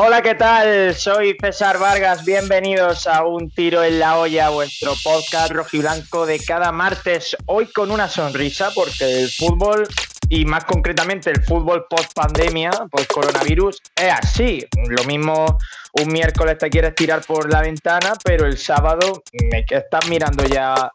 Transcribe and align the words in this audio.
Hola, 0.00 0.22
¿qué 0.22 0.36
tal? 0.36 0.94
Soy 0.94 1.36
César 1.40 1.80
Vargas. 1.80 2.24
Bienvenidos 2.24 3.08
a 3.08 3.24
Un 3.24 3.50
Tiro 3.50 3.82
en 3.82 3.98
la 3.98 4.16
Olla, 4.16 4.48
vuestro 4.50 4.92
podcast 5.02 5.50
rojiblanco 5.50 6.24
de 6.24 6.38
cada 6.38 6.70
martes. 6.70 7.36
Hoy 7.46 7.66
con 7.66 7.90
una 7.90 8.06
sonrisa, 8.06 8.70
porque 8.76 9.22
el 9.22 9.28
fútbol, 9.28 9.88
y 10.28 10.44
más 10.44 10.64
concretamente 10.66 11.30
el 11.30 11.42
fútbol 11.42 11.86
post 11.90 12.12
pandemia, 12.14 12.70
post 12.88 13.12
coronavirus, 13.12 13.82
es 13.96 14.12
así. 14.12 14.64
Lo 14.88 15.02
mismo 15.02 15.58
un 15.94 16.12
miércoles 16.12 16.58
te 16.58 16.70
quieres 16.70 16.94
tirar 16.94 17.22
por 17.26 17.52
la 17.52 17.62
ventana, 17.62 18.12
pero 18.22 18.46
el 18.46 18.56
sábado 18.56 19.24
me 19.50 19.64
estás 19.68 20.08
mirando 20.08 20.44
ya 20.44 20.92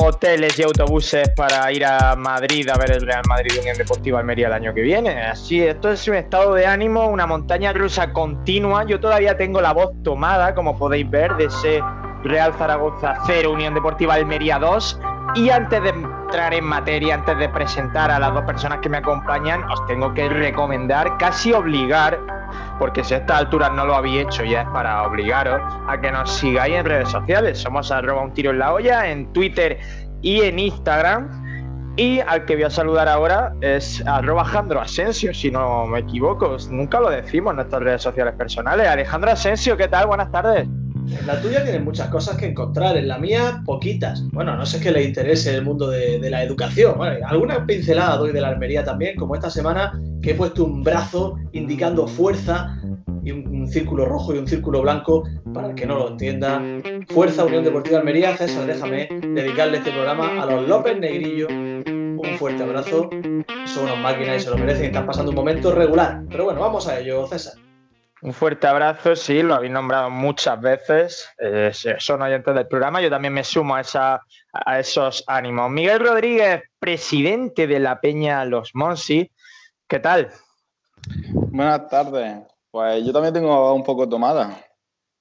hoteles 0.00 0.58
y 0.58 0.62
autobuses 0.62 1.28
para 1.30 1.70
ir 1.72 1.84
a 1.84 2.14
Madrid 2.16 2.68
a 2.68 2.78
ver 2.78 2.92
el 2.92 3.00
Real 3.00 3.22
Madrid 3.28 3.58
Unión 3.60 3.76
Deportiva 3.76 4.20
Almería 4.20 4.46
el 4.46 4.52
año 4.52 4.74
que 4.74 4.82
viene. 4.82 5.22
Así, 5.22 5.60
esto 5.62 5.90
es 5.90 6.06
un 6.08 6.14
estado 6.14 6.54
de 6.54 6.66
ánimo, 6.66 7.08
una 7.08 7.26
montaña 7.26 7.72
rusa 7.72 8.12
continua. 8.12 8.84
Yo 8.86 9.00
todavía 9.00 9.36
tengo 9.36 9.60
la 9.60 9.72
voz 9.72 9.90
tomada, 10.02 10.54
como 10.54 10.78
podéis 10.78 11.08
ver, 11.10 11.34
de 11.36 11.46
ese 11.46 11.80
Real 12.24 12.52
Zaragoza 12.54 13.14
0, 13.26 13.52
Unión 13.52 13.74
Deportiva 13.74 14.14
Almería 14.14 14.58
2. 14.58 15.00
Y 15.34 15.50
antes 15.50 15.82
de 15.82 15.90
entrar 15.90 16.54
en 16.54 16.64
materia, 16.64 17.14
antes 17.14 17.38
de 17.38 17.48
presentar 17.48 18.10
a 18.10 18.18
las 18.18 18.32
dos 18.32 18.44
personas 18.44 18.78
que 18.78 18.88
me 18.88 18.98
acompañan, 18.98 19.62
os 19.64 19.86
tengo 19.86 20.12
que 20.14 20.28
recomendar, 20.28 21.18
casi 21.18 21.52
obligar, 21.52 22.18
porque 22.78 23.04
si 23.04 23.14
a 23.14 23.18
esta 23.18 23.36
altura 23.36 23.68
no 23.68 23.84
lo 23.84 23.94
habéis 23.94 24.26
hecho, 24.26 24.44
ya 24.44 24.62
es 24.62 24.68
para 24.68 25.06
obligaros 25.06 25.60
a 25.86 26.00
que 26.00 26.10
nos 26.10 26.32
sigáis 26.32 26.76
en 26.76 26.86
redes 26.86 27.10
sociales. 27.10 27.58
Somos 27.58 27.92
arroba 27.92 28.22
un 28.22 28.32
tiro 28.32 28.50
en 28.50 28.58
la 28.58 28.72
olla, 28.72 29.10
en 29.10 29.32
Twitter 29.32 29.78
y 30.22 30.40
en 30.40 30.58
Instagram. 30.58 31.94
Y 31.96 32.20
al 32.20 32.44
que 32.44 32.54
voy 32.54 32.64
a 32.64 32.70
saludar 32.70 33.08
ahora 33.08 33.52
es 33.60 34.06
arroba 34.06 34.42
Alejandro 34.42 34.80
Asensio, 34.80 35.34
si 35.34 35.50
no 35.50 35.86
me 35.86 35.98
equivoco. 35.98 36.56
Nunca 36.70 37.00
lo 37.00 37.10
decimos 37.10 37.50
en 37.50 37.56
nuestras 37.56 37.82
redes 37.82 38.02
sociales 38.02 38.34
personales. 38.34 38.86
Alejandro 38.86 39.32
Asensio, 39.32 39.76
¿qué 39.76 39.88
tal? 39.88 40.06
Buenas 40.06 40.30
tardes. 40.30 40.68
En 41.10 41.26
la 41.26 41.40
tuya 41.40 41.62
tienes 41.62 41.82
muchas 41.82 42.08
cosas 42.08 42.36
que 42.36 42.46
encontrar, 42.46 42.96
en 42.96 43.08
la 43.08 43.18
mía 43.18 43.62
poquitas. 43.64 44.22
Bueno, 44.32 44.56
no 44.56 44.66
sé 44.66 44.80
qué 44.80 44.90
le 44.90 45.04
interese 45.04 45.54
el 45.54 45.64
mundo 45.64 45.88
de, 45.88 46.18
la 46.28 46.42
educación. 46.42 46.94
Bueno, 46.96 47.26
alguna 47.26 47.64
pincelada 47.64 48.16
doy 48.16 48.32
de 48.32 48.40
la 48.40 48.48
Almería 48.48 48.84
también, 48.84 49.16
como 49.16 49.34
esta 49.34 49.50
semana 49.50 50.00
que 50.22 50.32
he 50.32 50.34
puesto 50.34 50.64
un 50.64 50.82
brazo 50.82 51.36
indicando 51.52 52.06
fuerza 52.06 52.76
y 53.24 53.30
un, 53.30 53.46
un, 53.48 53.68
círculo 53.68 54.04
rojo 54.04 54.34
y 54.34 54.38
un 54.38 54.46
círculo 54.46 54.82
blanco, 54.82 55.24
para 55.54 55.68
el 55.68 55.74
que 55.74 55.86
no 55.86 55.98
lo 55.98 56.08
entienda. 56.08 56.62
Fuerza 57.08 57.44
Unión 57.44 57.64
Deportiva 57.64 57.98
Almería, 57.98 58.36
César, 58.36 58.66
déjame 58.66 59.08
dedicarle 59.34 59.78
este 59.78 59.90
programa 59.90 60.42
a 60.42 60.46
los 60.46 60.68
López 60.68 60.98
Negrillo. 60.98 61.48
Un 61.48 62.36
fuerte 62.38 62.62
abrazo. 62.62 63.08
Son 63.66 63.84
unas 63.84 63.98
máquinas 63.98 64.42
y 64.42 64.44
se 64.44 64.50
lo 64.50 64.58
merecen. 64.58 64.86
Están 64.86 65.06
pasando 65.06 65.30
un 65.30 65.36
momento 65.36 65.72
regular. 65.72 66.22
Pero 66.30 66.44
bueno, 66.44 66.60
vamos 66.60 66.86
a 66.88 66.98
ello, 66.98 67.26
César. 67.26 67.54
Un 68.20 68.32
fuerte 68.32 68.66
abrazo, 68.66 69.14
sí, 69.14 69.42
lo 69.42 69.54
habéis 69.54 69.72
nombrado 69.72 70.10
muchas 70.10 70.60
veces, 70.60 71.28
eh, 71.38 71.72
son 71.98 72.22
oyentes 72.22 72.52
del 72.52 72.66
programa, 72.66 73.00
yo 73.00 73.08
también 73.08 73.32
me 73.32 73.44
sumo 73.44 73.76
a, 73.76 73.80
esa, 73.80 74.20
a 74.52 74.78
esos 74.80 75.22
ánimos. 75.28 75.70
Miguel 75.70 76.00
Rodríguez, 76.00 76.62
presidente 76.80 77.68
de 77.68 77.78
la 77.78 78.00
Peña 78.00 78.44
Los 78.44 78.74
Monsi, 78.74 79.30
¿qué 79.86 80.00
tal? 80.00 80.30
Buenas 81.30 81.88
tardes, 81.88 82.42
pues 82.72 83.04
yo 83.04 83.12
también 83.12 83.34
tengo 83.34 83.72
un 83.72 83.84
poco 83.84 84.08
tomada 84.08 84.64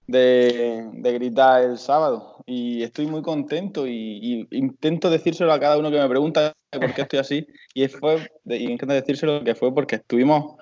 de, 0.08 0.90
de 0.94 1.14
gritar 1.14 1.62
el 1.64 1.78
sábado 1.78 2.38
y 2.48 2.82
estoy 2.82 3.06
muy 3.08 3.22
contento 3.22 3.86
y, 3.86 4.48
intento 4.52 5.10
decírselo 5.10 5.52
a 5.52 5.60
cada 5.60 5.78
uno 5.78 5.92
que 5.92 6.00
me 6.00 6.10
pregunta 6.10 6.54
por 6.72 6.94
qué 6.94 7.02
estoy 7.02 7.20
así 7.20 7.48
y 7.74 7.88
fue, 7.90 8.28
y 8.46 8.72
intento 8.72 8.94
decírselo 8.94 9.44
que 9.44 9.54
fue 9.54 9.74
porque 9.74 9.98
estuvimos 9.98 10.56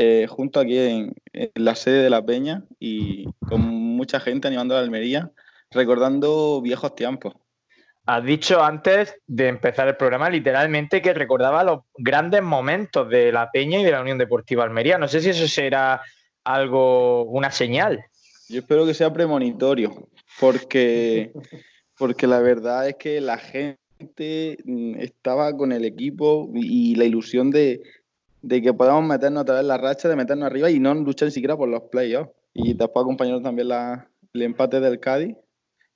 eh, 0.00 0.28
junto 0.28 0.60
aquí 0.60 0.78
en, 0.78 1.12
en, 1.32 1.50
la 1.56 1.74
sede 1.74 2.04
de 2.04 2.10
la 2.10 2.24
Peña 2.24 2.62
y 2.78 3.24
con 3.48 3.62
mucha 3.62 4.20
gente 4.20 4.46
animando 4.46 4.76
a 4.76 4.78
la 4.78 4.84
Almería, 4.84 5.32
recordando 5.72 6.62
viejos 6.62 6.94
tiempos. 6.94 7.34
Has 8.06 8.24
dicho 8.24 8.62
antes 8.62 9.16
de 9.26 9.48
empezar 9.48 9.88
el 9.88 9.96
programa 9.96 10.30
literalmente 10.30 11.02
que 11.02 11.14
recordaba 11.14 11.64
los 11.64 11.80
grandes 11.96 12.44
momentos 12.44 13.08
de 13.08 13.32
la 13.32 13.50
Peña 13.50 13.80
y 13.80 13.84
de 13.84 13.90
la 13.90 14.00
Unión 14.00 14.18
Deportiva 14.18 14.62
Almería. 14.62 14.98
No 14.98 15.08
sé 15.08 15.20
si 15.20 15.30
eso 15.30 15.48
será 15.48 16.00
algo, 16.44 17.24
una 17.24 17.50
señal. 17.50 18.04
Yo 18.48 18.60
espero 18.60 18.86
que 18.86 18.94
sea 18.94 19.12
premonitorio, 19.12 20.10
porque, 20.38 21.32
porque 21.98 22.28
la 22.28 22.38
verdad 22.38 22.88
es 22.88 22.94
que 22.94 23.20
la 23.20 23.38
gente 23.38 24.58
mm, 24.64 25.00
estaba 25.00 25.56
con 25.56 25.72
el 25.72 25.84
equipo 25.84 26.48
y 26.54 26.94
la 26.94 27.04
ilusión 27.04 27.50
de, 27.50 27.82
de 28.42 28.62
que 28.62 28.72
podamos 28.72 29.04
meternos 29.04 29.42
otra 29.42 29.56
vez 29.56 29.64
la 29.64 29.78
racha, 29.78 30.08
de 30.08 30.16
meternos 30.16 30.46
arriba 30.46 30.70
y 30.70 30.78
no 30.78 30.94
luchar 30.94 31.26
ni 31.26 31.32
siquiera 31.32 31.56
por 31.56 31.68
los 31.68 31.82
playoffs. 31.84 32.30
Y 32.54 32.74
después 32.74 33.02
acompañaron 33.02 33.42
también 33.42 33.68
la, 33.68 34.08
el 34.32 34.42
empate 34.42 34.80
del 34.80 35.00
Cádiz 35.00 35.36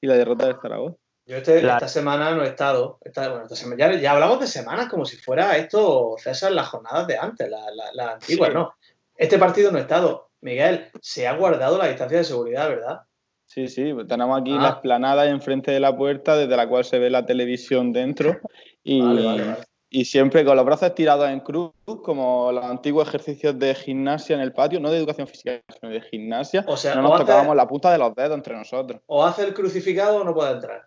y 0.00 0.06
la 0.06 0.14
derrota 0.14 0.46
del 0.46 0.56
Zaragoza. 0.60 0.96
Yo 1.26 1.36
este, 1.36 1.62
la... 1.62 1.74
esta 1.74 1.88
semana 1.88 2.34
no 2.34 2.42
he 2.42 2.48
estado. 2.48 2.98
Esta, 3.02 3.28
bueno, 3.28 3.44
esta 3.44 3.56
semana, 3.56 3.78
ya, 3.78 4.00
ya, 4.00 4.12
hablamos 4.12 4.40
de 4.40 4.46
semanas 4.46 4.88
como 4.88 5.04
si 5.04 5.16
fuera 5.16 5.56
esto, 5.56 6.16
César, 6.18 6.52
las 6.52 6.68
jornadas 6.68 7.06
de 7.06 7.16
antes, 7.16 7.48
la, 7.48 7.70
la, 7.70 7.92
la 7.92 8.12
antigua, 8.12 8.48
sí. 8.48 8.54
¿no? 8.54 8.74
Este 9.16 9.38
partido 9.38 9.70
no 9.70 9.78
he 9.78 9.82
estado. 9.82 10.30
Miguel, 10.40 10.90
se 11.00 11.28
ha 11.28 11.36
guardado 11.36 11.78
la 11.78 11.86
distancia 11.86 12.18
de 12.18 12.24
seguridad, 12.24 12.68
¿verdad? 12.68 13.02
Sí, 13.46 13.68
sí, 13.68 13.92
tenemos 14.08 14.40
aquí 14.40 14.52
ah. 14.58 14.62
la 14.62 14.68
esplanada 14.70 15.28
enfrente 15.28 15.70
de 15.70 15.78
la 15.78 15.96
puerta, 15.96 16.36
desde 16.36 16.56
la 16.56 16.68
cual 16.68 16.84
se 16.84 16.98
ve 16.98 17.10
la 17.10 17.24
televisión 17.24 17.92
dentro. 17.92 18.40
Y, 18.82 19.00
vale, 19.00 19.24
vale, 19.24 19.44
vale 19.44 19.71
y 19.94 20.06
siempre 20.06 20.42
con 20.42 20.56
los 20.56 20.64
brazos 20.64 20.88
estirados 20.88 21.28
en 21.28 21.40
cruz, 21.40 21.70
como 22.02 22.50
los 22.50 22.64
antiguos 22.64 23.06
ejercicios 23.06 23.58
de 23.58 23.74
gimnasia 23.74 24.34
en 24.34 24.40
el 24.40 24.54
patio, 24.54 24.80
no 24.80 24.90
de 24.90 24.96
educación 24.96 25.28
física, 25.28 25.60
sino 25.68 25.92
de 25.92 26.00
gimnasia. 26.00 26.64
O 26.66 26.78
sea, 26.78 26.94
no 26.94 27.02
nos 27.02 27.20
tocábamos 27.20 27.50
hace... 27.50 27.56
la 27.56 27.68
punta 27.68 27.92
de 27.92 27.98
los 27.98 28.14
dedos 28.14 28.34
entre 28.34 28.56
nosotros. 28.56 29.02
O 29.06 29.22
hace 29.22 29.44
el 29.44 29.52
crucificado 29.52 30.22
o 30.22 30.24
no 30.24 30.32
puede 30.32 30.52
entrar. 30.52 30.86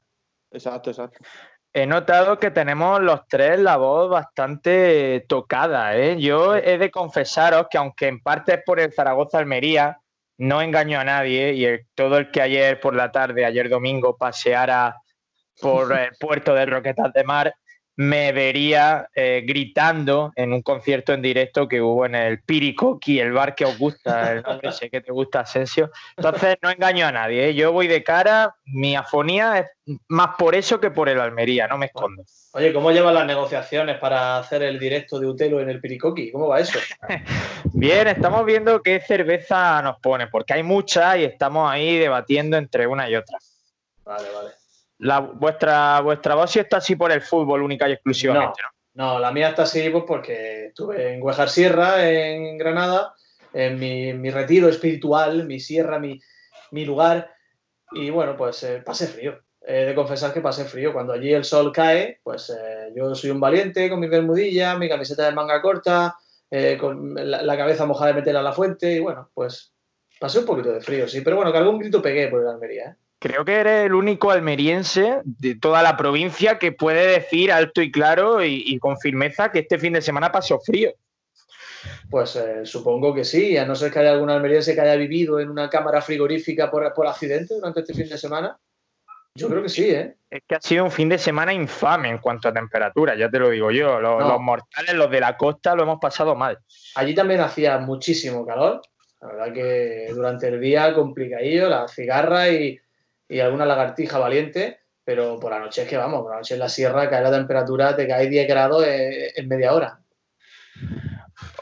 Exacto, 0.50 0.90
exacto. 0.90 1.20
He 1.72 1.86
notado 1.86 2.40
que 2.40 2.50
tenemos 2.50 3.00
los 3.00 3.28
tres 3.28 3.60
la 3.60 3.78
voz 3.78 4.10
bastante 4.10 5.24
tocada. 5.30 5.96
¿eh? 5.96 6.20
Yo 6.20 6.56
he 6.56 6.80
de 6.80 6.90
confesaros 6.90 7.68
que 7.70 7.78
aunque 7.78 8.08
en 8.08 8.22
parte 8.22 8.56
es 8.56 8.64
por 8.66 8.80
el 8.80 8.92
Zaragoza 8.92 9.38
Almería, 9.38 10.00
no 10.38 10.64
engaño 10.64 11.00
a 11.00 11.04
nadie 11.04 11.54
y 11.54 11.66
el, 11.66 11.86
todo 11.94 12.18
el 12.18 12.32
que 12.32 12.42
ayer 12.42 12.80
por 12.80 12.96
la 12.96 13.12
tarde, 13.12 13.46
ayer 13.46 13.70
domingo, 13.70 14.18
paseara 14.18 15.00
por 15.62 15.94
el 15.94 16.10
puerto 16.20 16.56
de 16.56 16.66
Roquetas 16.66 17.14
de 17.14 17.24
Mar, 17.24 17.56
me 17.98 18.32
vería 18.32 19.10
eh, 19.16 19.44
gritando 19.46 20.34
en 20.36 20.52
un 20.54 20.62
concierto 20.62 21.14
en 21.14 21.22
directo 21.22 21.68
que 21.68 21.82
hubo 21.82 22.06
en 22.06 22.16
el 22.16 22.42
Piricoqui, 22.42 23.20
el 23.20 23.32
bar 23.32 23.56
que 23.56 23.66
os 23.66 23.78
gusta, 23.78 24.34
el 24.34 24.42
nombre 24.44 24.72
sé 24.72 24.90
que 24.90 25.02
te 25.02 25.12
gusta, 25.12 25.42
Asensio. 25.42 25.92
Entonces 26.18 26.58
no 26.62 26.70
engaño 26.70 27.08
a 27.08 27.12
nadie, 27.12 27.50
¿eh? 27.50 27.56
yo 27.56 27.72
voy 27.72 27.88
de 27.88 28.04
cara, 28.04 28.56
mi 28.66 28.96
afonía 28.96 29.60
es 29.60 30.00
más 30.08 30.36
por 30.38 30.56
eso 30.56 30.80
que 30.80 30.92
por 30.92 31.08
el 31.08 31.20
Almería, 31.20 31.68
no 31.68 31.78
me 31.78 31.86
escondo. 31.86 32.24
Oye, 32.54 32.74
¿cómo 32.74 32.92
llevan 32.92 33.14
las 33.14 33.26
negociaciones 33.26 33.98
para 33.98 34.38
hacer 34.38 34.64
el 34.64 34.80
directo 34.80 35.20
de 35.20 35.28
Utelo 35.28 35.60
en 35.62 35.70
el 35.70 35.80
Piricoqui? 35.80 36.32
¿Cómo 36.32 36.48
va 36.48 36.60
eso? 36.60 36.80
Bien, 37.74 38.08
estamos 38.08 38.46
viendo 38.46 38.82
qué 38.82 39.00
cerveza 39.00 39.82
nos 39.82 40.00
pone, 40.00 40.28
porque 40.28 40.54
hay 40.54 40.64
muchas 40.64 41.18
y 41.18 41.26
estamos 41.26 41.70
ahí 41.70 41.98
debatiendo 41.98 42.58
entre 42.58 42.88
una 42.88 43.10
y 43.10 43.16
otra. 43.16 43.38
Vale, 44.04 44.28
vale. 44.34 44.65
La, 45.00 45.20
vuestra, 45.20 46.00
vuestra 46.02 46.36
voz 46.36 46.52
sí 46.52 46.60
está 46.60 46.78
así 46.78 46.96
por 46.96 47.12
el 47.12 47.22
fútbol 47.22 47.64
única 47.64 47.88
y 47.90 47.94
exclusivamente, 47.94 48.62
¿no? 48.64 48.70
No, 48.96 49.20
la 49.20 49.32
mía 49.32 49.50
está 49.50 49.64
así 49.64 49.90
pues, 49.90 50.06
porque 50.08 50.68
estuve 50.68 51.14
en 51.14 51.22
Huejar 51.22 51.50
Sierra, 51.50 52.10
en 52.10 52.58
Granada, 52.58 53.14
en 53.52 53.78
mi, 53.78 54.14
mi 54.14 54.32
retiro 54.32 54.70
espiritual, 54.70 55.46
mi 55.46 55.60
sierra, 55.60 56.00
mi, 56.00 56.22
mi, 56.72 56.86
lugar, 56.86 57.30
y 57.92 58.10
bueno, 58.10 58.38
pues 58.38 58.64
eh, 58.64 58.82
pasé 58.86 59.08
frío. 59.08 59.42
He 59.68 59.86
de 59.86 59.96
confesar 59.96 60.32
que 60.32 60.40
pasé 60.40 60.64
frío. 60.64 60.94
Cuando 60.94 61.12
allí 61.12 61.34
el 61.34 61.44
sol 61.44 61.74
cae, 61.74 62.20
pues 62.24 62.52
eh, 62.52 62.94
yo 62.96 63.14
soy 63.16 63.32
un 63.32 63.40
valiente 63.40 63.90
con 63.90 64.00
mi 64.00 64.08
bermudilla, 64.08 64.78
mi 64.78 64.88
camiseta 64.88 65.26
de 65.26 65.34
manga 65.34 65.62
corta, 65.62 66.16
eh, 66.50 66.78
con 66.80 67.16
la, 67.16 67.41
la, 67.41 67.58
cabeza 67.58 67.86
mojada 67.86 68.12
de 68.12 68.20
meter 68.20 68.38
a 68.38 68.44
la 68.44 68.53
fuente, 68.53 68.94
y 68.94 69.00
bueno, 69.00 69.30
pues 69.34 69.74
pasé 70.20 70.40
un 70.40 70.46
poquito 70.46 70.72
de 70.72 70.80
frío, 70.80 71.06
sí, 71.08 71.20
pero 71.20 71.36
bueno, 71.36 71.52
que 71.52 71.58
algún 71.58 71.80
grito 71.80 72.02
pegué 72.02 72.30
por 72.30 72.41
el 72.41 72.48
Almería, 72.48 72.91
¿eh? 72.91 72.96
Creo 73.26 73.44
que 73.44 73.56
eres 73.56 73.86
el 73.88 73.96
único 73.96 74.30
almeriense 74.30 75.22
de 75.24 75.56
toda 75.56 75.82
la 75.82 75.98
provincia 75.98 76.60
que 76.60 76.72
puede 76.72 77.08
decir 77.08 77.52
alto 77.52 77.82
y 77.82 77.92
claro 77.92 78.44
y, 78.44 78.62
y 78.68 78.78
con 78.78 79.00
firmeza 79.00 79.52
que 79.52 79.60
este 79.62 79.80
fin 79.80 79.94
de 79.94 80.02
semana 80.04 80.32
pasó 80.32 80.60
frío. 80.60 80.92
Pues 82.08 82.36
eh, 82.36 82.68
supongo 82.68 83.16
que 83.16 83.26
sí, 83.26 83.58
a 83.58 83.66
no 83.66 83.74
ser 83.74 83.92
que 83.92 83.98
haya 83.98 84.12
algún 84.12 84.30
almeriense 84.30 84.76
que 84.76 84.82
haya 84.82 84.96
vivido 84.96 85.40
en 85.40 85.50
una 85.50 85.72
cámara 85.72 86.04
frigorífica 86.04 86.70
por, 86.70 86.94
por 86.94 87.08
accidente 87.08 87.56
durante 87.56 87.80
este 87.80 87.96
fin 87.96 88.08
de 88.08 88.20
semana. 88.20 88.60
Yo 89.34 89.50
creo 89.50 89.64
que 89.64 89.70
sí, 89.70 89.90
¿eh? 89.90 90.18
Es 90.30 90.44
que 90.48 90.54
ha 90.54 90.62
sido 90.62 90.84
un 90.84 90.92
fin 90.92 91.10
de 91.10 91.18
semana 91.18 91.52
infame 91.52 92.10
en 92.10 92.20
cuanto 92.20 92.50
a 92.50 92.54
temperatura, 92.54 93.16
ya 93.16 93.28
te 93.28 93.40
lo 93.40 93.50
digo 93.50 93.72
yo. 93.72 94.00
Los, 94.00 94.20
no. 94.20 94.30
los 94.30 94.40
mortales, 94.40 94.94
los 94.94 95.10
de 95.10 95.20
la 95.20 95.36
costa, 95.36 95.74
lo 95.74 95.82
hemos 95.82 96.00
pasado 96.00 96.36
mal. 96.36 96.60
Allí 96.94 97.16
también 97.16 97.42
hacía 97.42 97.80
muchísimo 97.80 98.46
calor. 98.46 98.84
La 99.20 99.28
verdad 99.30 99.54
que 99.54 100.12
durante 100.14 100.48
el 100.50 100.62
día 100.62 100.94
complicadillo, 100.94 101.68
la 101.68 101.88
cigarra 101.88 102.50
y, 102.50 102.80
y 103.28 103.40
alguna 103.40 103.66
lagartija 103.66 104.18
valiente, 104.18 104.80
pero 105.04 105.40
por 105.40 105.52
la 105.52 105.60
noche 105.60 105.84
es 105.84 105.88
que 105.88 105.98
vamos, 105.98 106.22
por 106.22 106.32
la 106.32 106.38
noche 106.38 106.56
en 106.56 106.60
la 106.60 106.70
sierra 106.70 107.10
cae 107.10 107.22
la 107.22 107.32
temperatura, 107.32 107.96
te 107.96 108.08
cae 108.08 108.28
10 108.28 108.48
grados 108.48 108.86
en, 108.88 109.48
media 109.48 109.74
hora. 109.74 110.00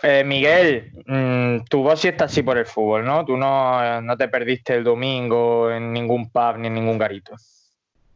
Eh, 0.01 0.23
Miguel, 0.23 0.91
mm, 1.05 1.65
tu 1.69 1.83
voz 1.83 2.01
sí 2.01 2.09
está 2.09 2.25
así 2.25 2.43
por 2.43 2.57
el 2.57 2.65
fútbol, 2.65 3.05
¿no? 3.05 3.25
Tú 3.25 3.37
no, 3.37 4.01
no 4.01 4.17
te 4.17 4.27
perdiste 4.27 4.75
el 4.75 4.83
domingo 4.83 5.71
en 5.71 5.93
ningún 5.93 6.29
pub 6.29 6.57
ni 6.57 6.67
en 6.67 6.73
ningún 6.73 6.97
garito. 6.97 7.35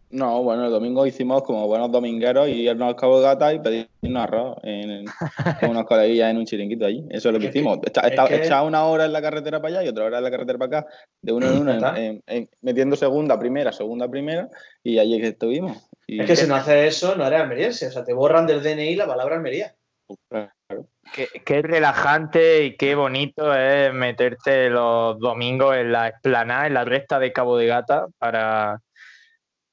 No, 0.09 0.41
bueno, 0.41 0.65
el 0.65 0.71
domingo 0.71 1.05
hicimos 1.05 1.43
como 1.43 1.67
buenos 1.67 1.91
domingueros 1.91 2.47
y 2.47 2.69
irnos 2.69 2.87
al 2.87 2.95
Cabo 2.95 3.19
de 3.19 3.25
Gata 3.25 3.53
y 3.53 3.59
pedirnos 3.59 4.23
arroz 4.23 4.57
en, 4.63 5.05
con 5.59 5.71
unas 5.71 5.85
coleguillas 5.85 6.31
en 6.31 6.37
un 6.37 6.45
chiringuito 6.45 6.85
allí. 6.85 7.05
Eso 7.09 7.27
es 7.27 7.33
lo 7.33 7.39
que 7.39 7.47
hicimos. 7.47 7.79
Echaba 8.29 8.63
una 8.63 8.85
hora 8.85 9.03
en 9.05 9.11
la 9.11 9.21
carretera 9.21 9.61
para 9.61 9.79
allá 9.79 9.85
y 9.85 9.89
otra 9.89 10.05
hora 10.05 10.19
en 10.19 10.23
la 10.23 10.31
carretera 10.31 10.57
para 10.57 10.79
acá, 10.79 10.89
de 11.21 11.33
uno 11.33 11.47
en 11.47 11.59
uno, 11.59 11.93
metiendo 12.61 12.95
segunda, 12.95 13.37
primera, 13.37 13.73
segunda, 13.73 14.09
primera, 14.09 14.49
y 14.81 14.97
allí 14.97 15.19
que 15.19 15.27
estuvimos. 15.27 15.89
es 16.07 16.25
que 16.25 16.35
si 16.37 16.47
no 16.47 16.55
haces 16.55 16.95
eso, 16.95 17.15
no 17.17 17.27
eres 17.27 17.41
almeriense. 17.41 17.87
O 17.87 17.91
sea, 17.91 18.05
te 18.05 18.13
borran 18.13 18.47
del 18.47 18.63
DNI 18.63 18.95
la 18.95 19.07
palabra 19.07 19.35
Almería. 19.35 19.75
Claro. 20.29 20.87
Qué, 21.13 21.27
qué, 21.43 21.61
relajante 21.61 22.63
y 22.63 22.77
qué 22.77 22.95
bonito 22.95 23.53
es 23.53 23.93
meterte 23.93 24.69
los 24.69 25.19
domingos 25.19 25.75
en 25.75 25.91
la 25.91 26.09
esplanada, 26.09 26.67
en 26.67 26.73
la 26.73 26.85
recta 26.85 27.19
de 27.19 27.33
Cabo 27.33 27.57
de 27.57 27.67
Gata, 27.67 28.07
para 28.19 28.81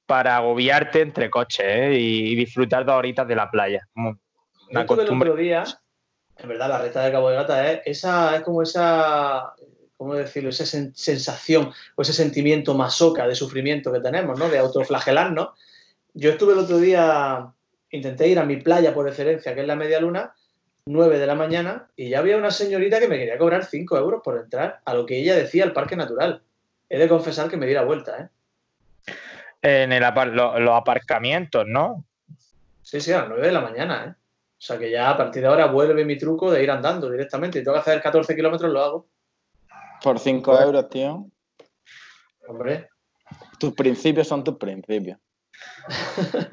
para 0.06 0.36
agobiarte 0.36 1.00
entre 1.00 1.30
coches 1.30 1.66
¿eh? 1.66 1.94
y, 1.98 2.34
disfrutar 2.34 2.84
dos 2.84 2.96
horitas 2.96 3.26
de 3.26 3.34
la 3.34 3.50
playa. 3.50 3.88
Una 3.94 4.86
costumbre. 4.86 5.28
El 5.28 5.32
otro 5.32 5.42
día, 5.42 5.64
en 6.38 6.48
verdad, 6.48 6.68
la 6.68 6.78
recta 6.78 7.04
de 7.04 7.12
Cabo 7.12 7.30
de 7.30 7.36
Gata 7.36 7.72
es, 7.72 7.80
esa, 7.86 8.36
es 8.36 8.42
como 8.42 8.62
esa, 8.62 9.54
¿cómo 9.96 10.14
decirlo? 10.14 10.50
Esa 10.50 10.66
sensación 10.66 11.72
o 11.94 12.02
ese 12.02 12.12
sentimiento 12.12 12.74
masoca 12.74 13.26
de 13.26 13.34
sufrimiento 13.34 13.92
que 13.92 14.00
tenemos, 14.00 14.38
¿no? 14.38 14.48
De 14.48 14.58
autoflagelarnos. 14.58 15.50
Yo 16.12 16.30
estuve 16.30 16.52
el 16.52 16.60
otro 16.60 16.78
día, 16.78 17.52
intenté 17.90 18.28
ir 18.28 18.38
a 18.38 18.44
mi 18.44 18.56
playa 18.56 18.94
por 18.94 19.08
excelencia, 19.08 19.54
que 19.54 19.62
es 19.62 19.66
la 19.66 19.76
Media 19.76 20.00
Luna, 20.00 20.34
9 20.86 21.18
de 21.18 21.26
la 21.26 21.34
mañana, 21.34 21.88
y 21.96 22.10
ya 22.10 22.18
había 22.18 22.36
una 22.36 22.50
señorita 22.50 23.00
que 23.00 23.08
me 23.08 23.18
quería 23.18 23.38
cobrar 23.38 23.64
5 23.64 23.96
euros 23.96 24.20
por 24.22 24.38
entrar 24.38 24.80
a 24.84 24.94
lo 24.94 25.06
que 25.06 25.18
ella 25.18 25.34
decía 25.34 25.64
el 25.64 25.72
parque 25.72 25.96
natural. 25.96 26.42
He 26.90 26.98
de 26.98 27.08
confesar 27.08 27.48
que 27.48 27.56
me 27.56 27.66
di 27.66 27.72
la 27.72 27.84
vuelta, 27.84 28.18
¿eh? 28.18 28.28
En 29.64 29.93
el 29.93 30.02
los 30.02 30.76
aparcamientos, 30.76 31.64
¿no? 31.66 32.05
Sí, 32.82 33.00
sí, 33.00 33.12
a 33.12 33.20
las 33.20 33.28
9 33.31 33.46
de 33.46 33.52
la 33.52 33.61
mañana, 33.62 34.05
¿eh? 34.05 34.11
O 34.11 34.66
sea 34.66 34.78
que 34.78 34.90
ya 34.90 35.11
a 35.11 35.16
partir 35.16 35.43
de 35.43 35.49
ahora 35.49 35.66
vuelve 35.66 36.05
mi 36.05 36.16
truco 36.16 36.50
de 36.50 36.62
ir 36.62 36.70
andando 36.70 37.11
directamente. 37.11 37.58
Y 37.58 37.64
tengo 37.64 37.75
que 37.75 37.81
hacer 37.81 38.00
14 38.00 38.37
kilómetros, 38.37 38.70
lo 38.70 38.82
hago. 38.82 39.08
Por 40.02 40.19
5 40.19 40.61
euros, 40.61 40.88
tío. 40.88 41.26
Hombre. 42.46 42.88
Tus 43.58 43.72
principios 43.72 44.28
son 44.28 44.44
tus 44.44 44.56
principios. 44.56 45.19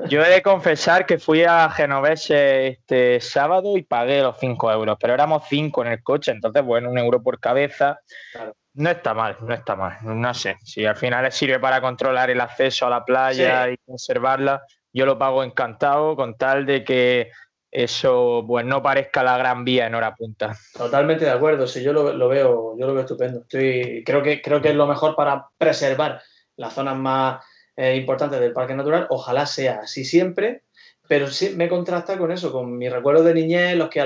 Yo 0.09 0.24
he 0.24 0.30
de 0.30 0.42
confesar 0.42 1.06
que 1.06 1.18
fui 1.18 1.44
a 1.44 1.69
Genovese 1.69 2.68
este 2.68 3.21
sábado 3.21 3.77
y 3.77 3.83
pagué 3.83 4.21
los 4.21 4.38
5 4.38 4.71
euros, 4.71 4.98
pero 5.00 5.13
éramos 5.13 5.44
5 5.48 5.86
en 5.86 5.92
el 5.94 6.03
coche, 6.03 6.31
entonces, 6.31 6.63
bueno, 6.63 6.89
un 6.89 6.98
euro 6.98 7.21
por 7.24 7.39
cabeza. 7.39 8.00
Claro. 8.31 8.56
No 8.74 8.89
está 8.89 9.13
mal, 9.13 9.38
no 9.42 9.53
está 9.53 9.75
mal. 9.75 9.98
No 10.01 10.33
sé, 10.33 10.57
si 10.63 10.86
al 10.86 10.95
final 10.95 11.30
sirve 11.31 11.59
para 11.59 11.81
controlar 11.81 12.30
el 12.30 12.39
acceso 12.39 12.88
a 12.88 12.89
la 12.89 13.03
playa 13.03 13.69
y 13.69 13.77
conservarla, 13.86 14.63
yo 14.94 15.06
lo 15.06 15.18
pago 15.18 15.44
encantado 15.44 16.15
con 16.15 16.38
tal 16.38 16.65
de 16.65 16.83
que 16.83 17.31
eso 17.69 18.44
pues 18.45 18.65
no 18.65 18.81
parezca 18.81 19.24
la 19.24 19.38
gran 19.38 19.63
vía 19.63 19.88
en 19.88 19.95
hora 19.95 20.15
punta. 20.15 20.56
Totalmente 20.74 21.25
de 21.25 21.31
acuerdo, 21.31 21.68
sí, 21.68 21.83
yo 21.83 21.94
lo, 21.94 22.27
veo, 22.27 22.77
yo 22.77 22.88
lo 22.88 22.94
veo 22.94 23.01
estupendo. 23.01 23.42
Estoy, 23.42 24.03
creo 24.06 24.21
que 24.21 24.42
creo 24.42 24.62
que 24.62 24.69
es 24.69 24.75
lo 24.75 24.88
mejor 24.88 25.15
para 25.15 25.48
preservar 25.57 26.21
las 26.56 26.74
zonas 26.74 26.98
más 26.98 27.44
eh, 27.81 27.95
importantes 27.95 28.39
del 28.39 28.54
parque 28.54 28.75
natural. 28.75 29.07
Ojalá 29.10 29.48
sea 29.48 29.80
así 29.81 30.06
siempre, 30.06 30.62
pero 31.07 31.25
sí 31.25 31.56
me 31.56 31.68
contrasta 31.68 32.16
con 32.16 32.31
eso, 32.31 32.51
con 32.51 32.78
mis 32.78 32.92
recuerdos 32.92 33.25
de 33.25 33.33
niñez, 33.33 33.75
los 33.75 33.89
que 33.89 34.01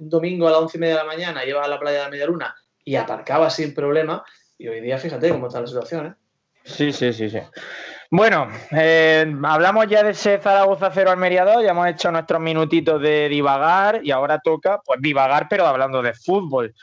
un 0.00 0.08
domingo 0.08 0.48
a 0.48 0.50
las 0.50 0.60
once 0.60 0.78
y 0.78 0.80
media 0.80 0.94
de 0.96 1.00
la 1.02 1.06
mañana 1.06 1.44
llevas 1.44 1.64
a 1.64 1.70
la 1.70 1.78
playa 1.78 1.98
de 1.98 2.04
la 2.04 2.10
Media 2.10 2.26
Luna 2.26 2.56
y 2.84 2.96
aparcaba 2.96 3.48
sin 3.48 3.72
problema. 3.72 4.24
Y 4.58 4.66
hoy 4.66 4.80
día, 4.80 4.98
fíjate 4.98 5.28
cómo 5.28 5.46
está 5.46 5.60
la 5.60 5.68
situación, 5.68 6.06
¿eh? 6.06 6.14
Sí, 6.64 6.92
sí, 6.92 7.12
sí, 7.12 7.30
sí. 7.30 7.38
Bueno, 8.10 8.48
eh, 8.72 9.32
hablamos 9.44 9.86
ya 9.86 10.02
de 10.02 10.10
ese 10.10 10.38
Zaragoza 10.38 10.90
0 10.92 11.12
Almería 11.12 11.44
2, 11.44 11.62
ya 11.62 11.70
hemos 11.70 11.86
hecho 11.86 12.10
nuestros 12.10 12.40
minutitos 12.40 13.00
de 13.00 13.28
divagar 13.28 14.00
y 14.02 14.10
ahora 14.10 14.40
toca, 14.42 14.80
pues 14.84 15.00
divagar, 15.00 15.46
pero 15.48 15.66
hablando 15.66 16.02
de 16.02 16.14
fútbol. 16.14 16.74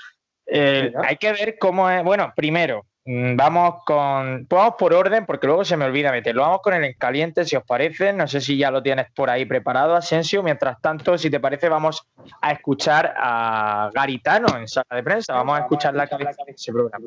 Eh, 0.46 0.94
hay 1.04 1.18
que 1.18 1.34
ver 1.34 1.58
cómo 1.60 1.90
es, 1.90 2.02
bueno, 2.06 2.32
primero, 2.34 2.86
vamos 3.08 3.84
con. 3.86 4.46
Vamos 4.50 4.76
por 4.78 4.94
orden, 4.94 5.26
porque 5.26 5.48
luego 5.48 5.64
se 5.64 5.78
me 5.78 5.86
olvida 5.86 6.12
meterlo. 6.12 6.42
Vamos 6.42 6.62
con 6.62 6.74
el 6.74 6.84
en 6.84 6.94
caliente, 6.94 7.46
si 7.46 7.56
os 7.56 7.64
parece. 7.64 8.12
No 8.12 8.28
sé 8.28 8.42
si 8.42 8.58
ya 8.58 8.70
lo 8.70 8.84
tienes 8.84 9.08
por 9.16 9.30
ahí 9.30 9.46
preparado, 9.46 9.96
Asensio. 9.96 10.44
Mientras 10.44 10.82
tanto, 10.82 11.18
si 11.18 11.30
te 11.30 11.40
parece, 11.40 11.70
vamos 11.70 12.06
a 12.42 12.52
escuchar 12.52 13.14
a 13.18 13.90
Garitano 13.94 14.58
en 14.58 14.68
sala 14.68 14.88
de 14.92 15.04
prensa. 15.04 15.34
Vamos 15.34 15.58
a 15.58 15.62
escuchar 15.62 15.96
la 15.96 16.08
cabeza 16.08 16.44
de 16.46 16.52
ese 16.52 16.74
programa. 16.74 17.06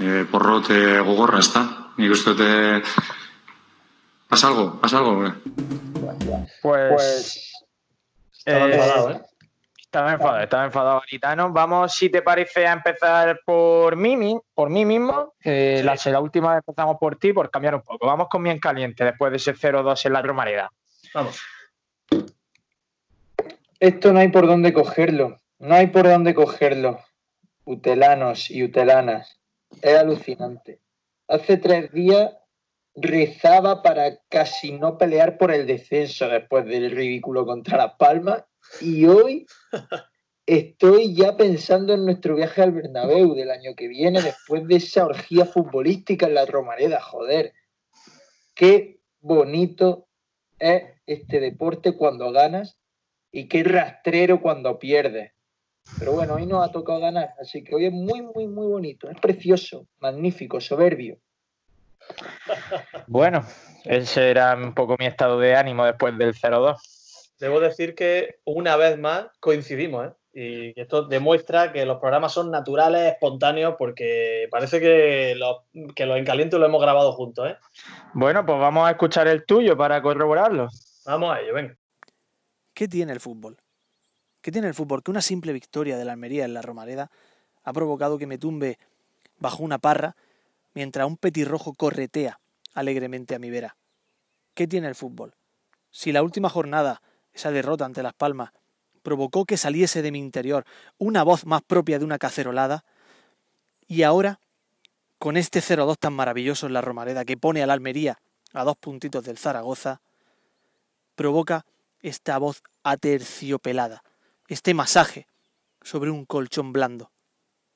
Eh, 0.00 0.26
porrote 0.30 1.00
gogorra 1.00 1.40
está. 1.40 1.92
Y 1.98 2.08
usted 2.08 2.34
te. 2.34 2.82
¿Pasa 4.28 4.48
algo? 4.48 4.80
¿Pasa 4.80 4.98
algo? 4.98 5.22
Pues. 6.62 6.88
pues 6.90 7.64
estaba 8.32 8.66
enfadado, 8.66 9.10
¿eh? 9.10 9.20
Estaba 9.92 10.14
enfadado, 10.14 10.40
estaba 10.42 10.64
enfadado 10.64 11.00
Garitano. 11.00 11.52
Vamos, 11.52 11.92
si 11.92 12.08
te 12.08 12.22
parece, 12.22 12.66
a 12.66 12.72
empezar 12.72 13.40
por 13.44 13.94
mí, 13.94 14.40
por 14.54 14.70
mí 14.70 14.86
mismo. 14.86 15.34
la, 15.44 15.98
la, 16.02 16.20
última 16.20 16.54
vez 16.54 16.62
empezamos 16.66 16.96
por 16.98 17.16
ti, 17.16 17.34
por 17.34 17.50
cambiar 17.50 17.74
un 17.74 17.82
poco. 17.82 18.06
Vamos 18.06 18.28
con 18.30 18.42
bien 18.42 18.58
caliente 18.58 19.04
después 19.04 19.30
de 19.30 19.36
ese 19.36 19.54
0-2 19.54 20.06
en 20.06 20.12
la 20.14 20.22
Romareda. 20.22 20.72
Vamos. 21.12 21.42
Esto 23.78 24.14
no 24.14 24.20
hay 24.20 24.28
por 24.28 24.46
dónde 24.46 24.72
cogerlo. 24.72 25.36
No 25.58 25.74
hay 25.74 25.88
por 25.88 26.08
dónde 26.08 26.32
cogerlo. 26.32 26.98
Utelanos 27.66 28.50
y 28.50 28.62
utelanas. 28.62 29.42
Es 29.82 29.98
alucinante. 29.98 30.80
Hace 31.28 31.58
tres 31.58 31.92
días 31.92 32.32
rezaba 32.94 33.82
para 33.82 34.16
casi 34.30 34.72
no 34.72 34.96
pelear 34.96 35.36
por 35.36 35.52
el 35.52 35.66
descenso 35.66 36.28
después 36.28 36.64
del 36.64 36.90
ridículo 36.92 37.44
contra 37.44 37.76
Las 37.76 37.92
Palmas 37.96 38.44
y 38.80 39.06
hoy 39.06 39.46
estoy 40.46 41.14
ya 41.14 41.36
pensando 41.36 41.94
en 41.94 42.04
nuestro 42.04 42.34
viaje 42.36 42.62
al 42.62 42.72
Bernabéu 42.72 43.34
del 43.34 43.50
año 43.50 43.74
que 43.76 43.88
viene 43.88 44.22
después 44.22 44.66
de 44.66 44.76
esa 44.76 45.06
orgía 45.06 45.44
futbolística 45.44 46.26
en 46.26 46.34
la 46.34 46.46
Romareda, 46.46 47.00
joder. 47.00 47.52
Qué 48.54 49.00
bonito 49.20 50.08
es 50.58 50.82
este 51.06 51.40
deporte 51.40 51.96
cuando 51.96 52.32
ganas 52.32 52.78
y 53.30 53.48
qué 53.48 53.64
rastrero 53.64 54.40
cuando 54.40 54.78
pierdes. 54.78 55.32
Pero 55.98 56.12
bueno, 56.12 56.34
hoy 56.34 56.46
nos 56.46 56.66
ha 56.66 56.70
tocado 56.70 57.00
ganar, 57.00 57.34
así 57.40 57.64
que 57.64 57.74
hoy 57.74 57.86
es 57.86 57.92
muy, 57.92 58.22
muy, 58.22 58.46
muy 58.46 58.66
bonito. 58.66 59.10
Es 59.10 59.18
precioso, 59.18 59.88
magnífico, 59.98 60.60
soberbio. 60.60 61.18
Bueno, 63.06 63.44
ese 63.84 64.30
era 64.30 64.54
un 64.54 64.74
poco 64.74 64.96
mi 64.98 65.06
estado 65.06 65.38
de 65.38 65.56
ánimo 65.56 65.84
después 65.84 66.16
del 66.18 66.34
0-2 66.34 67.01
debo 67.42 67.58
decir 67.58 67.96
que 67.96 68.38
una 68.44 68.76
vez 68.76 68.96
más 69.00 69.26
coincidimos, 69.40 70.06
¿eh? 70.06 70.12
Y 70.34 70.80
esto 70.80 71.02
demuestra 71.02 71.72
que 71.72 71.84
los 71.84 71.98
programas 71.98 72.32
son 72.32 72.50
naturales, 72.52 73.12
espontáneos, 73.12 73.74
porque 73.76 74.46
parece 74.50 74.80
que 74.80 75.34
los, 75.34 75.58
que 75.94 76.06
los 76.06 76.18
encalientes 76.18 76.58
lo 76.58 76.64
hemos 76.64 76.80
grabado 76.80 77.12
juntos, 77.12 77.50
¿eh? 77.50 77.56
Bueno, 78.14 78.46
pues 78.46 78.58
vamos 78.58 78.86
a 78.86 78.92
escuchar 78.92 79.26
el 79.26 79.44
tuyo 79.44 79.76
para 79.76 80.00
corroborarlo. 80.00 80.68
Vamos 81.04 81.34
a 81.34 81.40
ello, 81.40 81.52
venga. 81.52 81.76
¿Qué 82.72 82.86
tiene 82.86 83.12
el 83.12 83.20
fútbol? 83.20 83.58
¿Qué 84.40 84.52
tiene 84.52 84.68
el 84.68 84.74
fútbol? 84.74 85.02
Que 85.02 85.10
una 85.10 85.20
simple 85.20 85.52
victoria 85.52 85.98
de 85.98 86.04
la 86.04 86.12
Almería 86.12 86.44
en 86.44 86.54
la 86.54 86.62
Romareda 86.62 87.10
ha 87.64 87.72
provocado 87.72 88.18
que 88.18 88.28
me 88.28 88.38
tumbe 88.38 88.78
bajo 89.38 89.64
una 89.64 89.78
parra 89.78 90.16
mientras 90.74 91.06
un 91.08 91.16
petirrojo 91.16 91.74
corretea 91.74 92.38
alegremente 92.72 93.34
a 93.34 93.38
mi 93.40 93.50
vera. 93.50 93.76
¿Qué 94.54 94.68
tiene 94.68 94.86
el 94.86 94.94
fútbol? 94.94 95.34
Si 95.90 96.12
la 96.12 96.22
última 96.22 96.48
jornada 96.48 97.02
esa 97.32 97.50
derrota 97.50 97.84
ante 97.84 98.02
Las 98.02 98.14
Palmas, 98.14 98.52
provocó 99.02 99.44
que 99.44 99.56
saliese 99.56 100.02
de 100.02 100.12
mi 100.12 100.18
interior 100.18 100.64
una 100.98 101.22
voz 101.22 101.44
más 101.46 101.62
propia 101.62 101.98
de 101.98 102.04
una 102.04 102.18
cacerolada, 102.18 102.84
y 103.86 104.04
ahora, 104.04 104.40
con 105.18 105.36
este 105.36 105.60
0-2 105.60 105.96
tan 105.98 106.12
maravilloso 106.14 106.66
en 106.66 106.72
la 106.72 106.80
Romareda 106.80 107.24
que 107.24 107.36
pone 107.36 107.62
a 107.62 107.66
la 107.66 107.74
Almería 107.74 108.18
a 108.52 108.64
dos 108.64 108.76
puntitos 108.76 109.24
del 109.24 109.38
Zaragoza, 109.38 110.00
provoca 111.14 111.66
esta 112.00 112.38
voz 112.38 112.62
aterciopelada, 112.82 114.02
este 114.48 114.74
masaje 114.74 115.26
sobre 115.82 116.10
un 116.10 116.24
colchón 116.24 116.72
blando. 116.72 117.10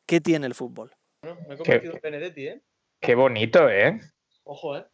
¿Qué 0.07 0.21
tiene 0.21 0.47
el 0.47 0.55
fútbol? 0.55 0.93
me 1.23 1.55
he 1.55 1.57
convertido 1.57 1.95
en 1.95 2.01
Benedetti, 2.03 2.47
¿eh? 2.49 2.63
Qué 3.01 3.15
bonito, 3.15 3.69
¿eh? 3.69 4.01
Ojo, 4.45 4.77
¿eh? 4.77 4.87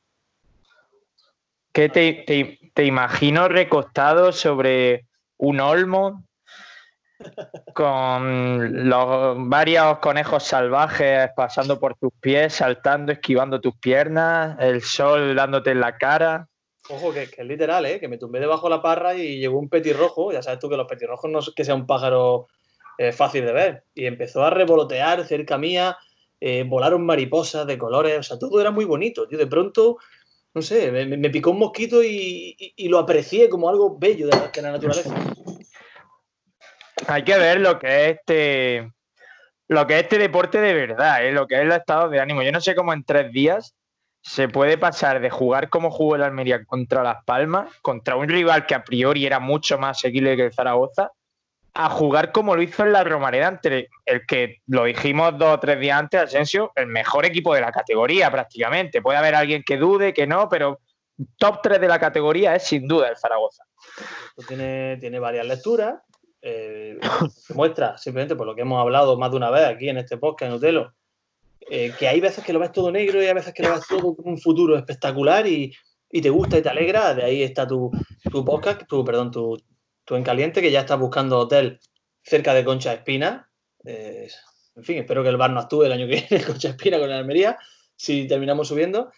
¿Qué 1.72 1.88
te, 1.88 2.60
te, 2.74 2.84
imagino 2.84 3.48
recostado 3.48 4.32
sobre 4.32 5.06
un 5.38 5.60
olmo 5.60 6.24
con 7.74 8.88
los 8.88 9.36
varios 9.48 9.98
conejos 9.98 10.42
salvajes 10.42 11.30
pasando 11.34 11.80
por 11.80 11.96
tus 11.96 12.12
pies, 12.20 12.54
saltando, 12.54 13.12
esquivando 13.12 13.60
tus 13.60 13.76
piernas, 13.76 14.56
el 14.60 14.82
sol 14.82 15.34
dándote 15.34 15.70
en 15.70 15.80
la 15.80 15.96
cara. 15.96 16.48
Ojo, 16.90 17.12
que, 17.12 17.22
es 17.22 17.46
literal, 17.46 17.86
¿eh? 17.86 18.00
que 18.00 18.08
me 18.08 18.18
tumbé 18.18 18.40
debajo 18.40 18.68
de 18.68 18.76
la 18.76 18.82
parra 18.82 19.14
y 19.14 19.38
llegó 19.38 19.58
un 19.58 19.68
petirrojo. 19.68 20.32
Ya 20.32 20.42
sabes 20.42 20.58
tú 20.58 20.68
que 20.68 20.76
los 20.76 20.88
petirrojos 20.88 21.30
no 21.30 21.38
es 21.38 21.52
que 21.54 21.64
sea 21.64 21.74
un 21.74 21.86
pájaro 21.86 22.48
eh, 22.98 23.12
fácil 23.12 23.46
de 23.46 23.52
ver. 23.52 23.84
Y 23.94 24.06
empezó 24.06 24.44
a 24.44 24.50
revolotear 24.50 25.24
cerca 25.24 25.56
mía, 25.58 25.96
eh, 26.40 26.64
volaron 26.66 27.06
mariposas 27.06 27.66
de 27.66 27.78
colores, 27.78 28.18
o 28.18 28.22
sea, 28.22 28.38
todo 28.38 28.60
era 28.60 28.70
muy 28.70 28.84
bonito. 28.84 29.28
Yo 29.30 29.38
de 29.38 29.46
pronto, 29.46 29.98
no 30.54 30.62
sé, 30.62 30.90
me, 30.92 31.30
picó 31.30 31.50
un 31.50 31.58
mosquito 31.58 32.02
y, 32.02 32.74
lo 32.88 32.98
aprecié 32.98 33.48
como 33.48 33.68
algo 33.68 33.98
bello 33.98 34.26
de 34.26 34.62
la 34.62 34.72
naturaleza. 34.72 35.14
Hay 37.08 37.24
que 37.24 37.36
ver 37.36 37.60
lo 37.60 37.78
que 37.78 37.86
es 38.04 38.16
este, 38.16 38.92
lo 39.68 39.86
que 39.86 39.94
es 39.96 40.02
este 40.02 40.18
deporte 40.18 40.60
de 40.60 40.74
verdad, 40.74 41.24
¿eh? 41.24 41.32
lo 41.32 41.46
que 41.46 41.56
es 41.56 41.62
el 41.62 41.72
estado 41.72 42.08
de 42.10 42.20
ánimo. 42.20 42.42
Yo 42.42 42.52
no 42.52 42.60
sé 42.60 42.74
cómo 42.74 42.92
en 42.92 43.04
tres 43.04 43.32
días 43.32 43.74
se 44.22 44.48
puede 44.48 44.78
pasar 44.78 45.20
de 45.20 45.30
jugar 45.30 45.68
como 45.68 45.90
jugó 45.90 46.16
el 46.16 46.22
Almería 46.22 46.64
contra 46.64 47.02
Las 47.02 47.24
Palmas, 47.24 47.72
contra 47.80 48.16
un 48.16 48.28
rival 48.28 48.66
que 48.66 48.74
a 48.74 48.84
priori 48.84 49.26
era 49.26 49.40
mucho 49.40 49.78
más 49.78 49.98
seguible 49.98 50.36
que 50.36 50.46
el 50.46 50.52
Zaragoza, 50.52 51.10
a 51.74 51.88
jugar 51.88 52.32
como 52.32 52.54
lo 52.54 52.62
hizo 52.62 52.84
en 52.84 52.92
la 52.92 53.02
Romareda 53.02 53.48
ante 53.48 53.88
el 54.04 54.26
que 54.26 54.58
lo 54.66 54.84
dijimos 54.84 55.38
dos 55.38 55.54
o 55.54 55.60
tres 55.60 55.80
días 55.80 55.98
antes, 55.98 56.22
Asensio, 56.22 56.72
el 56.76 56.86
mejor 56.86 57.24
equipo 57.24 57.54
de 57.54 57.62
la 57.62 57.72
categoría 57.72 58.30
prácticamente. 58.30 59.00
Puede 59.00 59.18
haber 59.18 59.34
alguien 59.34 59.62
que 59.64 59.78
dude, 59.78 60.12
que 60.12 60.26
no, 60.26 60.48
pero 60.48 60.80
top 61.38 61.60
3 61.62 61.80
de 61.80 61.88
la 61.88 61.98
categoría 61.98 62.54
es 62.54 62.64
sin 62.64 62.86
duda 62.86 63.08
el 63.08 63.16
Zaragoza. 63.16 63.64
Tiene, 64.46 64.98
tiene 64.98 65.18
varias 65.18 65.46
lecturas 65.46 65.94
eh, 66.42 66.98
muestra, 67.54 67.96
simplemente 67.96 68.36
por 68.36 68.46
lo 68.46 68.54
que 68.54 68.62
hemos 68.62 68.80
hablado 68.80 69.16
más 69.16 69.30
de 69.30 69.36
una 69.36 69.50
vez 69.50 69.64
aquí 69.64 69.88
en 69.88 69.98
este 69.98 70.16
podcast 70.16 70.50
en 70.50 70.56
Utelo, 70.56 70.92
eh, 71.70 71.92
que 71.98 72.08
hay 72.08 72.20
veces 72.20 72.44
que 72.44 72.52
lo 72.52 72.58
ves 72.58 72.72
todo 72.72 72.90
negro 72.90 73.22
y 73.22 73.26
hay 73.26 73.34
veces 73.34 73.54
que 73.54 73.62
lo 73.62 73.72
ves 73.72 73.86
todo 73.88 74.16
con 74.16 74.28
un 74.28 74.38
futuro 74.38 74.76
espectacular 74.76 75.46
y, 75.46 75.72
te 76.10 76.28
gusta 76.28 76.58
y 76.58 76.62
te 76.62 76.68
alegra. 76.68 77.14
De 77.14 77.22
ahí 77.22 77.42
está 77.42 77.66
tu, 77.66 77.90
tu 78.30 78.44
podcast, 78.44 78.82
tu, 78.86 79.04
perdón, 79.04 79.30
tu, 79.30 79.56
tu 80.04 80.16
en 80.16 80.22
caliente, 80.22 80.60
que 80.60 80.70
ya 80.70 80.80
estás 80.80 80.98
buscando 80.98 81.38
hotel 81.38 81.80
cerca 82.22 82.54
de 82.54 82.64
Concha 82.64 82.92
Espina. 82.92 83.50
Eh, 83.84 84.28
en 84.74 84.84
fin, 84.84 84.98
espero 84.98 85.22
que 85.22 85.28
el 85.28 85.36
bar 85.36 85.50
no 85.50 85.60
actúe 85.60 85.84
el 85.84 85.92
año 85.92 86.06
que 86.06 86.26
viene, 86.28 86.44
Concha 86.44 86.70
Espina 86.70 86.98
con 86.98 87.08
la 87.08 87.18
Almería, 87.18 87.58
si 87.96 88.26
terminamos 88.26 88.68
subiendo. 88.68 89.12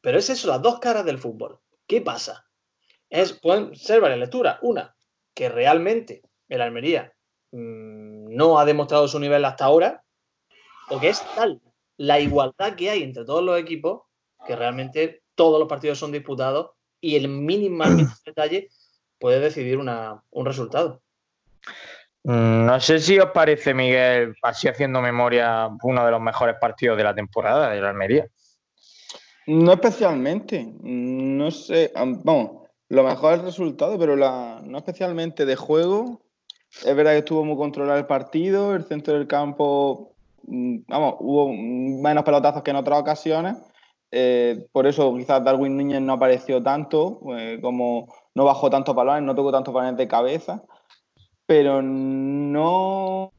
Pero 0.00 0.18
es 0.18 0.30
eso, 0.30 0.48
las 0.48 0.62
dos 0.62 0.78
caras 0.80 1.04
del 1.04 1.18
fútbol. 1.18 1.60
¿Qué 1.86 2.00
pasa? 2.00 2.46
Es, 3.08 3.32
pueden 3.32 3.74
ser 3.76 4.00
varias 4.00 4.20
lecturas. 4.20 4.58
Una, 4.62 4.96
que 5.34 5.48
realmente 5.48 6.22
el 6.48 6.60
Almería 6.60 7.12
mm, 7.52 8.34
no 8.34 8.58
ha 8.58 8.64
demostrado 8.64 9.06
su 9.08 9.18
nivel 9.18 9.44
hasta 9.44 9.64
ahora, 9.64 10.04
o 10.88 10.98
que 10.98 11.08
es 11.08 11.22
tal 11.34 11.60
la 11.96 12.18
igualdad 12.18 12.74
que 12.74 12.90
hay 12.90 13.02
entre 13.02 13.24
todos 13.24 13.44
los 13.44 13.58
equipos 13.58 14.02
que 14.46 14.56
realmente 14.56 15.22
todos 15.34 15.58
los 15.60 15.68
partidos 15.68 15.98
son 15.98 16.10
disputados 16.10 16.70
y 17.00 17.16
el 17.16 17.28
mínimo, 17.28 17.84
detalle 18.26 18.68
puede 19.22 19.38
decidir 19.38 19.78
un 19.78 20.44
resultado. 20.44 21.00
Mm, 22.24 22.66
no 22.66 22.80
sé 22.80 22.98
si 22.98 23.20
os 23.20 23.30
parece, 23.30 23.72
Miguel, 23.72 24.34
así 24.42 24.66
haciendo 24.66 25.00
memoria, 25.00 25.70
uno 25.84 26.04
de 26.04 26.10
los 26.10 26.20
mejores 26.20 26.56
partidos 26.60 26.98
de 26.98 27.04
la 27.04 27.14
temporada 27.14 27.70
de 27.70 27.80
la 27.80 27.90
Almería. 27.90 28.26
No 29.46 29.72
especialmente. 29.74 30.68
No 30.82 31.52
sé. 31.52 31.92
Vamos, 31.94 32.68
lo 32.88 33.04
mejor 33.04 33.34
es 33.34 33.40
el 33.40 33.46
resultado, 33.46 33.96
pero 33.96 34.16
la, 34.16 34.60
no 34.64 34.78
especialmente 34.78 35.46
de 35.46 35.54
juego. 35.54 36.20
Es 36.84 36.96
verdad 36.96 37.12
que 37.12 37.18
estuvo 37.18 37.44
muy 37.44 37.56
controlado 37.56 37.98
el 37.98 38.06
partido, 38.06 38.74
el 38.74 38.84
centro 38.84 39.14
del 39.14 39.28
campo, 39.28 40.14
mm, 40.44 40.78
vamos, 40.88 41.16
hubo 41.20 41.52
menos 41.52 42.24
pelotazos 42.24 42.62
que 42.62 42.70
en 42.70 42.76
otras 42.76 42.98
ocasiones. 42.98 43.56
Eh, 44.10 44.66
por 44.72 44.86
eso 44.86 45.14
quizás 45.14 45.44
Darwin 45.44 45.76
Núñez 45.76 46.00
no 46.00 46.14
apareció 46.14 46.62
tanto, 46.62 47.20
eh, 47.36 47.58
como 47.62 48.08
no 48.34 48.44
bajó 48.44 48.70
tantos 48.70 48.94
balones, 48.94 49.22
no 49.22 49.34
tocó 49.34 49.52
tantos 49.52 49.74
balones 49.74 49.96
de 49.96 50.08
cabeza. 50.08 50.62
Pero 51.46 51.82
no 51.82 53.32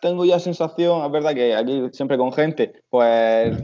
tengo 0.00 0.24
ya 0.24 0.38
sensación, 0.38 1.04
es 1.04 1.10
verdad 1.10 1.34
que 1.34 1.54
aquí 1.54 1.88
siempre 1.92 2.18
con 2.18 2.32
gente, 2.32 2.82
pues 2.90 3.56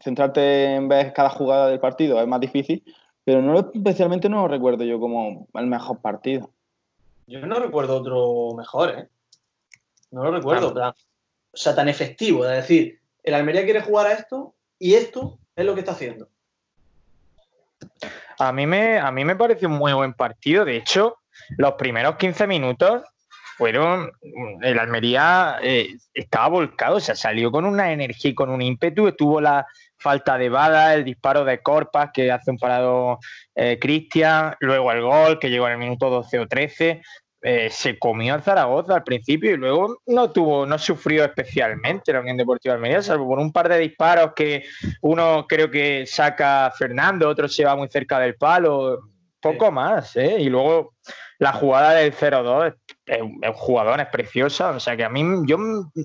centrarte 0.00 0.76
en 0.76 0.88
ver 0.88 1.12
cada 1.12 1.28
jugada 1.28 1.68
del 1.68 1.80
partido 1.80 2.20
es 2.20 2.26
más 2.26 2.40
difícil, 2.40 2.82
pero 3.24 3.42
no 3.42 3.70
especialmente 3.74 4.28
no 4.28 4.42
lo 4.42 4.48
recuerdo 4.48 4.84
yo 4.84 4.98
como 4.98 5.48
el 5.54 5.66
mejor 5.66 6.00
partido. 6.00 6.50
Yo 7.26 7.46
no 7.46 7.58
recuerdo 7.60 7.96
otro 7.98 8.56
mejor, 8.56 8.90
¿eh? 8.90 9.08
No 10.10 10.24
lo 10.24 10.32
recuerdo. 10.32 10.72
O 11.52 11.56
sea, 11.56 11.74
tan 11.74 11.88
efectivo. 11.88 12.44
Es 12.44 12.56
decir, 12.56 13.00
el 13.22 13.34
Almería 13.34 13.64
quiere 13.64 13.82
jugar 13.82 14.06
a 14.06 14.12
esto 14.12 14.54
y 14.78 14.94
esto 14.94 15.38
es 15.54 15.64
lo 15.64 15.74
que 15.74 15.80
está 15.80 15.92
haciendo. 15.92 16.28
A 18.40 18.52
mí 18.52 18.66
me, 18.66 18.98
a 18.98 19.10
mí 19.12 19.24
me 19.24 19.36
pareció 19.36 19.68
un 19.68 19.74
muy 19.74 19.92
buen 19.92 20.14
partido. 20.14 20.64
De 20.64 20.76
hecho, 20.76 21.18
los 21.58 21.74
primeros 21.74 22.16
15 22.16 22.46
minutos 22.46 23.02
fueron. 23.58 24.10
El 24.62 24.78
Almería 24.78 25.58
eh, 25.62 25.98
estaba 26.14 26.48
volcado, 26.48 26.96
o 26.96 27.00
sea, 27.00 27.14
salió 27.14 27.52
con 27.52 27.66
una 27.66 27.92
energía 27.92 28.30
y 28.30 28.34
con 28.34 28.48
un 28.48 28.62
ímpetu. 28.62 29.12
Tuvo 29.12 29.42
la 29.42 29.66
falta 29.98 30.38
de 30.38 30.48
Bada, 30.48 30.94
el 30.94 31.04
disparo 31.04 31.44
de 31.44 31.60
Corpas 31.60 32.10
que 32.14 32.32
hace 32.32 32.50
un 32.50 32.56
parado 32.56 33.18
eh, 33.54 33.78
Cristian, 33.78 34.54
luego 34.60 34.90
el 34.90 35.02
gol 35.02 35.38
que 35.38 35.50
llegó 35.50 35.66
en 35.66 35.74
el 35.74 35.78
minuto 35.78 36.08
12 36.08 36.38
o 36.38 36.48
13. 36.48 37.02
Eh, 37.42 37.70
se 37.70 37.98
comió 37.98 38.34
al 38.34 38.42
Zaragoza 38.42 38.96
al 38.96 39.02
principio 39.02 39.52
y 39.52 39.56
luego 39.56 40.02
no 40.06 40.30
tuvo, 40.30 40.66
no 40.66 40.78
sufrió 40.78 41.24
especialmente 41.24 42.12
la 42.12 42.20
Unión 42.20 42.36
Deportiva 42.36 42.74
Almería, 42.74 43.00
salvo 43.00 43.28
por 43.28 43.38
un 43.38 43.50
par 43.50 43.70
de 43.70 43.78
disparos 43.78 44.32
que 44.36 44.64
uno 45.00 45.46
creo 45.48 45.70
que 45.70 46.04
saca 46.06 46.70
Fernando, 46.76 47.26
otro 47.26 47.48
se 47.48 47.64
va 47.64 47.74
muy 47.76 47.88
cerca 47.88 48.18
del 48.18 48.34
palo, 48.34 49.00
poco 49.40 49.72
más, 49.72 50.16
¿eh? 50.16 50.36
Y 50.38 50.50
luego 50.50 50.94
la 51.38 51.54
jugada 51.54 51.92
del 51.92 52.12
0-2 52.12 52.76
es, 53.06 53.20
jugador, 53.54 54.00
es 54.00 54.08
preciosa, 54.08 54.70
o 54.72 54.80
sea 54.80 54.94
que 54.94 55.04
a 55.04 55.08
mí 55.08 55.24
yo 55.46 55.56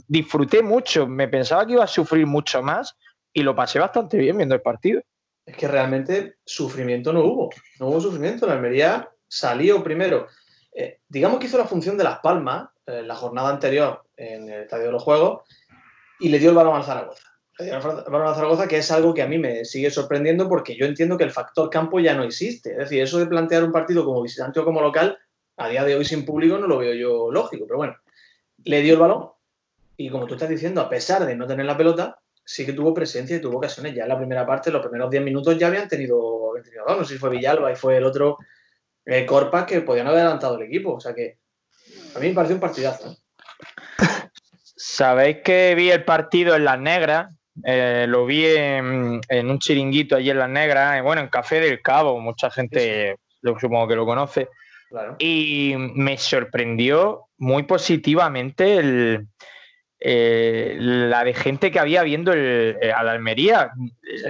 disfruté 0.07 0.61
mucho, 0.63 1.05
me 1.05 1.27
pensaba 1.27 1.65
que 1.65 1.73
iba 1.73 1.83
a 1.83 1.87
sufrir 1.87 2.25
mucho 2.25 2.63
más 2.63 2.95
y 3.33 3.43
lo 3.43 3.53
pasé 3.53 3.79
bastante 3.79 4.17
bien 4.17 4.37
viendo 4.37 4.55
el 4.55 4.61
partido. 4.61 5.01
Es 5.45 5.57
que 5.57 5.67
realmente 5.67 6.37
sufrimiento 6.45 7.11
no 7.11 7.25
hubo, 7.25 7.49
no 7.81 7.87
hubo 7.87 7.99
sufrimiento, 7.99 8.47
la 8.47 8.53
Almería 8.53 9.09
salió 9.27 9.83
primero 9.83 10.27
eh, 10.75 10.99
digamos 11.07 11.39
que 11.39 11.47
hizo 11.47 11.57
la 11.57 11.65
función 11.65 11.97
de 11.97 12.03
Las 12.03 12.19
Palmas 12.19 12.69
eh, 12.85 13.01
la 13.01 13.15
jornada 13.15 13.49
anterior 13.49 14.03
en 14.15 14.47
el 14.49 14.63
Estadio 14.63 14.85
de 14.85 14.91
los 14.91 15.01
Juegos 15.01 15.41
y 16.19 16.29
le 16.29 16.37
dio 16.37 16.49
el 16.49 16.55
balón 16.55 16.75
al 16.75 16.83
Zaragoza. 16.83 17.23
Le 17.57 17.65
dio 17.65 17.75
el 17.75 17.81
balón 17.81 18.27
al 18.27 18.35
Zaragoza, 18.35 18.67
que 18.67 18.77
es 18.77 18.91
algo 18.91 19.13
que 19.13 19.23
a 19.23 19.27
mí 19.27 19.39
me 19.39 19.65
sigue 19.65 19.89
sorprendiendo 19.89 20.47
porque 20.47 20.75
yo 20.75 20.85
entiendo 20.85 21.17
que 21.17 21.23
el 21.23 21.31
factor 21.31 21.69
campo 21.71 21.99
ya 21.99 22.13
no 22.13 22.23
existe. 22.23 22.71
Es 22.71 22.77
decir, 22.77 23.01
eso 23.01 23.17
de 23.17 23.25
plantear 23.25 23.63
un 23.63 23.71
partido 23.71 24.05
como 24.05 24.21
visitante 24.21 24.59
o 24.59 24.65
como 24.65 24.81
local, 24.81 25.17
a 25.57 25.69
día 25.69 25.83
de 25.83 25.95
hoy 25.95 26.05
sin 26.05 26.25
público 26.25 26.57
no 26.57 26.67
lo 26.67 26.77
veo 26.77 26.93
yo 26.93 27.31
lógico, 27.31 27.65
pero 27.65 27.77
bueno, 27.77 27.95
le 28.65 28.81
dio 28.81 28.93
el 28.93 28.99
balón 28.99 29.29
y 29.97 30.09
como 30.09 30.27
tú 30.27 30.35
estás 30.35 30.49
diciendo, 30.49 30.81
a 30.81 30.89
pesar 30.89 31.25
de 31.25 31.35
no 31.35 31.47
tener 31.47 31.65
la 31.65 31.77
pelota, 31.77 32.19
sí 32.43 32.65
que 32.65 32.73
tuvo 32.73 32.93
presencia 32.93 33.37
y 33.37 33.41
tuvo 33.41 33.57
ocasiones. 33.57 33.95
Ya 33.95 34.03
en 34.03 34.09
la 34.09 34.17
primera 34.17 34.45
parte, 34.45 34.69
los 34.69 34.81
primeros 34.81 35.09
10 35.09 35.23
minutos 35.23 35.57
ya 35.57 35.67
habían 35.67 35.87
tenido, 35.87 36.51
habían 36.51 36.65
tenido 36.65 36.85
no 36.85 37.03
sé 37.03 37.13
si 37.13 37.19
fue 37.19 37.29
Villalba 37.31 37.71
y 37.71 37.75
fue 37.75 37.97
el 37.97 38.03
otro 38.03 38.37
eh, 39.05 39.25
Corpas 39.25 39.65
que 39.65 39.81
podían 39.81 40.07
haber 40.07 40.21
adelantado 40.21 40.57
el 40.57 40.63
equipo. 40.63 40.95
O 40.95 40.99
sea 40.99 41.13
que 41.13 41.37
a 42.15 42.19
mí 42.19 42.29
me 42.29 42.33
pareció 42.33 42.55
un 42.55 42.61
partidazo. 42.61 43.11
¿eh? 43.11 43.15
Sabéis 44.61 45.37
que 45.43 45.75
vi 45.75 45.91
el 45.91 46.03
partido 46.03 46.55
en 46.55 46.65
Las 46.65 46.79
Negras. 46.79 47.33
Eh, 47.63 48.05
lo 48.09 48.25
vi 48.25 48.45
en, 48.45 49.21
un 49.29 49.59
chiringuito 49.59 50.15
allí 50.15 50.29
en 50.29 50.39
Las 50.39 50.49
Negras, 50.49 51.01
bueno, 51.03 51.21
en 51.21 51.29
Café 51.29 51.61
del 51.61 51.81
Cabo, 51.81 52.19
mucha 52.19 52.51
gente 52.51 53.15
lo, 53.41 53.57
supongo 53.57 53.87
que 53.87 53.95
lo 53.95 54.05
conoce. 54.05 54.49
Y 55.19 55.73
me 55.77 56.17
sorprendió 56.17 57.27
muy 57.37 57.63
positivamente 57.63 58.77
el, 58.77 59.27
la 59.99 61.23
de 61.23 61.33
gente 61.33 61.71
que 61.71 61.79
había 61.79 62.03
viendo 62.03 62.33
el, 62.33 62.77
a 62.93 63.03
la 63.03 63.13
Almería. 63.13 63.71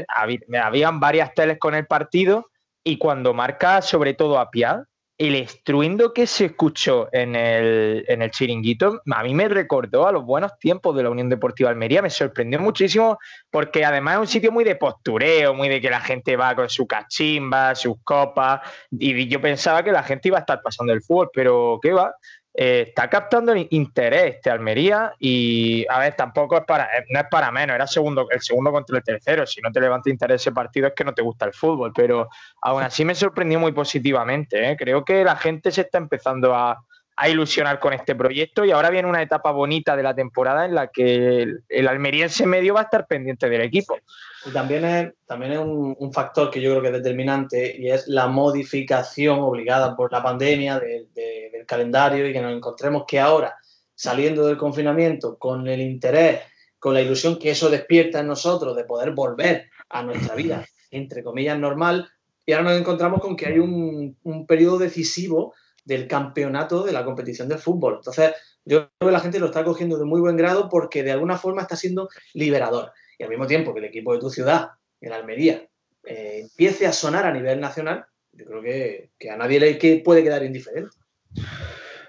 habían 0.07 0.99
varias 0.99 1.33
teles 1.33 1.57
con 1.57 1.73
el 1.73 1.87
partido 1.87 2.51
y 2.85 2.97
cuando 2.97 3.33
marca 3.33 3.81
sobre 3.81 4.13
todo 4.13 4.39
a 4.39 4.49
Pia, 4.49 4.85
el 5.17 5.35
estruendo 5.35 6.13
que 6.13 6.27
se 6.27 6.45
escuchó 6.45 7.07
en 7.11 7.35
el, 7.35 8.03
en 8.07 8.21
el 8.21 8.31
chiringuito 8.31 9.01
a 9.11 9.23
mí 9.23 9.33
me 9.33 9.47
recordó 9.47 10.07
a 10.07 10.11
los 10.11 10.25
buenos 10.25 10.59
tiempos 10.59 10.95
de 10.95 11.03
la 11.03 11.09
Unión 11.09 11.29
Deportiva 11.29 11.69
Almería, 11.69 12.01
me 12.01 12.09
sorprendió 12.09 12.59
muchísimo 12.59 13.17
porque 13.49 13.85
además 13.85 14.15
es 14.15 14.19
un 14.19 14.27
sitio 14.27 14.51
muy 14.51 14.65
de 14.65 14.75
postureo, 14.75 15.53
muy 15.53 15.69
de 15.69 15.79
que 15.81 15.89
la 15.89 16.01
gente 16.01 16.35
va 16.35 16.53
con 16.55 16.69
su 16.69 16.85
cachimba, 16.85 17.75
sus 17.75 17.95
copas 18.03 18.61
y 18.91 19.27
yo 19.27 19.41
pensaba 19.41 19.83
que 19.83 19.91
la 19.91 20.03
gente 20.03 20.27
iba 20.27 20.37
a 20.37 20.41
estar 20.41 20.61
pasando 20.61 20.93
el 20.93 21.01
fútbol, 21.01 21.29
pero 21.33 21.79
¿qué 21.81 21.93
va? 21.93 22.13
Eh, 22.57 22.85
está 22.87 23.09
captando 23.09 23.53
interés 23.71 24.35
este 24.35 24.49
Almería 24.49 25.13
y 25.19 25.85
a 25.89 25.99
ver, 25.99 26.15
tampoco 26.15 26.55
es 26.55 26.63
para, 26.63 26.85
eh, 26.85 27.03
no 27.09 27.19
es 27.19 27.25
para 27.29 27.51
menos, 27.51 27.75
era 27.75 27.85
segundo, 27.85 28.27
el 28.29 28.41
segundo 28.41 28.71
contra 28.71 28.95
el 28.95 29.03
tercero, 29.03 29.45
si 29.45 29.59
no 29.59 29.73
te 29.73 29.81
levanta 29.81 30.09
interés 30.09 30.41
ese 30.41 30.53
partido 30.53 30.87
es 30.87 30.93
que 30.93 31.03
no 31.03 31.13
te 31.13 31.21
gusta 31.21 31.43
el 31.45 31.53
fútbol, 31.53 31.91
pero 31.93 32.29
aún 32.61 32.81
así 32.81 33.03
me 33.03 33.13
sorprendió 33.13 33.59
muy 33.59 33.73
positivamente, 33.73 34.71
¿eh? 34.71 34.77
creo 34.77 35.03
que 35.03 35.25
la 35.25 35.35
gente 35.35 35.69
se 35.69 35.81
está 35.81 35.97
empezando 35.97 36.55
a, 36.55 36.81
a 37.17 37.29
ilusionar 37.29 37.79
con 37.79 37.93
este 37.93 38.13
proyecto 38.13 38.65
y 38.65 38.71
ahora 38.71 38.89
viene 38.89 39.07
una 39.07 39.21
etapa 39.21 39.51
bonita 39.51 39.95
de 39.95 40.03
la 40.03 40.13
temporada 40.13 40.65
en 40.65 40.75
la 40.75 40.87
que 40.87 41.43
el, 41.43 41.63
el 41.69 41.87
almeriense 41.87 42.45
medio 42.45 42.73
va 42.73 42.81
a 42.81 42.83
estar 42.83 43.07
pendiente 43.07 43.49
del 43.49 43.61
equipo. 43.61 43.97
Y 44.45 44.51
también 44.51 44.83
es, 44.83 45.13
también 45.25 45.53
es 45.53 45.59
un, 45.59 45.95
un, 45.97 46.13
factor 46.13 46.51
que 46.51 46.61
yo 46.61 46.71
creo 46.71 46.81
que 46.81 46.89
es 46.89 46.93
determinante 46.93 47.75
y 47.77 47.89
es 47.89 48.07
la 48.07 48.27
modificación 48.27 49.39
obligada 49.39 49.95
por 49.95 50.11
la 50.11 50.21
pandemia 50.21 50.79
de, 50.79 51.07
de, 51.13 51.49
del 51.51 51.65
calendario 51.65 52.27
y 52.27 52.33
que 52.33 52.41
nos 52.41 52.53
encontremos 52.53 53.05
que 53.07 53.19
ahora, 53.19 53.55
saliendo 53.95 54.45
del 54.45 54.57
confinamiento, 54.57 55.37
con 55.37 55.67
el 55.67 55.81
interés, 55.81 56.41
con 56.77 56.93
la 56.93 57.01
ilusión 57.01 57.39
que 57.39 57.51
eso 57.51 57.69
despierta 57.69 58.19
en 58.19 58.27
nosotros 58.27 58.75
de 58.75 58.83
poder 58.83 59.11
volver 59.11 59.69
a 59.89 60.03
nuestra 60.03 60.35
vida, 60.35 60.65
entre 60.91 61.23
comillas, 61.23 61.57
normal, 61.57 62.09
y 62.45 62.51
ahora 62.51 62.71
nos 62.71 62.79
encontramos 62.79 63.21
con 63.21 63.35
que 63.35 63.47
hay 63.47 63.57
un, 63.57 64.17
un 64.21 64.45
periodo 64.45 64.77
decisivo 64.77 65.55
del 65.85 66.07
campeonato 66.07 66.83
de 66.83 66.91
la 66.91 67.05
competición 67.05 67.47
del 67.47 67.59
fútbol. 67.59 67.95
Entonces, 67.95 68.33
yo 68.65 68.89
creo 68.97 69.09
que 69.09 69.13
la 69.13 69.19
gente 69.19 69.39
lo 69.39 69.45
está 69.45 69.63
cogiendo 69.63 69.97
de 69.97 70.05
muy 70.05 70.19
buen 70.19 70.35
grado 70.35 70.67
porque 70.67 71.03
de 71.03 71.11
alguna 71.11 71.37
forma 71.37 71.61
está 71.61 71.75
siendo 71.75 72.09
liberador. 72.33 72.91
Y 73.17 73.23
al 73.23 73.29
mismo 73.29 73.47
tiempo 73.47 73.73
que 73.73 73.79
el 73.79 73.85
equipo 73.85 74.13
de 74.13 74.19
tu 74.19 74.29
ciudad, 74.29 74.71
en 74.99 75.13
Almería, 75.13 75.67
eh, 76.03 76.39
empiece 76.41 76.87
a 76.87 76.91
sonar 76.91 77.25
a 77.25 77.31
nivel 77.31 77.61
nacional, 77.61 78.05
yo 78.33 78.45
creo 78.45 78.61
que, 78.61 79.11
que 79.17 79.29
a 79.29 79.37
nadie 79.37 79.59
le 79.59 79.77
que 79.77 80.01
puede 80.03 80.23
quedar 80.23 80.43
indiferente. 80.43 80.91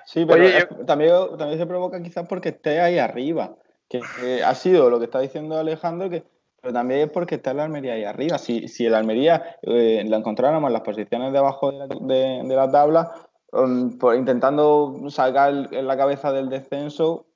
Sí, 0.07 0.25
pero 0.27 0.45
Oye, 0.45 0.61
yo... 0.61 0.85
también, 0.87 1.13
también 1.39 1.59
se 1.59 1.67
provoca 1.67 2.03
quizás 2.03 2.27
porque 2.27 2.49
esté 2.49 2.81
ahí 2.81 2.99
arriba, 2.99 3.57
que, 3.89 4.01
que, 4.21 4.43
ha 4.43 4.55
sido 4.55 4.91
lo 4.91 4.99
que 4.99 5.05
está 5.05 5.21
diciendo 5.21 5.59
Alejandro, 5.59 6.11
que 6.11 6.25
pero 6.67 6.75
también 6.75 7.03
es 7.03 7.11
porque 7.11 7.37
está 7.37 7.53
el 7.53 7.61
Almería 7.61 7.93
ahí 7.93 8.03
arriba. 8.03 8.39
Si, 8.39 8.67
si 8.67 8.87
el 8.87 8.95
Almería 8.97 9.57
eh, 9.63 10.03
la 10.05 10.17
encontráramos 10.17 10.69
en 10.69 10.73
las 10.73 10.83
posiciones 10.83 11.31
de 11.33 11.39
abajo 11.39 11.71
de 11.71 11.79
la, 11.79 11.87
de, 11.87 12.43
de 12.43 12.57
la 12.57 12.69
tabla, 12.69 13.26
um, 13.57 13.99
por, 13.99 14.15
intentando 14.15 14.95
sacar 15.09 15.69
en 15.73 15.87
la 15.87 15.97
cabeza 15.97 16.33
del 16.33 16.49
descenso, 16.49 17.27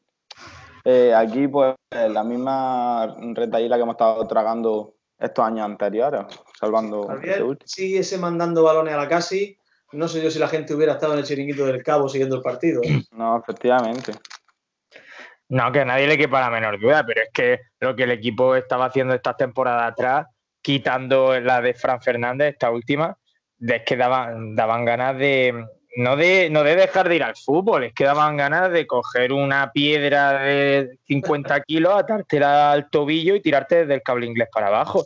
eh, 0.85 1.13
aquí 1.15 1.49
pues 1.49 1.75
la 1.91 2.25
misma 2.25 3.15
retaíla 3.35 3.77
que 3.77 3.83
hemos 3.83 3.95
estado 3.95 4.27
tragando 4.27 4.95
estos 5.19 5.45
años 5.45 5.67
anteriores, 5.67 6.25
salvando. 6.59 7.07
Javier, 7.07 7.45
siguiese 7.65 8.19
mandando 8.19 8.63
balones 8.63 8.95
a 8.95 8.97
la 8.97 9.09
casi. 9.09 9.57
No 9.93 10.09
sé 10.09 10.23
yo 10.23 10.31
si 10.31 10.39
la 10.39 10.49
gente 10.49 10.75
hubiera 10.75 10.93
estado 10.93 11.15
en 11.15 11.19
el 11.19 11.25
chiringuito 11.25 11.67
del 11.67 11.83
cabo 11.83 12.09
siguiendo 12.09 12.37
el 12.37 12.43
partido. 12.43 12.81
¿eh? 12.85 13.03
No, 13.13 13.39
efectivamente. 13.39 14.13
No, 15.49 15.73
que 15.73 15.81
a 15.81 15.85
nadie 15.85 16.07
le 16.07 16.17
quepa 16.17 16.41
la 16.41 16.51
menor 16.51 16.81
duda, 16.81 17.05
pero 17.05 17.23
es 17.23 17.31
que 17.33 17.59
lo 17.81 17.97
que 17.97 18.05
el 18.05 18.13
equipo 18.13 18.55
estaba 18.55 18.87
haciendo 18.87 19.15
estas 19.15 19.37
temporadas 19.37 19.93
atrás, 19.93 20.27
quitando 20.63 21.39
la 21.41 21.61
de 21.61 21.75
Fran 21.75 22.01
Fernández, 22.01 22.53
esta 22.53 22.71
última, 22.71 23.17
es 23.59 23.83
que 23.85 23.97
daban, 23.97 24.55
daban 24.55 24.85
ganas 24.85 25.19
de, 25.19 25.67
no 25.97 26.17
de, 26.17 26.49
no 26.51 26.63
de 26.63 26.77
dejar 26.77 27.09
de 27.09 27.17
ir 27.17 27.23
al 27.23 27.37
fútbol, 27.37 27.85
es 27.85 27.93
que 27.93 28.05
daban 28.05 28.37
ganas 28.37 28.71
de 28.71 28.87
coger 28.87 29.33
una 29.33 29.73
piedra 29.73 30.41
de 30.41 30.99
50 31.07 31.61
kilos, 31.67 31.95
atártela 31.99 32.73
al 32.73 32.89
tobillo 32.91 33.35
y 33.35 33.41
tirarte 33.41 33.81
desde 33.81 33.95
el 33.95 34.03
cable 34.03 34.27
inglés 34.27 34.49
para 34.53 34.69
abajo. 34.69 35.05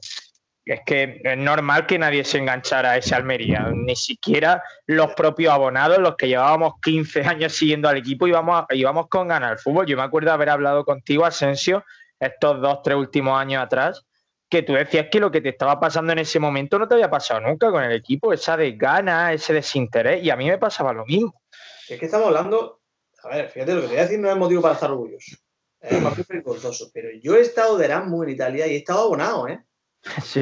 Es 0.65 0.81
que 0.87 1.21
es 1.23 1.37
normal 1.37 1.87
que 1.87 1.99
nadie 1.99 2.25
se 2.25 2.39
enganchara 2.39 2.93
a 2.93 2.97
ese 2.97 3.15
Almería, 3.15 3.71
ni 3.75 3.97
siquiera 3.97 4.63
los 4.87 5.13
propios 5.13 5.53
abonados, 5.53 5.99
los 5.99 6.17
que 6.17 6.29
llevábamos 6.29 6.75
15 6.83 7.23
años 7.23 7.53
siguiendo 7.53 7.89
al 7.89 7.99
equipo, 7.99 8.27
íbamos, 8.27 8.65
íbamos 8.71 9.09
con 9.09 9.29
ganas 9.29 9.53
al 9.53 9.59
fútbol. 9.59 9.87
Yo 9.87 9.97
me 9.97 10.03
acuerdo 10.03 10.31
de 10.31 10.35
haber 10.35 10.49
hablado 10.49 10.85
contigo, 10.85 11.27
Asensio, 11.27 11.85
estos 12.19 12.63
dos, 12.63 12.81
tres 12.83 12.97
últimos 12.97 13.39
años 13.39 13.63
atrás, 13.63 14.07
que 14.49 14.63
tú 14.63 14.75
decías 14.75 15.09
que 15.11 15.21
lo 15.21 15.31
que 15.31 15.41
te 15.41 15.51
estaba 15.51 15.81
pasando 15.81 16.13
en 16.13 16.21
ese 16.21 16.39
momento 16.39 16.79
no 16.79 16.87
te 16.87 16.95
había 16.95 17.11
pasado 17.11 17.41
nunca 17.41 17.71
con 17.71 17.83
el 17.83 17.93
equipo, 17.93 18.33
esa 18.33 18.57
desgana, 18.57 19.33
ese 19.33 19.53
desinterés, 19.53 20.23
y 20.23 20.31
a 20.31 20.37
mí 20.37 20.49
me 20.49 20.59
pasaba 20.59 20.93
lo 20.93 21.05
mismo. 21.05 21.41
Es 21.89 21.99
que 21.99 22.07
estamos 22.07 22.29
hablando, 22.29 22.81
a 23.23 23.29
ver, 23.29 23.49
fíjate, 23.49 23.75
lo 23.75 23.81
que 23.81 23.87
te 23.87 23.93
voy 23.93 24.01
a 24.01 24.03
decir 24.03 24.19
no 24.19 24.31
es 24.31 24.37
motivo 24.37 24.63
para 24.63 24.75
estar 24.75 24.91
orgulloso, 24.91 25.37
es 25.81 26.01
más 26.01 26.27
vergonzoso, 26.27 26.91
pero 26.93 27.09
yo 27.23 27.37
he 27.37 27.41
estado 27.41 27.77
de 27.77 27.87
Erasmus 27.87 28.27
en 28.27 28.33
Italia 28.33 28.67
y 28.67 28.75
he 28.75 28.77
estado 28.77 29.01
abonado, 29.01 29.49
¿eh? 29.49 29.63
Sí. 30.23 30.41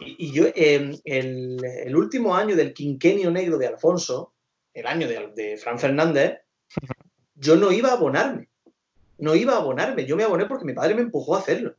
Y, 0.00 0.26
y 0.26 0.32
yo, 0.32 0.46
eh, 0.46 0.98
el, 1.04 1.64
el, 1.64 1.96
último 1.96 2.34
año 2.34 2.56
del 2.56 2.74
quinquenio 2.74 3.30
negro 3.30 3.58
de 3.58 3.68
Alfonso, 3.68 4.34
el 4.72 4.86
año 4.86 5.06
de, 5.06 5.32
de 5.34 5.56
Fran 5.56 5.78
Fernández, 5.78 6.40
yo 7.34 7.56
no 7.56 7.70
iba 7.72 7.90
a 7.90 7.92
abonarme. 7.92 8.48
No 9.18 9.34
iba 9.34 9.54
a 9.54 9.58
abonarme. 9.58 10.04
Yo 10.04 10.16
me 10.16 10.24
aboné 10.24 10.46
porque 10.46 10.64
mi 10.64 10.72
padre 10.72 10.94
me 10.94 11.02
empujó 11.02 11.36
a 11.36 11.38
hacerlo. 11.38 11.76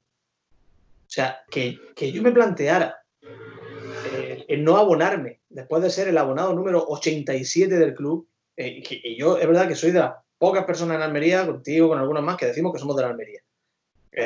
Sea, 1.16 1.46
que, 1.50 1.80
que 1.96 2.12
yo 2.12 2.22
me 2.22 2.34
planteara 2.34 3.00
eh, 3.24 4.46
el 4.50 4.66
no 4.66 4.76
abonarme 4.76 5.40
después 5.48 5.82
de 5.82 5.90
ser 5.90 6.10
el 6.10 6.18
abonado 6.18 6.54
número 6.54 6.86
87 6.90 7.74
del 7.74 7.96
club, 7.96 8.28
eh, 8.58 8.84
y 8.90 9.16
yo 9.16 9.38
es 9.38 9.48
verdad 9.48 9.66
que 9.66 9.76
soy 9.76 9.92
de 9.92 10.00
las 10.00 10.16
pocas 10.38 10.66
personas 10.66 10.98
en 10.98 11.04
Almería, 11.04 11.46
contigo, 11.46 11.88
con 11.88 12.00
algunos 12.00 12.22
más, 12.22 12.36
que 12.36 12.48
decimos 12.48 12.74
que 12.74 12.80
somos 12.80 12.98
de 12.98 13.04
la 13.04 13.10
Almería. 13.12 13.40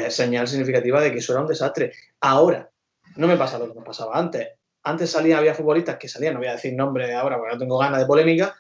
Señal 0.10 0.48
significativa 0.48 1.00
de 1.00 1.12
que 1.12 1.20
eso 1.20 1.34
era 1.34 1.44
un 1.44 1.48
desastre. 1.48 1.94
Ahora, 2.22 2.72
no 3.18 3.28
me 3.28 3.38
pasa 3.38 3.60
lo 3.60 3.72
que 3.72 3.80
me 3.80 3.86
pasaba 3.86 4.18
antes. 4.18 4.48
Antes 4.82 5.12
salían, 5.12 5.38
había 5.38 5.54
futbolistas 5.54 5.98
que 5.98 6.08
salían, 6.08 6.34
no 6.34 6.40
voy 6.40 6.50
a 6.50 6.54
decir 6.54 6.74
nombre 6.74 7.14
ahora 7.14 7.38
porque 7.38 7.54
no 7.54 7.60
tengo 7.60 7.78
ganas 7.78 8.00
de 8.00 8.08
polémica, 8.08 8.56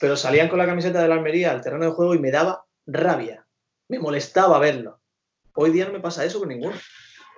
pero 0.00 0.16
salían 0.16 0.48
con 0.48 0.58
la 0.58 0.64
camiseta 0.64 1.02
de 1.02 1.08
la 1.08 1.16
Almería 1.16 1.50
al 1.50 1.60
terreno 1.60 1.84
de 1.84 1.90
juego 1.90 2.14
y 2.14 2.20
me 2.20 2.30
daba 2.30 2.64
rabia. 2.86 3.46
Me 3.88 3.98
molestaba 3.98 4.58
verlo. 4.60 4.98
Hoy 5.52 5.72
día 5.72 5.84
no 5.84 5.92
me 5.92 6.00
pasa 6.00 6.24
eso 6.24 6.38
con 6.38 6.48
ninguno. 6.48 6.74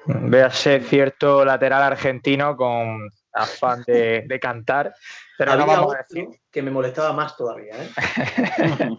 Véase 0.06 0.80
cierto 0.80 1.44
lateral 1.44 1.82
argentino 1.82 2.56
con 2.56 3.10
afán 3.32 3.82
de, 3.86 4.24
de 4.26 4.40
cantar, 4.40 4.94
pero 5.36 5.52
Había 5.52 5.66
no 5.66 5.72
vamos 5.72 5.94
a 5.94 5.98
decir. 5.98 6.28
Que 6.50 6.62
me 6.62 6.70
molestaba 6.70 7.12
más 7.12 7.36
todavía. 7.36 7.74
¿eh? 7.76 7.90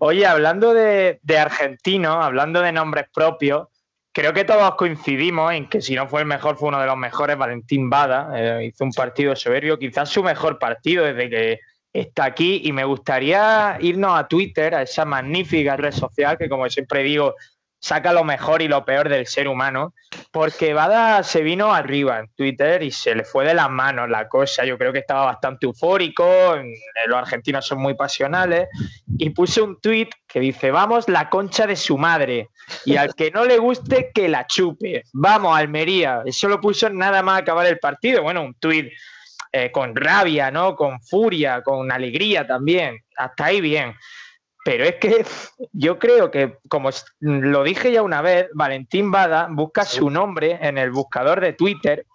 Oye, 0.00 0.26
hablando 0.26 0.74
de, 0.74 1.18
de 1.22 1.38
argentino, 1.38 2.22
hablando 2.22 2.60
de 2.60 2.72
nombres 2.72 3.06
propios, 3.12 3.68
creo 4.12 4.32
que 4.32 4.44
todos 4.44 4.74
coincidimos 4.74 5.52
en 5.52 5.68
que 5.68 5.80
si 5.80 5.94
no 5.94 6.08
fue 6.08 6.20
el 6.20 6.26
mejor, 6.26 6.56
fue 6.56 6.68
uno 6.68 6.80
de 6.80 6.86
los 6.86 6.96
mejores, 6.96 7.36
Valentín 7.36 7.88
Bada. 7.88 8.30
Eh, 8.34 8.66
hizo 8.66 8.84
un 8.84 8.92
partido 8.92 9.34
soberbio, 9.34 9.78
quizás 9.78 10.08
su 10.08 10.22
mejor 10.22 10.58
partido 10.58 11.04
desde 11.04 11.30
que 11.30 11.60
está 11.92 12.24
aquí. 12.24 12.62
Y 12.64 12.72
me 12.72 12.84
gustaría 12.84 13.78
irnos 13.80 14.18
a 14.18 14.28
Twitter, 14.28 14.74
a 14.74 14.82
esa 14.82 15.04
magnífica 15.04 15.76
red 15.76 15.92
social 15.92 16.36
que, 16.36 16.48
como 16.48 16.68
siempre 16.68 17.02
digo, 17.02 17.34
saca 17.80 18.12
lo 18.12 18.24
mejor 18.24 18.62
y 18.62 18.68
lo 18.68 18.84
peor 18.84 19.08
del 19.08 19.26
ser 19.26 19.48
humano, 19.48 19.94
porque 20.32 20.74
Bada 20.74 21.22
se 21.22 21.42
vino 21.42 21.72
arriba 21.72 22.18
en 22.18 22.28
Twitter 22.34 22.82
y 22.82 22.90
se 22.90 23.14
le 23.14 23.24
fue 23.24 23.44
de 23.44 23.54
las 23.54 23.70
manos 23.70 24.08
la 24.08 24.28
cosa. 24.28 24.64
Yo 24.64 24.76
creo 24.78 24.92
que 24.92 24.98
estaba 24.98 25.26
bastante 25.26 25.66
eufórico, 25.66 26.56
los 27.06 27.18
argentinos 27.18 27.66
son 27.66 27.80
muy 27.80 27.94
pasionales, 27.94 28.68
y 29.18 29.30
puse 29.30 29.60
un 29.60 29.80
tweet 29.80 30.08
que 30.26 30.40
dice, 30.40 30.70
vamos 30.70 31.08
la 31.08 31.28
concha 31.30 31.66
de 31.66 31.76
su 31.76 31.96
madre, 31.98 32.48
y 32.84 32.96
al 32.96 33.14
que 33.14 33.30
no 33.30 33.44
le 33.44 33.58
guste, 33.58 34.10
que 34.12 34.28
la 34.28 34.46
chupe. 34.46 35.04
Vamos, 35.12 35.56
Almería. 35.56 36.22
Eso 36.24 36.48
lo 36.48 36.60
puso 36.60 36.90
nada 36.90 37.22
más 37.22 37.42
acabar 37.42 37.66
el 37.66 37.78
partido. 37.78 38.22
Bueno, 38.22 38.42
un 38.42 38.54
tweet 38.54 38.90
eh, 39.52 39.70
con 39.72 39.96
rabia, 39.96 40.50
¿no? 40.50 40.76
Con 40.76 41.00
furia, 41.00 41.62
con 41.62 41.90
alegría 41.90 42.46
también. 42.46 42.98
Hasta 43.16 43.46
ahí 43.46 43.60
bien. 43.60 43.94
Pero 44.64 44.84
es 44.84 44.96
que 44.96 45.24
yo 45.72 45.98
creo 45.98 46.30
que, 46.30 46.58
como 46.68 46.90
lo 47.20 47.62
dije 47.62 47.92
ya 47.92 48.02
una 48.02 48.22
vez, 48.22 48.48
Valentín 48.54 49.10
Bada 49.10 49.48
busca 49.50 49.84
su 49.84 50.10
nombre 50.10 50.58
en 50.60 50.78
el 50.78 50.90
buscador 50.90 51.40
de 51.40 51.52
Twitter 51.52 52.06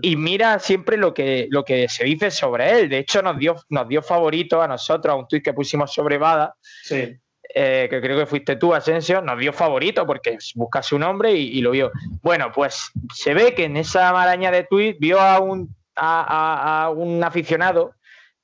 y 0.00 0.16
mira 0.16 0.58
siempre 0.58 0.96
lo 0.96 1.12
que, 1.12 1.48
lo 1.50 1.64
que 1.64 1.88
se 1.88 2.04
dice 2.04 2.30
sobre 2.30 2.70
él. 2.70 2.88
De 2.88 2.98
hecho, 2.98 3.22
nos 3.22 3.38
dio, 3.38 3.56
nos 3.68 3.88
dio 3.88 4.02
favorito 4.02 4.62
a 4.62 4.68
nosotros 4.68 5.12
a 5.12 5.16
un 5.16 5.28
tweet 5.28 5.42
que 5.42 5.52
pusimos 5.52 5.92
sobre 5.92 6.18
Bada. 6.18 6.54
Sí. 6.82 7.16
Eh, 7.54 7.86
que 7.90 8.00
creo 8.00 8.18
que 8.18 8.26
fuiste 8.26 8.56
tú, 8.56 8.72
Asensio, 8.72 9.20
nos 9.20 9.38
dio 9.38 9.52
favorito 9.52 10.06
porque 10.06 10.38
busca 10.54 10.82
su 10.82 10.98
nombre 10.98 11.32
y, 11.32 11.58
y, 11.58 11.60
lo 11.60 11.72
vio. 11.72 11.92
Bueno, 12.22 12.50
pues 12.50 12.90
se 13.12 13.34
ve 13.34 13.54
que 13.54 13.64
en 13.64 13.76
esa 13.76 14.10
maraña 14.12 14.50
de 14.50 14.64
tweets 14.64 14.98
vio 14.98 15.20
a 15.20 15.38
un, 15.38 15.74
a, 15.94 16.22
a, 16.22 16.84
a 16.84 16.90
un 16.90 17.22
aficionado 17.22 17.94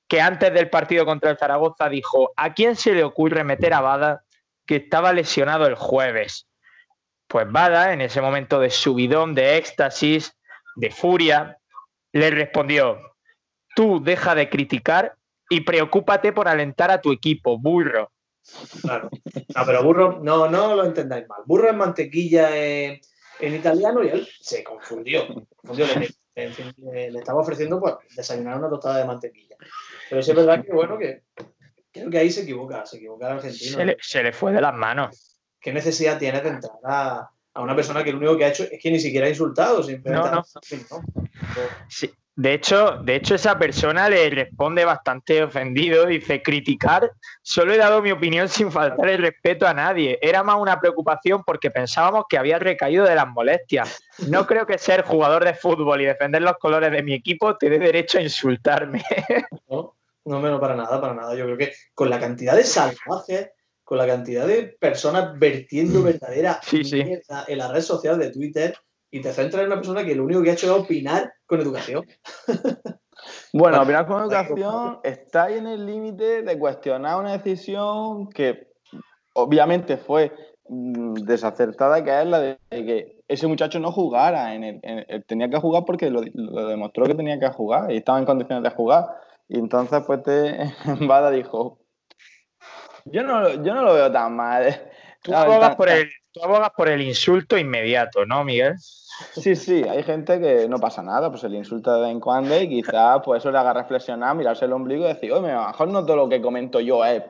que 0.09 0.21
antes 0.21 0.53
del 0.53 0.71
partido 0.71 1.05
contra 1.05 1.31
el 1.31 1.39
Zaragoza 1.39 1.89
dijo, 1.89 2.33
¿a 2.35 2.55
quién 2.55 2.77
se 2.77 2.95
le 2.95 3.05
ocurre 3.05 3.45
meter 3.45 3.75
a 3.75 3.83
Bada 3.83 4.25
que 4.67 4.77
estaba 4.77 5.13
lesionado 5.13 5.67
el 5.67 5.75
jueves? 5.75 6.49
Pues 7.27 7.51
Bada, 7.51 7.93
en 7.93 8.01
ese 8.01 8.23
momento 8.23 8.59
de 8.59 8.71
subidón, 8.71 9.35
de 9.35 9.59
éxtasis, 9.59 10.35
de 10.77 10.91
furia, 10.91 11.59
le 12.13 12.31
respondió, 12.31 12.99
tú 13.77 14.03
deja 14.03 14.35
de 14.35 14.49
criticar 14.49 15.15
y 15.51 15.61
preocúpate 15.61 16.33
por 16.33 16.49
alentar 16.49 16.91
a 16.91 17.01
tu 17.01 17.13
equipo, 17.13 17.59
burro. 17.59 18.11
Claro. 18.81 19.11
No, 19.55 19.67
pero 19.67 19.83
burro, 19.83 20.21
no, 20.23 20.49
no 20.49 20.75
lo 20.75 20.85
entendáis 20.85 21.29
mal. 21.29 21.43
Burro 21.45 21.69
es 21.69 21.77
mantequilla 21.77 22.57
en, 22.57 22.99
en 23.41 23.55
italiano 23.55 24.03
y 24.03 24.09
él 24.09 24.29
se 24.41 24.65
confundió. 24.65 25.27
confundió 25.57 25.87
le, 26.47 26.93
le, 26.93 27.11
le, 27.11 27.19
estaba 27.19 27.41
ofreciendo 27.41 27.81
pues, 27.81 27.95
desayunar 28.15 28.59
una 28.59 28.69
tostada 28.69 28.99
de 28.99 29.05
mantequilla. 29.05 29.57
Pero 30.09 30.23
sí 30.23 30.31
es 30.31 30.37
verdad 30.37 30.65
que, 30.65 30.73
bueno, 30.73 30.99
que 30.99 31.23
creo 31.91 32.11
que 32.11 32.19
ahí 32.19 32.31
se 32.31 32.43
equivoca, 32.43 32.87
se 32.87 32.99
equivoca 32.99 33.27
el 33.27 33.33
argentino. 33.39 33.77
Se 33.77 33.85
le, 33.85 33.97
se 34.01 34.23
le 34.23 34.33
fue 34.33 34.53
de 34.53 34.61
las 34.61 34.75
manos. 34.75 35.41
¿Qué 35.61 35.73
necesidad 35.73 36.19
tiene 36.19 36.41
de 36.41 36.49
entrar 36.49 36.77
a, 36.85 37.31
a, 37.55 37.61
una 37.61 37.75
persona 37.75 38.05
que 38.05 38.13
lo 38.13 38.19
único 38.19 38.37
que 38.37 38.45
ha 38.45 38.49
hecho 38.49 38.65
es 38.71 38.81
que 38.81 38.91
ni 38.91 39.01
siquiera 39.01 39.27
ha 39.27 39.31
insultado? 39.31 39.83
No, 40.05 40.13
no. 40.13 40.31
no. 40.31 40.45
Sí. 41.89 42.13
De 42.39 42.55
hecho, 42.55 42.99
de 43.03 43.17
hecho, 43.17 43.35
esa 43.35 43.59
persona 43.59 44.09
le 44.09 44.31
responde 44.31 44.85
bastante 44.85 45.43
ofendido, 45.43 46.07
dice, 46.07 46.41
criticar, 46.41 47.11
solo 47.43 47.73
he 47.73 47.77
dado 47.77 48.01
mi 48.01 48.13
opinión 48.13 48.49
sin 48.49 48.71
faltar 48.71 49.09
el 49.09 49.23
respeto 49.23 49.67
a 49.67 49.75
nadie. 49.75 50.21
Era 50.23 50.45
más 50.45 50.55
una 50.55 50.79
preocupación 50.79 51.43
porque 51.43 51.73
pensábamos 51.73 52.27
que 52.29 52.39
había 52.39 52.61
recaído 52.61 53.05
de 53.05 53.17
las 53.17 53.27
molestias. 53.27 54.01
No 54.29 54.47
creo 54.47 54.67
que 54.67 54.79
ser 54.79 55.03
jugador 55.03 55.45
de 55.45 55.55
fútbol 55.55 56.01
y 56.01 56.05
defender 56.05 56.43
los 56.43 56.57
colores 56.59 56.93
de 56.93 57.03
mi 57.03 57.13
equipo 57.13 57.57
te 57.57 57.69
dé 57.71 57.81
derecho 57.81 58.19
a 58.19 58.23
insultarme. 58.23 59.03
No, 59.69 59.97
no 60.25 60.41
menos 60.41 60.61
para 60.61 60.77
nada, 60.77 61.01
para 61.01 61.15
nada. 61.15 61.35
Yo 61.35 61.45
creo 61.45 61.59
que 61.59 61.73
con 61.93 62.09
la 62.09 62.21
cantidad 62.21 62.55
de 62.55 62.63
salvajes, 62.63 63.51
con 63.83 63.99
la 63.99 64.07
cantidad 64.07 64.47
de 64.47 64.77
personas 64.79 65.37
vertiendo 65.37 66.03
verdadera 66.05 66.61
Sí, 66.63 66.83
en 66.93 67.59
la 67.59 67.73
red 67.73 67.81
social 67.81 68.17
de 68.17 68.31
Twitter, 68.31 68.79
y 69.11 69.21
te 69.23 69.33
centras 69.33 69.61
en 69.63 69.67
una 69.69 69.77
persona 69.77 70.05
que 70.05 70.15
lo 70.15 70.25
único 70.25 70.43
que 70.43 70.51
ha 70.51 70.55
hecho 70.55 70.67
es 70.67 70.83
opinar 70.83 71.33
con 71.47 71.61
educación. 71.61 72.07
Bueno, 73.53 73.83
opinar 73.83 74.07
con 74.07 74.23
educación 74.23 75.01
está 75.03 75.45
ahí 75.45 75.59
en 75.59 75.67
el 75.67 75.85
límite 75.87 76.43
de 76.43 76.59
cuestionar 76.59 77.19
una 77.19 77.33
decisión 77.33 78.29
que 78.29 78.69
obviamente 79.35 79.97
fue 79.97 80.33
mm, 80.69 81.15
desacertada, 81.15 82.03
que 82.05 82.21
es 82.21 82.27
la 82.27 82.39
de 82.41 82.59
que 82.71 83.17
ese 83.27 83.47
muchacho 83.47 83.81
no 83.81 83.91
jugara. 83.91 84.55
En 84.55 84.63
el, 84.65 84.81
en 84.83 85.05
el- 85.09 85.25
tenía 85.25 85.49
que 85.51 85.59
jugar 85.59 85.85
porque 85.85 86.11
lo, 86.11 86.21
lo 86.33 86.69
demostró 86.69 87.07
que 87.07 87.15
tenía 87.15 87.41
que 87.41 87.49
jugar 87.49 87.91
y 87.91 87.97
estaba 87.97 88.19
en 88.19 88.25
condiciones 88.25 88.63
de 88.63 88.71
jugar. 88.77 89.07
Y 89.49 89.59
entonces, 89.59 90.03
pues, 90.07 90.23
te, 90.23 90.57
Bada 91.09 91.31
dijo: 91.31 91.81
Yo 93.05 93.23
no, 93.25 93.41
lo- 93.41 93.63
yo 93.65 93.75
no 93.75 93.83
lo 93.83 93.95
veo 93.95 94.13
tan 94.13 94.37
mal. 94.37 94.91
Tú 95.23 95.33
tan- 95.59 95.77
por 95.77 95.89
el, 95.89 96.09
tú 96.39 96.45
abogas 96.45 96.71
por 96.77 96.89
el 96.89 97.03
insulto 97.03 97.59
inmediato, 97.59 98.25
¿no, 98.25 98.45
Miguel? 98.45 98.75
Sí, 98.79 99.57
sí, 99.57 99.83
hay 99.83 100.05
gente 100.05 100.41
que 100.41 100.69
no 100.69 100.79
pasa 100.79 101.03
nada, 101.03 101.29
pues 101.29 101.41
se 101.41 101.49
le 101.49 101.59
insulta 101.59 101.95
de 101.95 102.03
vez 102.03 102.11
en 102.11 102.21
cuando 102.21 102.61
y 102.61 102.69
quizás 102.69 103.21
pues 103.25 103.41
eso 103.43 103.51
le 103.51 103.59
haga 103.59 103.73
reflexionar, 103.73 104.37
mirarse 104.37 104.65
el 104.65 104.73
ombligo 104.73 105.05
y 105.05 105.09
decir, 105.09 105.33
oye, 105.33 105.51
a 105.51 105.63
lo 105.63 105.67
mejor 105.67 105.89
no 105.89 106.07
todo 106.07 106.17
lo 106.17 106.29
que 106.29 106.41
comento 106.41 106.79
yo 106.81 107.05
es, 107.05 107.25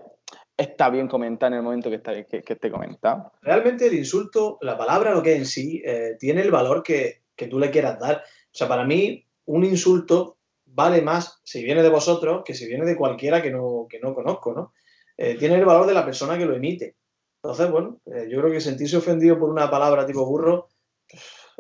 está 0.56 0.90
bien 0.90 1.08
comentar 1.08 1.50
en 1.50 1.58
el 1.58 1.64
momento 1.64 1.88
que, 1.88 1.96
está, 1.96 2.12
que, 2.24 2.42
que 2.42 2.52
esté 2.52 2.70
comentado. 2.70 3.32
Realmente 3.40 3.86
el 3.86 3.94
insulto, 3.94 4.58
la 4.60 4.76
palabra 4.76 5.12
lo 5.12 5.22
que 5.22 5.32
es 5.32 5.38
en 5.38 5.46
sí, 5.46 5.82
eh, 5.84 6.16
tiene 6.18 6.42
el 6.42 6.50
valor 6.50 6.82
que, 6.82 7.22
que 7.34 7.46
tú 7.46 7.58
le 7.58 7.70
quieras 7.70 7.98
dar. 7.98 8.16
O 8.16 8.56
sea, 8.56 8.68
para 8.68 8.84
mí, 8.84 9.24
un 9.46 9.64
insulto 9.64 10.36
vale 10.66 11.00
más 11.00 11.40
si 11.42 11.64
viene 11.64 11.82
de 11.82 11.88
vosotros 11.88 12.42
que 12.44 12.54
si 12.54 12.66
viene 12.66 12.84
de 12.84 12.96
cualquiera 12.96 13.40
que 13.40 13.50
no, 13.50 13.86
que 13.88 13.98
no 13.98 14.14
conozco, 14.14 14.52
¿no? 14.52 14.74
Eh, 15.16 15.36
tiene 15.36 15.54
el 15.56 15.64
valor 15.64 15.86
de 15.86 15.94
la 15.94 16.04
persona 16.04 16.36
que 16.36 16.44
lo 16.44 16.54
emite. 16.54 16.96
Entonces, 17.42 17.70
bueno, 17.70 18.00
eh, 18.06 18.28
yo 18.30 18.40
creo 18.40 18.52
que 18.52 18.60
sentirse 18.60 18.96
ofendido 18.96 19.38
por 19.38 19.48
una 19.48 19.70
palabra 19.70 20.06
tipo 20.06 20.26
burro 20.26 20.68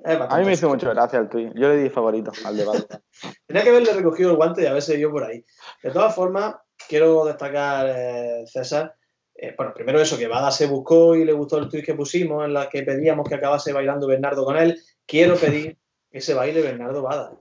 es 0.04 0.18
bastante 0.18 0.34
A 0.34 0.38
mí 0.38 0.44
me 0.44 0.52
hizo 0.52 0.68
mucho 0.68 0.90
gracia 0.90 1.18
el 1.18 1.28
tuit, 1.28 1.52
yo 1.54 1.68
le 1.68 1.76
di 1.76 1.90
favorito 1.90 2.32
al 2.44 2.56
debate. 2.56 2.86
Tenía 3.46 3.62
que 3.62 3.70
haberle 3.70 3.92
recogido 3.92 4.30
el 4.30 4.36
guante 4.36 4.62
y 4.62 4.66
haberse 4.66 4.98
ido 4.98 5.10
por 5.10 5.24
ahí. 5.24 5.44
De 5.82 5.90
todas 5.90 6.14
formas, 6.14 6.56
quiero 6.88 7.24
destacar, 7.24 7.86
eh, 7.88 8.44
César, 8.46 8.94
eh, 9.34 9.54
bueno, 9.56 9.72
primero 9.72 10.00
eso, 10.00 10.18
que 10.18 10.26
Bada 10.26 10.50
se 10.50 10.66
buscó 10.66 11.14
y 11.14 11.24
le 11.24 11.32
gustó 11.32 11.58
el 11.58 11.68
tuit 11.68 11.84
que 11.84 11.94
pusimos 11.94 12.44
en 12.44 12.54
la 12.54 12.68
que 12.68 12.82
pedíamos 12.82 13.28
que 13.28 13.36
acabase 13.36 13.72
bailando 13.72 14.06
Bernardo 14.06 14.44
con 14.44 14.56
él. 14.56 14.80
Quiero 15.06 15.36
pedir 15.36 15.78
que 16.10 16.20
se 16.20 16.34
baile 16.34 16.62
Bernardo 16.62 17.02
Bada. 17.02 17.32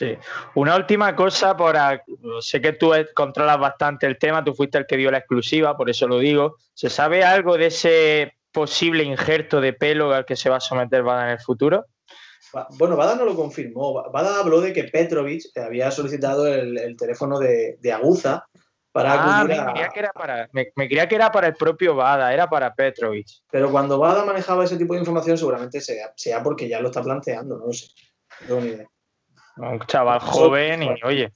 Sí. 0.00 0.16
Una 0.54 0.76
última 0.76 1.14
cosa, 1.14 1.54
por 1.54 1.76
a- 1.76 2.02
sé 2.40 2.58
que 2.62 2.72
tú 2.72 2.92
controlas 3.14 3.58
bastante 3.60 4.06
el 4.06 4.16
tema, 4.16 4.42
tú 4.42 4.54
fuiste 4.54 4.78
el 4.78 4.86
que 4.86 4.96
dio 4.96 5.10
la 5.10 5.18
exclusiva, 5.18 5.76
por 5.76 5.90
eso 5.90 6.08
lo 6.08 6.18
digo. 6.18 6.56
¿Se 6.72 6.88
sabe 6.88 7.22
algo 7.22 7.58
de 7.58 7.66
ese 7.66 8.32
posible 8.50 9.02
injerto 9.04 9.60
de 9.60 9.74
pelo 9.74 10.14
al 10.14 10.24
que 10.24 10.36
se 10.36 10.48
va 10.48 10.56
a 10.56 10.60
someter 10.60 11.02
Bada 11.02 11.24
en 11.26 11.32
el 11.32 11.40
futuro? 11.40 11.84
Bueno, 12.78 12.96
Bada 12.96 13.14
no 13.14 13.26
lo 13.26 13.36
confirmó. 13.36 13.92
Ba- 13.92 14.08
Bada 14.10 14.40
habló 14.40 14.62
de 14.62 14.72
que 14.72 14.84
Petrovic 14.84 15.42
había 15.58 15.90
solicitado 15.90 16.46
el, 16.46 16.78
el 16.78 16.96
teléfono 16.96 17.38
de, 17.38 17.76
de 17.78 17.92
Aguza 17.92 18.46
para 18.92 19.12
Ah, 19.12 19.40
acudir 19.42 19.54
me 19.54 19.58
a- 19.62 19.66
creía, 19.72 19.88
que 19.90 20.00
era 20.00 20.12
para, 20.14 20.48
me, 20.52 20.68
me 20.76 20.86
creía 20.88 21.06
que 21.08 21.14
era 21.16 21.30
para 21.30 21.46
el 21.48 21.54
propio 21.56 21.94
Bada, 21.94 22.32
era 22.32 22.48
para 22.48 22.74
Petrovic. 22.74 23.26
Pero 23.50 23.70
cuando 23.70 23.98
Bada 23.98 24.24
manejaba 24.24 24.64
ese 24.64 24.78
tipo 24.78 24.94
de 24.94 25.00
información, 25.00 25.36
seguramente 25.36 25.78
sea, 25.82 26.10
sea 26.16 26.42
porque 26.42 26.66
ya 26.70 26.80
lo 26.80 26.88
está 26.88 27.02
planteando, 27.02 27.58
no 27.58 27.66
lo 27.66 27.72
sé. 27.74 27.88
No 28.40 28.46
tengo 28.46 28.60
ni 28.62 28.68
idea. 28.70 28.88
Un 29.56 29.80
chaval 29.80 30.20
joven 30.20 30.82
y, 30.82 30.94
oye, 31.04 31.32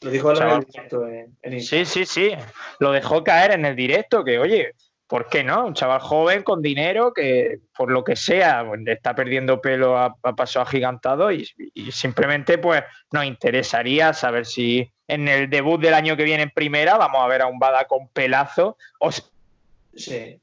Lo 0.00 0.10
dijo 0.10 0.32
en 0.32 0.42
el 0.42 0.60
directo 0.60 1.06
en, 1.06 1.36
en 1.42 1.60
Sí, 1.60 1.84
sí, 1.84 2.04
sí. 2.04 2.32
Lo 2.78 2.92
dejó 2.92 3.22
caer 3.22 3.52
en 3.52 3.64
el 3.64 3.76
directo, 3.76 4.24
que 4.24 4.38
oye, 4.38 4.74
¿por 5.06 5.28
qué 5.28 5.44
no? 5.44 5.66
Un 5.66 5.74
chaval 5.74 6.00
joven 6.00 6.42
con 6.42 6.62
dinero 6.62 7.12
que, 7.12 7.58
por 7.76 7.90
lo 7.90 8.02
que 8.04 8.16
sea, 8.16 8.64
pues, 8.66 8.80
le 8.80 8.92
está 8.92 9.14
perdiendo 9.14 9.60
pelo 9.60 9.96
a, 9.98 10.16
a 10.22 10.32
paso 10.34 10.60
agigantado 10.60 11.30
y, 11.32 11.46
y 11.74 11.92
simplemente 11.92 12.58
pues 12.58 12.82
nos 13.12 13.24
interesaría 13.24 14.12
saber 14.12 14.46
si 14.46 14.90
en 15.08 15.28
el 15.28 15.50
debut 15.50 15.80
del 15.80 15.94
año 15.94 16.16
que 16.16 16.24
viene 16.24 16.44
en 16.44 16.50
primera 16.50 16.96
vamos 16.96 17.20
a 17.20 17.26
ver 17.26 17.42
a 17.42 17.46
un 17.46 17.58
Bada 17.58 17.84
con 17.86 18.08
pelazo 18.08 18.76
o 19.00 19.10
Sí. 19.94 20.40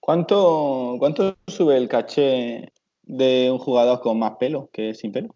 ¿Cuánto, 0.00 0.96
¿Cuánto 0.98 1.36
sube 1.46 1.76
el 1.76 1.88
caché 1.88 2.72
de 3.02 3.50
un 3.50 3.58
jugador 3.58 4.00
con 4.00 4.18
más 4.18 4.32
pelo 4.38 4.68
que 4.72 4.94
sin 4.94 5.12
pelo? 5.12 5.34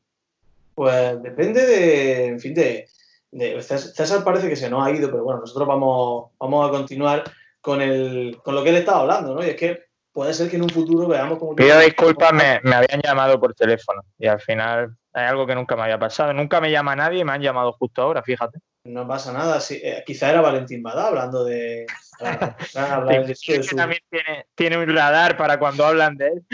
Pues 0.75 1.23
depende 1.23 1.67
de, 1.67 2.27
en 2.27 2.41
fin, 2.41 2.55
de, 2.55 2.87
de- 3.31 3.57
Cés- 3.59 3.93
César 3.95 4.23
parece 4.23 4.49
que 4.49 4.57
se 4.57 4.69
nos 4.69 4.87
ha 4.87 4.91
ido, 4.91 5.11
pero 5.11 5.25
bueno, 5.25 5.41
nosotros 5.41 5.67
vamos, 5.67 6.33
vamos 6.39 6.69
a 6.69 6.71
continuar 6.71 7.25
con, 7.61 7.81
el, 7.81 8.39
con 8.45 8.55
lo 8.55 8.63
que 8.63 8.71
él 8.71 8.77
estaba 8.77 9.01
hablando, 9.01 9.35
¿no? 9.35 9.45
Y 9.45 9.49
es 9.51 9.57
que 9.57 9.85
puede 10.13 10.35
ser 10.35 10.51
que 10.51 10.57
en 10.57 10.63
un 10.63 10.69
futuro 10.71 11.09
veamos 11.09 11.39
como... 11.39 11.55
Pido 11.55 11.79
disculpas, 11.81 12.33
me, 12.33 12.61
me 12.63 12.75
habían 12.77 13.01
llamado 13.03 13.41
por 13.41 13.55
teléfono 13.55 14.03
y 14.19 14.27
al 14.27 14.41
final 14.41 14.97
es 15.15 15.23
algo 15.23 15.47
que 15.47 15.55
nunca 15.55 15.77
me 15.77 15.83
había 15.83 15.99
pasado. 15.99 16.33
Nunca 16.35 16.61
me 16.61 16.71
llama 16.71 16.95
nadie 16.95 17.21
y 17.21 17.25
me 17.25 17.33
han 17.33 17.43
llamado 17.43 17.73
justo 17.73 18.03
ahora, 18.03 18.23
fíjate. 18.23 18.59
No 18.87 19.07
pasa 19.07 19.33
nada, 19.33 19.61
sí, 19.61 19.81
eh, 19.83 20.03
quizá 20.07 20.31
era 20.31 20.41
Valentín 20.41 20.83
Bada 20.83 21.09
hablando 21.09 21.45
de... 21.45 21.87
hablar 22.75 23.23
de- 23.23 23.27
de 23.29 23.37
Que 23.41 23.63
su- 23.63 23.77
también 23.77 24.01
tiene, 24.11 24.47
tiene 24.55 24.79
un 24.79 24.89
radar 24.95 25.37
para 25.37 25.59
cuando 25.59 25.85
hablan 25.85 26.17
de 26.17 26.29
él. 26.29 26.47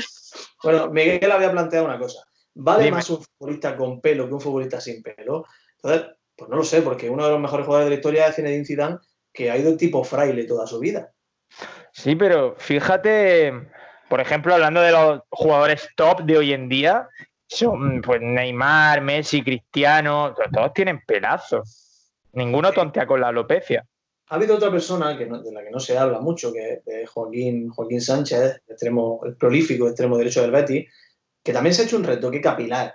Bueno, 0.62 0.88
Miguel 0.90 1.31
había 1.31 1.51
planteado 1.53 1.85
una 1.87 1.99
cosa. 1.99 2.25
¿Vale 2.55 2.85
Dime. 2.85 2.97
más 2.97 3.11
un 3.11 3.23
futbolista 3.23 3.77
con 3.77 4.01
pelo 4.01 4.27
que 4.29 4.35
un 4.35 4.40
futbolista 4.40 4.81
sin 4.81 5.03
pelo? 5.03 5.45
Entonces, 5.77 6.11
pues 6.37 6.51
no 6.51 6.57
lo 6.57 6.64
sé, 6.64 6.83
porque 6.83 7.09
uno 7.11 7.25
de 7.25 7.31
los 7.31 7.40
mejores 7.40 7.66
jugadores 7.66 7.87
de 7.87 7.90
la 7.97 7.97
historia 8.01 8.27
es 8.29 8.37
Zinedine 8.37 8.64
Zidane, 8.64 8.99
que 9.33 9.51
ha 9.51 9.57
ido 9.57 9.77
tipo 9.77 10.05
fraile 10.05 10.45
toda 10.45 10.66
su 10.66 10.79
vida. 10.79 11.12
Sí, 11.92 12.14
pero 12.16 12.55
fíjate, 12.59 13.53
por 14.09 14.21
ejemplo, 14.21 14.55
hablando 14.55 14.81
de 14.81 14.92
los 14.92 15.21
jugadores 15.31 15.88
top 15.97 16.23
de 16.23 16.38
hoy 16.38 16.53
en 16.53 16.68
día, 16.68 17.09
son 17.47 18.01
pues 18.01 18.21
Neymar, 18.23 19.01
Messi, 19.03 19.42
Cristiano, 19.42 20.35
to- 20.35 20.42
todos 20.53 20.73
tienen 20.73 21.01
pelazos. 21.07 21.91
Ninguno 22.33 22.73
tontea 22.73 23.07
con 23.07 23.21
la 23.21 23.29
alopecia. 23.29 23.87
Ha 24.29 24.35
habido 24.37 24.57
otra 24.57 24.71
persona 24.71 25.16
que 25.18 25.27
no- 25.27 25.42
de 25.42 25.53
la 25.53 25.62
que 25.62 25.71
no 25.71 25.79
se 25.81 25.99
habla 25.99 26.21
mucho, 26.21 26.53
que 26.53 26.81
es 26.87 27.11
Joaquín, 27.11 27.68
Joaquín 27.68 28.01
Sánchez, 28.01 28.62
extremo, 28.66 29.21
el 29.25 29.37
prolífico 29.37 29.87
extremo 29.88 30.16
derecho 30.16 30.40
del 30.42 30.51
Betis, 30.51 30.88
que 31.42 31.53
también 31.53 31.75
se 31.75 31.83
ha 31.83 31.85
hecho 31.85 31.97
un 31.97 32.05
retoque 32.05 32.40
capilar. 32.40 32.95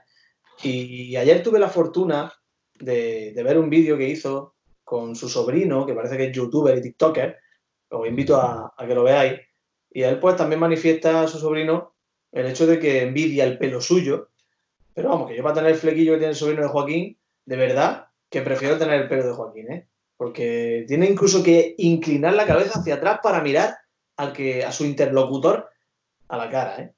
Y 0.64 1.16
ayer 1.16 1.44
tuve 1.44 1.60
la 1.60 1.70
fortuna 1.70 2.34
de, 2.80 3.34
de 3.34 3.44
ver 3.44 3.60
un 3.60 3.70
vídeo 3.70 3.98
que 3.98 4.10
hizo 4.10 4.56
con 4.84 5.16
su 5.16 5.30
sobrino, 5.30 5.86
que 5.86 5.94
parece 5.94 6.18
que 6.18 6.26
es 6.28 6.32
youtuber 6.32 6.76
y 6.78 6.82
tiktoker. 6.82 7.38
Os 7.90 8.08
invito 8.08 8.38
a, 8.38 8.74
a 8.76 8.88
que 8.88 8.96
lo 8.96 9.04
veáis. 9.04 9.40
Y 9.92 10.02
él 10.02 10.20
pues 10.20 10.36
también 10.36 10.60
manifiesta 10.60 11.22
a 11.22 11.28
su 11.28 11.38
sobrino 11.38 11.94
el 12.32 12.48
hecho 12.48 12.66
de 12.66 12.80
que 12.80 13.04
envidia 13.04 13.44
el 13.44 13.58
pelo 13.60 13.82
suyo. 13.82 14.30
Pero 14.94 15.10
vamos, 15.10 15.30
que 15.30 15.36
yo 15.38 15.44
para 15.44 15.56
tener 15.56 15.72
el 15.72 15.78
flequillo 15.78 16.14
que 16.14 16.18
tiene 16.20 16.32
el 16.32 16.36
sobrino 16.36 16.64
de 16.64 16.70
Joaquín, 16.70 17.20
de 17.46 17.56
verdad 17.56 18.07
que 18.30 18.42
prefiero 18.42 18.78
tener 18.78 19.02
el 19.02 19.08
pelo 19.08 19.26
de 19.28 19.34
Joaquín, 19.34 19.72
¿eh? 19.72 19.88
Porque 20.18 20.86
tiene 20.88 21.06
incluso 21.08 21.44
que 21.44 21.76
inclinar 21.78 22.34
la 22.34 22.46
cabeza 22.46 22.80
hacia 22.80 22.96
atrás 22.96 23.20
para 23.22 23.42
mirar 23.42 23.78
al 24.18 24.34
que, 24.34 24.64
a 24.66 24.72
su 24.72 24.84
interlocutor 24.86 25.70
a 26.28 26.38
la 26.38 26.50
cara, 26.50 26.80
¿eh? 26.82 26.94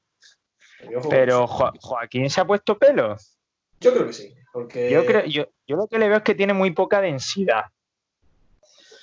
Pero 1.09 1.45
Jo- 1.47 1.71
Joaquín 1.81 2.29
se 2.29 2.41
ha 2.41 2.45
puesto 2.47 2.77
pelo. 2.77 3.15
yo 3.81 3.93
creo 3.93 4.07
que 4.07 4.13
sí, 4.13 4.33
porque 4.53 4.89
Yo 4.89 5.05
creo, 5.05 5.25
yo, 5.25 5.45
yo 5.67 5.75
lo 5.75 5.87
que 5.87 5.99
le 5.99 6.07
veo 6.07 6.17
es 6.17 6.23
que 6.23 6.35
tiene 6.35 6.53
muy 6.53 6.71
poca 6.71 7.01
densidad. 7.01 7.65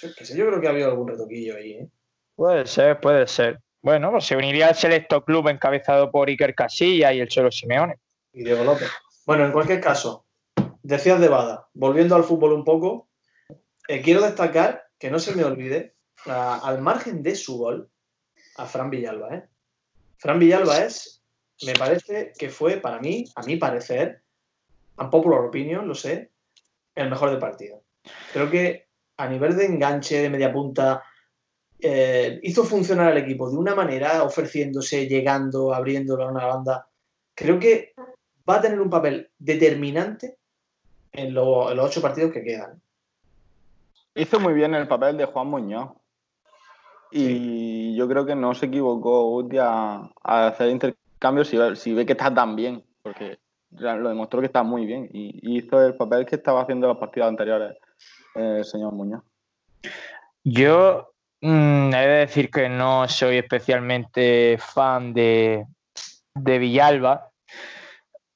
yo, 0.00 0.08
sé, 0.24 0.36
yo 0.36 0.46
creo 0.46 0.60
que 0.60 0.66
ha 0.66 0.70
habido 0.70 0.88
algún 0.90 1.08
retoquillo 1.08 1.56
ahí, 1.56 1.72
¿eh? 1.72 1.88
Puede 2.34 2.66
ser, 2.66 3.00
puede 3.00 3.26
ser. 3.26 3.60
Bueno, 3.82 4.10
pues 4.10 4.24
se 4.26 4.36
uniría 4.36 4.68
al 4.68 4.74
selecto 4.74 5.24
club 5.24 5.48
encabezado 5.48 6.10
por 6.10 6.28
Iker 6.28 6.54
Casillas 6.54 7.14
y 7.14 7.20
el 7.20 7.28
Cholo 7.28 7.50
Simeone. 7.50 7.96
y 8.32 8.42
Diego 8.44 8.64
López. 8.64 8.90
Bueno, 9.24 9.44
en 9.46 9.52
cualquier 9.52 9.80
caso, 9.80 10.25
decías 10.86 11.20
de 11.20 11.28
Bada, 11.28 11.68
volviendo 11.74 12.14
al 12.14 12.22
fútbol 12.22 12.52
un 12.52 12.64
poco, 12.64 13.08
eh, 13.88 14.00
quiero 14.02 14.22
destacar 14.22 14.84
que 14.98 15.10
no 15.10 15.18
se 15.18 15.34
me 15.34 15.44
olvide, 15.44 15.94
al 16.26 16.80
margen 16.80 17.22
de 17.22 17.34
su 17.34 17.58
gol, 17.58 17.90
a 18.56 18.66
Fran 18.66 18.90
Villalba. 18.90 19.34
¿eh? 19.34 19.48
Fran 20.16 20.38
Villalba 20.38 20.78
es, 20.84 21.22
me 21.64 21.74
parece 21.74 22.32
que 22.38 22.48
fue 22.48 22.78
para 22.78 23.00
mí, 23.00 23.24
a 23.34 23.42
mi 23.42 23.56
parecer, 23.56 24.22
un 24.98 25.10
popular 25.10 25.40
opinion, 25.40 25.86
lo 25.86 25.94
sé, 25.94 26.30
el 26.94 27.10
mejor 27.10 27.30
del 27.30 27.38
partido. 27.38 27.82
Creo 28.32 28.48
que 28.50 28.86
a 29.16 29.28
nivel 29.28 29.56
de 29.56 29.66
enganche, 29.66 30.22
de 30.22 30.30
media 30.30 30.52
punta, 30.52 31.02
eh, 31.80 32.38
hizo 32.42 32.64
funcionar 32.64 33.10
al 33.10 33.18
equipo 33.18 33.50
de 33.50 33.56
una 33.56 33.74
manera, 33.74 34.22
ofreciéndose, 34.22 35.06
llegando, 35.06 35.74
abriéndolo 35.74 36.24
a 36.24 36.30
una 36.30 36.46
banda. 36.46 36.88
Creo 37.34 37.58
que 37.58 37.92
va 38.48 38.56
a 38.56 38.60
tener 38.62 38.80
un 38.80 38.90
papel 38.90 39.30
determinante 39.38 40.38
en, 41.16 41.34
lo- 41.34 41.70
en 41.70 41.76
los 41.76 41.86
ocho 41.86 42.02
partidos 42.02 42.32
que 42.32 42.42
quedan. 42.44 42.80
Hizo 44.14 44.40
muy 44.40 44.54
bien 44.54 44.74
el 44.74 44.88
papel 44.88 45.16
de 45.16 45.24
Juan 45.26 45.48
Muñoz. 45.48 45.90
Y 47.10 47.94
yo 47.96 48.08
creo 48.08 48.26
que 48.26 48.34
no 48.34 48.54
se 48.54 48.66
equivocó 48.66 49.24
Guti 49.30 49.58
a, 49.58 50.10
a 50.22 50.46
hacer 50.48 50.68
intercambios 50.70 51.48
si 51.48 51.56
ve, 51.56 51.76
si 51.76 51.94
ve 51.94 52.04
que 52.04 52.12
está 52.12 52.34
tan 52.34 52.56
bien, 52.56 52.82
porque 53.02 53.38
lo 53.70 54.08
demostró 54.08 54.40
que 54.40 54.46
está 54.46 54.62
muy 54.62 54.86
bien 54.86 55.08
y, 55.12 55.38
y 55.42 55.58
hizo 55.58 55.80
el 55.84 55.94
papel 55.94 56.26
que 56.26 56.36
estaba 56.36 56.62
haciendo 56.62 56.86
en 56.86 56.90
los 56.94 56.98
partidos 56.98 57.28
anteriores 57.28 57.76
eh, 58.34 58.56
el 58.58 58.64
señor 58.64 58.92
Muñoz. 58.92 59.22
Yo 60.42 61.12
mm, 61.40 61.94
he 61.94 62.06
de 62.06 62.18
decir 62.18 62.50
que 62.50 62.68
no 62.68 63.06
soy 63.08 63.36
especialmente 63.38 64.58
fan 64.58 65.12
de, 65.12 65.66
de 66.34 66.58
Villalba, 66.58 67.30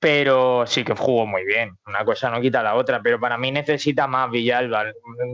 pero 0.01 0.67
sí 0.67 0.83
que 0.83 0.95
jugó 0.95 1.27
muy 1.27 1.45
bien. 1.45 1.77
Una 1.87 2.07
cosa 2.07 2.31
no 2.31 2.41
quita 2.41 2.63
la 2.63 2.75
otra, 2.75 3.03
pero 3.03 3.21
para 3.21 3.37
mí 3.37 3.53
necesita 3.53 4.07
más 4.07 4.31
Villalba. 4.31 4.87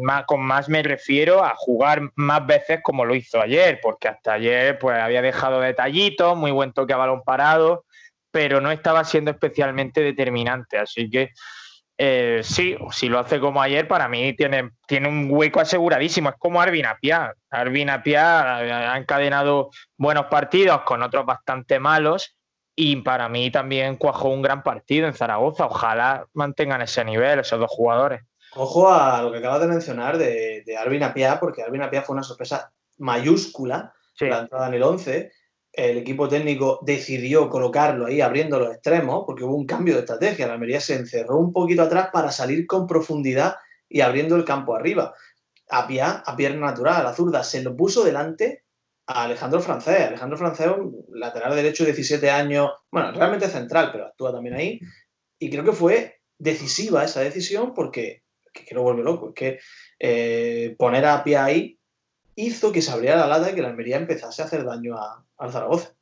Más, 0.03 0.25
con 0.25 0.43
más 0.43 0.69
me 0.69 0.83
refiero 0.83 1.45
a 1.45 1.55
jugar 1.57 2.11
más 2.17 2.45
veces 2.45 2.81
como 2.83 3.05
lo 3.05 3.15
hizo 3.15 3.41
ayer, 3.41 3.79
porque 3.81 4.09
hasta 4.09 4.33
ayer 4.33 4.77
pues 4.79 4.99
había 4.99 5.23
dejado 5.23 5.61
detallitos, 5.61 6.37
muy 6.37 6.51
buen 6.51 6.73
toque 6.73 6.93
a 6.93 6.97
balón 6.97 7.23
parado, 7.23 7.85
pero 8.33 8.61
no 8.61 8.73
estaba 8.73 9.05
siendo 9.05 9.31
especialmente 9.31 10.01
determinante. 10.01 10.79
Así 10.79 11.09
que 11.09 11.31
eh, 11.97 12.41
sí, 12.43 12.77
si 12.91 13.09
lo 13.09 13.21
hace 13.21 13.39
como 13.39 13.63
ayer, 13.63 13.87
para 13.87 14.09
mí 14.09 14.35
tiene, 14.35 14.71
tiene 14.89 15.09
un 15.09 15.29
hueco 15.31 15.61
aseguradísimo. 15.61 16.31
Es 16.31 16.37
como 16.41 16.61
Arvin 16.61 16.87
Apia. 16.87 17.33
Arvin 17.51 17.89
Apia 17.89 18.57
ha 18.95 18.99
encadenado 18.99 19.71
buenos 19.97 20.27
partidos 20.27 20.83
con 20.83 21.03
otros 21.03 21.25
bastante 21.25 21.79
malos 21.79 22.36
y 22.77 22.97
para 22.97 23.29
mí 23.29 23.51
también 23.51 23.97
cuajó 23.97 24.29
un 24.29 24.43
gran 24.43 24.63
partido 24.63 25.09
en 25.09 25.15
Zaragoza. 25.15 25.67
Ojalá 25.67 26.27
mantengan 26.35 26.83
ese 26.83 27.05
nivel 27.05 27.41
esos 27.41 27.59
dos 27.59 27.71
jugadores. 27.71 28.23
Ojo 28.55 28.93
a 28.93 29.23
lo 29.23 29.33
que 29.33 29.39
acabas 29.39 29.63
de 29.63 29.67
mencionar 29.67 30.19
de, 30.19 30.63
de 30.65 30.77
Alvin 30.77 31.03
Apia, 31.03 31.41
porque 31.41 31.63
Alvin 31.63 31.83
Apia 31.83 32.03
fue 32.03 32.15
una 32.15 32.23
sorpresa 32.23 32.71
mayúscula 32.99 33.93
Sí. 34.15 34.27
la 34.27 34.41
entrada 34.41 34.69
en 34.69 34.75
el 34.75 34.83
11. 34.83 35.33
El 35.73 35.99
equipo 35.99 36.27
técnico 36.27 36.79
decidió 36.83 37.51
colocarlo 37.51 38.07
ahí 38.07 38.23
abriendo 38.23 38.59
los 38.59 38.73
extremos 38.73 39.25
porque 39.27 39.45
hubo 39.45 39.55
un 39.55 39.67
cambio 39.67 39.93
de 39.95 40.01
estrategia. 40.01 40.47
La 40.47 40.55
Almería 40.55 40.81
se 40.81 40.95
encerró 40.95 41.37
un 41.37 41.53
poquito 41.53 41.83
atrás 41.83 42.09
para 42.11 42.31
salir 42.33 42.67
con 42.67 42.87
profundidad 42.87 43.57
y 43.89 44.01
abriendo 44.01 44.37
el 44.37 44.45
campo 44.47 44.75
arriba. 44.75 45.13
Apia, 45.69 46.23
a 46.25 46.35
pierna 46.35 46.67
natural, 46.67 47.07
a 47.07 47.13
zurda, 47.13 47.45
se 47.45 47.63
lo 47.63 47.77
puso 47.77 48.05
delante 48.05 48.65
a 49.07 49.25
Alejandro 49.25 49.61
Francés. 49.61 50.07
Alejandro 50.07 50.37
Francés, 50.37 50.69
lateral 51.13 51.55
derecho, 51.55 51.85
17 51.85 52.31
años, 52.31 52.71
bueno, 52.91 53.13
realmente 53.13 53.49
central, 53.49 53.91
pero 53.93 54.07
actúa 54.07 54.33
también 54.33 54.57
ahí. 54.57 54.81
Y 55.39 55.51
creo 55.51 55.65
que 55.65 55.73
fue 55.73 56.21
decisiva 56.39 57.05
esa 57.05 57.21
decisión 57.21 57.73
porque, 57.75 58.23
que, 58.53 58.65
que 58.65 58.75
lo 58.75 58.83
vuelve 58.83 59.03
loco, 59.03 59.29
es 59.29 59.35
que 59.35 59.61
eh, 59.99 60.75
poner 60.79 61.05
a 61.05 61.15
Apia 61.15 61.45
ahí 61.45 61.79
hizo 62.35 62.73
que 62.73 62.83
se 62.83 62.91
abriera 62.91 63.17
la 63.17 63.27
lata 63.27 63.51
y 63.51 63.55
que 63.55 63.63
la 63.63 63.69
Almería 63.69 63.97
empezase 63.97 64.43
a 64.43 64.47
hacer 64.47 64.65
daño 64.65 64.97
al 65.39 65.53
Zaragoza. 65.53 65.93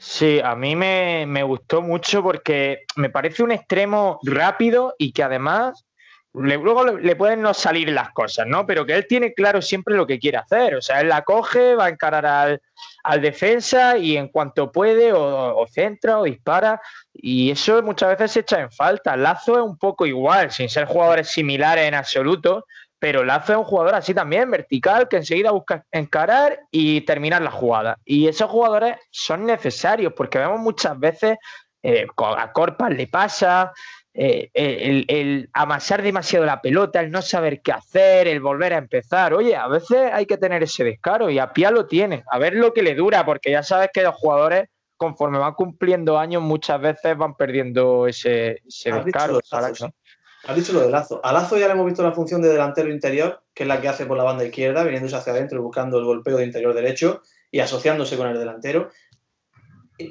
Sí, 0.00 0.38
a 0.44 0.54
mí 0.54 0.76
me 0.76 1.42
gustó 1.42 1.82
mucho 1.82 2.22
porque 2.22 2.84
me 2.94 3.10
parece 3.10 3.42
un 3.42 3.50
extremo 3.50 4.20
rápido 4.22 4.94
y 4.96 5.10
que 5.10 5.24
además 5.24 5.87
le- 6.34 6.56
luego 6.58 6.84
le, 6.84 7.16
pueden 7.16 7.42
no 7.42 7.54
salir 7.54 7.90
las 7.90 8.10
cosas, 8.10 8.46
¿no? 8.46 8.66
Pero 8.66 8.84
que 8.86 8.94
él 8.94 9.06
tiene 9.08 9.32
claro 9.34 9.60
siempre 9.62 9.96
lo 9.96 10.06
que 10.06 10.18
quiere 10.18 10.38
hacer. 10.38 10.76
O 10.76 10.82
sea, 10.82 11.00
él 11.00 11.08
la 11.08 11.22
coge, 11.22 11.74
va 11.74 11.86
a 11.86 11.88
encarar 11.88 12.26
al, 12.26 12.60
al 13.04 13.20
defensa 13.22 13.96
y 13.96 14.16
en 14.16 14.28
cuanto 14.28 14.70
puede 14.70 15.12
o, 15.12 15.56
o 15.56 15.66
centra 15.66 16.18
o 16.18 16.24
dispara. 16.24 16.80
Y 17.12 17.50
eso 17.50 17.82
muchas 17.82 18.10
veces 18.10 18.32
se 18.32 18.40
echa 18.40 18.60
en 18.60 18.70
falta. 18.70 19.16
Lazo 19.16 19.54
es 19.56 19.62
un 19.64 19.78
poco 19.78 20.06
igual, 20.06 20.50
sin 20.50 20.68
ser 20.68 20.84
jugadores 20.86 21.28
similares 21.28 21.86
en 21.86 21.94
absoluto, 21.94 22.64
pero 23.00 23.24
Lazo 23.24 23.52
es 23.52 23.58
un 23.58 23.64
jugador 23.64 23.94
así 23.94 24.12
también, 24.12 24.50
vertical, 24.50 25.08
que 25.08 25.16
enseguida 25.18 25.50
busca 25.52 25.84
encarar 25.92 26.60
y 26.70 27.00
terminar 27.02 27.42
la 27.42 27.50
jugada. 27.50 27.96
Y 28.04 28.26
esos 28.28 28.50
jugadores 28.50 28.96
son 29.10 29.46
necesarios 29.46 30.12
porque 30.16 30.38
vemos 30.38 30.58
muchas 30.60 30.98
veces, 30.98 31.38
eh, 31.82 32.06
a 32.16 32.52
Corpas 32.52 32.90
le 32.90 33.06
pasa, 33.06 33.72
eh, 34.14 34.50
el, 34.54 35.04
el 35.08 35.50
amasar 35.52 36.02
demasiado 36.02 36.44
la 36.44 36.60
pelota, 36.60 37.00
el 37.00 37.10
no 37.10 37.22
saber 37.22 37.62
qué 37.62 37.72
hacer, 37.72 38.26
el 38.26 38.40
volver 38.40 38.72
a 38.72 38.78
empezar. 38.78 39.34
Oye, 39.34 39.54
a 39.54 39.68
veces 39.68 40.10
hay 40.12 40.26
que 40.26 40.38
tener 40.38 40.62
ese 40.62 40.82
descaro 40.82 41.30
y 41.30 41.38
a 41.38 41.52
Pia 41.52 41.70
lo 41.70 41.86
tiene, 41.86 42.24
a 42.30 42.38
ver 42.38 42.54
lo 42.54 42.72
que 42.72 42.82
le 42.82 42.94
dura, 42.94 43.24
porque 43.24 43.50
ya 43.50 43.62
sabes 43.62 43.90
que 43.92 44.02
los 44.02 44.14
jugadores, 44.14 44.68
conforme 44.96 45.38
van 45.38 45.54
cumpliendo 45.54 46.18
años, 46.18 46.42
muchas 46.42 46.80
veces 46.80 47.16
van 47.16 47.36
perdiendo 47.36 48.06
ese, 48.08 48.62
ese 48.66 48.90
Has 48.90 49.04
dicho 49.04 49.18
descaro. 49.18 49.40
Lazo. 49.52 49.90
Has 50.46 50.56
dicho 50.56 50.72
lo 50.72 50.80
de 50.80 50.90
Lazo. 50.90 51.20
A 51.22 51.32
Lazo 51.32 51.58
ya 51.58 51.66
le 51.66 51.74
hemos 51.74 51.86
visto 51.86 52.02
la 52.02 52.12
función 52.12 52.42
de 52.42 52.48
delantero 52.48 52.90
interior, 52.90 53.42
que 53.54 53.64
es 53.64 53.68
la 53.68 53.80
que 53.80 53.88
hace 53.88 54.06
por 54.06 54.16
la 54.16 54.24
banda 54.24 54.44
izquierda, 54.44 54.82
viniéndose 54.82 55.16
hacia 55.16 55.32
adentro 55.32 55.58
y 55.58 55.62
buscando 55.62 55.98
el 55.98 56.04
golpeo 56.04 56.38
de 56.38 56.44
interior 56.44 56.74
derecho 56.74 57.22
y 57.50 57.60
asociándose 57.60 58.16
con 58.16 58.28
el 58.28 58.38
delantero. 58.38 58.90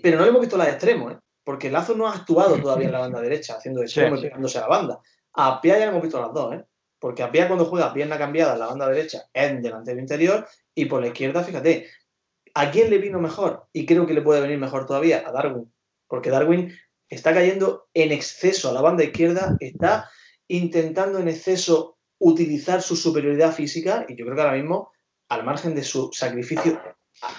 Pero 0.01 0.17
no 0.17 0.23
le 0.23 0.29
hemos 0.29 0.41
visto 0.41 0.57
la 0.57 0.65
de 0.65 0.71
extremo, 0.71 1.11
¿eh? 1.11 1.17
Porque 1.47 1.71
Lazo 1.71 1.95
no 1.95 2.07
ha 2.09 2.13
actuado 2.13 2.55
todavía 2.61 2.87
en 2.87 2.91
la 2.91 2.99
banda 2.99 3.21
derecha, 3.21 3.55
haciendo 3.55 3.79
de 3.81 3.87
Sí, 3.87 3.93
extremo 4.01 4.15
y 4.17 4.19
sí. 4.19 4.25
pegándose 4.27 4.57
a 4.57 4.61
la 4.61 4.67
banda. 4.67 4.99
A 5.33 5.61
Pia 5.61 5.75
ya 5.79 5.85
le 5.85 5.91
hemos 5.91 6.01
visto 6.03 6.19
las 6.19 6.33
dos, 6.33 6.53
¿eh? 6.55 6.65
porque 6.99 7.23
a 7.23 7.31
Pia 7.31 7.47
cuando 7.47 7.63
juega 7.65 7.93
pierna 7.93 8.17
cambiada 8.17 8.53
en 8.53 8.59
la 8.59 8.67
banda 8.67 8.89
derecha 8.89 9.23
es 9.33 9.61
delantero 9.63 9.99
interior 9.99 10.45
y 10.75 10.85
por 10.85 10.99
la 10.99 11.07
izquierda, 11.07 11.43
fíjate, 11.43 11.87
¿a 12.53 12.69
quién 12.71 12.89
le 12.89 12.97
vino 12.97 13.19
mejor? 13.19 13.67
Y 13.71 13.85
creo 13.85 14.05
que 14.05 14.13
le 14.13 14.21
puede 14.21 14.41
venir 14.41 14.57
mejor 14.57 14.85
todavía 14.85 15.23
a 15.25 15.31
Darwin, 15.31 15.71
porque 16.07 16.29
Darwin 16.31 16.75
está 17.09 17.33
cayendo 17.33 17.87
en 17.93 18.11
exceso 18.11 18.69
a 18.69 18.73
la 18.73 18.81
banda 18.81 19.03
izquierda, 19.05 19.55
está 19.61 20.09
intentando 20.49 21.19
en 21.19 21.29
exceso 21.29 21.97
utilizar 22.19 22.81
su 22.81 22.95
superioridad 22.97 23.53
física 23.53 24.05
y 24.09 24.15
yo 24.17 24.25
creo 24.25 24.35
que 24.35 24.41
ahora 24.41 24.57
mismo, 24.57 24.91
al 25.29 25.43
margen 25.45 25.75
de 25.75 25.83
su 25.83 26.09
sacrificio 26.11 26.81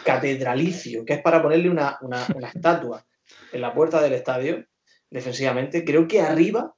catedralicio, 0.04 1.04
que 1.04 1.14
es 1.14 1.22
para 1.22 1.42
ponerle 1.42 1.68
una, 1.68 1.98
una- 2.00 2.26
una 2.34 2.48
estatua 2.48 3.04
en 3.52 3.60
la 3.60 3.72
puerta 3.74 4.00
del 4.02 4.12
estadio, 4.12 4.64
defensivamente, 5.10 5.84
creo 5.84 6.06
que 6.06 6.20
arriba 6.20 6.74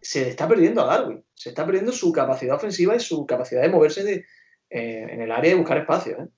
se 0.00 0.22
le 0.22 0.28
está 0.30 0.48
perdiendo 0.48 0.82
a 0.82 0.86
Darwin, 0.86 1.24
se 1.34 1.50
está 1.50 1.64
perdiendo 1.64 1.92
su 1.92 2.12
capacidad 2.12 2.56
ofensiva 2.56 2.96
y 2.96 3.00
su 3.00 3.24
capacidad 3.26 3.62
de 3.62 3.68
moverse 3.68 4.02
de- 4.04 4.24
eh, 4.70 5.06
en 5.10 5.20
el 5.20 5.30
área 5.30 5.52
y 5.52 5.58
buscar 5.58 5.78
espacio. 5.78 6.16
¿eh? 6.18 6.28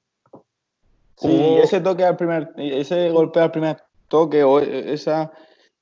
Sí, 1.16 1.56
ese 1.62 1.80
toque 1.80 2.04
al 2.04 2.16
primer, 2.16 2.50
ese 2.56 3.08
golpe 3.10 3.40
al 3.40 3.52
primer 3.52 3.76
toque 4.08 4.42
o 4.42 4.58
esa 4.58 5.32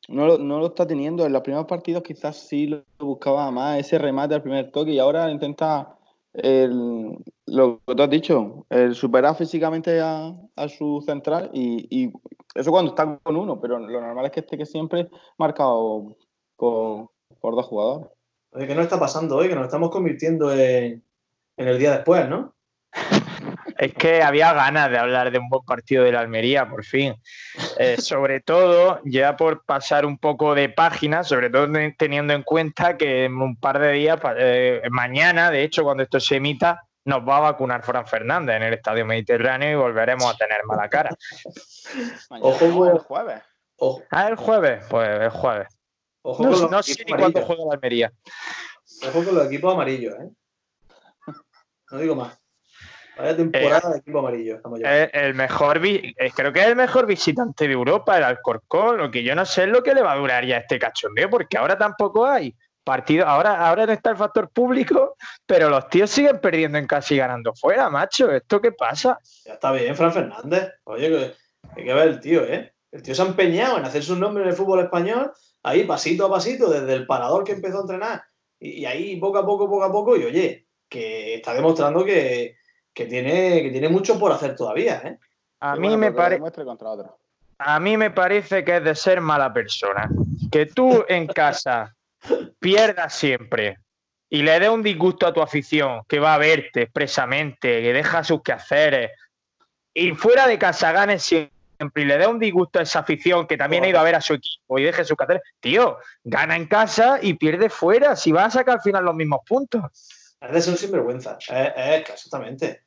no 0.09 0.27
lo, 0.27 0.39
no 0.39 0.59
lo 0.59 0.67
está 0.67 0.87
teniendo. 0.87 1.25
En 1.25 1.33
los 1.33 1.43
primeros 1.43 1.67
partidos 1.67 2.03
quizás 2.03 2.37
sí 2.37 2.67
lo 2.67 2.85
buscaba 2.99 3.51
más, 3.51 3.79
ese 3.79 3.99
remate 3.99 4.35
al 4.35 4.43
primer 4.43 4.71
toque, 4.71 4.91
y 4.93 4.99
ahora 4.99 5.31
intenta 5.31 5.97
el- 6.35 7.17
lo 7.47 7.81
que 7.87 7.95
tú 7.95 8.03
has 8.03 8.11
dicho, 8.11 8.67
el 8.71 8.95
superar 8.95 9.37
físicamente 9.37 10.01
a, 10.01 10.33
a 10.57 10.69
su 10.69 11.03
central 11.05 11.51
y, 11.53 11.87
y 11.91 12.13
eso 12.55 12.71
cuando 12.71 12.93
está 12.93 13.19
con 13.23 13.37
uno, 13.37 13.61
pero 13.61 13.79
lo 13.79 14.01
normal 14.01 14.27
es 14.27 14.33
que 14.33 14.41
esté 14.41 14.57
que 14.57 14.67
siempre 14.67 15.09
marcado 15.39 16.17
por, 16.57 17.11
por 17.41 17.55
dos 17.55 17.67
jugadores. 17.67 18.09
Oye, 18.53 18.67
¿qué 18.67 18.75
nos 18.75 18.85
está 18.85 18.99
pasando 18.99 19.37
hoy? 19.37 19.49
Que 19.49 19.55
nos 19.55 19.65
estamos 19.65 19.91
convirtiendo 19.91 20.53
en, 20.53 21.03
en 21.57 21.69
el 21.69 21.79
día 21.79 21.93
después, 21.93 22.29
¿no? 22.29 22.55
Es 23.79 23.95
que 23.95 24.23
había 24.23 24.53
ganas 24.53 24.91
de 24.91 24.99
hablar 24.99 25.31
de 25.33 25.39
un 25.39 25.49
buen 25.49 25.65
partido 25.65 26.05
de 26.05 26.13
la 26.13 26.21
Almería, 26.21 26.69
por 26.69 26.85
fin. 26.85 27.15
Eh, 27.83 28.01
sobre 28.01 28.41
todo, 28.41 29.01
ya 29.05 29.37
por 29.37 29.65
pasar 29.65 30.07
un 30.07 30.19
poco 30.19 30.55
de 30.55 30.69
página, 30.69 31.25
sobre 31.25 31.51
todo 31.51 31.71
te- 31.73 31.95
teniendo 31.99 32.33
en 32.33 32.43
cuenta 32.43 32.97
que 32.97 33.25
en 33.25 33.35
un 33.41 33.57
par 33.57 33.79
de 33.79 33.93
días, 33.93 34.19
eh, 34.37 34.83
mañana, 34.91 35.51
de 35.51 35.63
hecho, 35.63 35.83
cuando 35.83 36.03
esto 36.03 36.21
se 36.21 36.37
emita, 36.37 36.83
nos 37.05 37.27
va 37.29 37.39
a 37.39 37.41
vacunar 37.41 37.83
Fran 37.83 38.07
Fernández 38.07 38.57
en 38.57 38.63
el 38.63 38.75
Estadio 38.75 39.05
Mediterráneo 39.05 39.71
y 39.71 39.75
volveremos 39.75 40.33
a 40.33 40.37
tener 40.37 40.65
mala 40.65 40.89
cara. 40.89 41.11
Ojo, 42.41 42.71
con- 42.79 42.89
el 42.91 42.99
jueves. 42.99 43.43
Ojo, 43.77 44.03
Ah, 44.11 44.29
el 44.29 44.37
jueves, 44.37 44.85
pues 44.89 45.09
el 45.21 45.31
jueves. 45.31 45.69
ojo 46.23 46.43
No, 46.45 46.51
con 46.51 46.61
los 46.63 46.71
no 46.71 46.83
sé 46.83 46.93
equipos 46.93 47.07
ni 47.17 47.19
cuándo 47.21 47.39
amarillos. 47.41 47.47
juega 47.47 47.65
la 47.69 47.75
Almería. 47.75 48.13
Ojo 49.09 49.25
con 49.25 49.35
los 49.35 49.47
equipos 49.47 49.75
amarillos, 49.75 50.15
¿eh? 50.21 50.31
No 51.91 51.99
digo 51.99 52.15
más. 52.15 52.39
Vaya 53.17 53.37
temporada 53.37 53.91
de 53.91 53.99
equipo 53.99 54.19
amarillo. 54.21 54.61
ya. 54.81 55.03
Eh, 55.05 55.11
el 55.13 55.35
mejor, 55.35 55.85
eh, 55.85 56.15
creo 56.35 56.53
que 56.53 56.61
es 56.61 56.67
el 56.67 56.77
mejor 56.77 57.07
visitante 57.07 57.67
de 57.67 57.75
Europa, 57.75 58.17
el 58.17 58.25
Alcorcón. 58.25 58.97
Lo 58.97 59.11
que 59.11 59.23
yo 59.23 59.35
no 59.35 59.45
sé 59.45 59.65
es 59.65 59.69
lo 59.69 59.83
que 59.83 59.95
le 59.95 60.03
va 60.03 60.13
a 60.13 60.17
durar 60.17 60.45
ya 60.45 60.59
este 60.59 60.79
cachondeo, 60.79 61.29
porque 61.29 61.59
ahora 61.59 61.77
tampoco 61.77 62.27
hay 62.27 62.55
partido. 62.83 63.27
Ahora, 63.27 63.69
ahora 63.69 63.87
no 63.87 63.93
está 63.93 64.11
el 64.11 64.17
factor 64.17 64.49
público, 64.51 65.17
pero 65.47 65.69
los 65.69 65.89
tíos 65.89 66.11
siguen 66.11 66.41
perdiendo 66.41 66.79
en 66.79 66.87
casa 66.87 67.15
y 67.15 67.19
ganando 67.19 67.55
fuera, 67.55 67.91
macho. 67.91 68.31
¿Esto 68.31 68.61
qué 68.61 68.73
pasa? 68.73 69.19
Ya 69.45 69.55
está 69.55 69.73
bien, 69.73 69.95
Fran 69.95 70.13
Fernández. 70.13 70.73
Oye, 70.85 71.09
que 71.09 71.35
hay 71.77 71.85
que 71.85 71.95
ver 71.95 72.09
el 72.09 72.21
tío, 72.21 72.45
¿eh? 72.45 72.73
El 72.91 73.03
tío 73.03 73.15
se 73.15 73.23
ha 73.23 73.27
empeñado 73.27 73.79
en 73.79 73.85
hacer 73.85 74.03
su 74.03 74.17
nombre 74.17 74.43
en 74.43 74.51
el 74.51 74.57
fútbol 74.57 74.81
español, 74.81 75.33
ahí 75.63 75.85
pasito 75.85 76.27
a 76.27 76.31
pasito, 76.31 76.69
desde 76.71 76.93
el 76.93 77.07
parador 77.07 77.45
que 77.45 77.53
empezó 77.53 77.79
a 77.79 77.83
entrenar, 77.83 78.23
y, 78.59 78.81
y 78.81 78.87
ahí 78.87 79.17
poco 79.17 79.39
a 79.39 79.47
poco, 79.47 79.67
poco 79.69 79.85
a 79.85 79.93
poco, 79.93 80.17
y 80.17 80.25
oye, 80.25 80.67
que 80.91 81.37
está 81.37 81.55
demostrando 81.55 82.05
que, 82.05 82.57
que 82.93 83.07
tiene, 83.07 83.63
que 83.63 83.71
tiene 83.71 83.89
mucho 83.89 84.19
por 84.19 84.33
hacer 84.33 84.55
todavía, 84.55 85.03
¿eh? 85.05 85.19
A 85.61 85.77
mí 85.77 85.89
bueno, 85.89 85.99
me 85.99 86.09
otro. 86.09 87.19
a 87.59 87.79
mí 87.79 87.97
me 87.97 88.11
parece 88.11 88.65
que 88.65 88.79
es 88.79 88.85
de 88.85 88.95
ser 88.97 89.21
mala 89.21 89.53
persona. 89.53 90.11
Que 90.51 90.67
tú 90.67 91.05
en 91.09 91.29
casa 91.29 91.95
pierdas 92.59 93.15
siempre 93.15 93.79
y 94.29 94.43
le 94.43 94.59
des 94.59 94.69
un 94.69 94.83
disgusto 94.83 95.27
a 95.27 95.33
tu 95.33 95.41
afición, 95.41 96.03
que 96.09 96.19
va 96.19 96.35
a 96.35 96.39
verte 96.39 96.83
expresamente, 96.83 97.81
que 97.81 97.93
deja 97.93 98.25
sus 98.25 98.43
quehaceres, 98.43 99.13
y 99.95 100.13
fuera 100.13 100.47
de 100.47 100.59
casa 100.59 100.91
ganes 100.91 101.23
siempre 101.23 101.53
y 101.95 102.05
le 102.05 102.19
dé 102.19 102.27
un 102.27 102.39
disgusto 102.39 102.79
a 102.79 102.83
esa 102.83 103.01
afición 103.01 103.47
que 103.47 103.57
también 103.57 103.85
ha 103.85 103.89
ido 103.89 103.99
a 103.99 104.05
ver 104.05 104.15
a 104.15 104.21
su 104.21 104.35
equipo 104.35 104.79
y 104.79 104.85
deje 104.85 105.05
sus 105.05 105.17
quehaceres, 105.17 105.43
tío, 105.61 105.99
gana 106.25 106.57
en 106.57 106.67
casa 106.67 107.19
y 107.21 107.35
pierde 107.35 107.69
fuera, 107.69 108.17
si 108.17 108.33
va 108.33 108.47
a 108.47 108.51
sacar 108.51 108.77
al 108.77 108.83
final 108.83 109.05
los 109.05 109.15
mismos 109.15 109.41
puntos. 109.47 109.83
Es 110.43 110.53
de 110.53 110.61
ser 110.61 110.73
un 110.73 110.79
sinvergüenza, 110.79 111.39
es, 111.41 111.73
es 111.77 112.11
exactamente. 112.11 112.83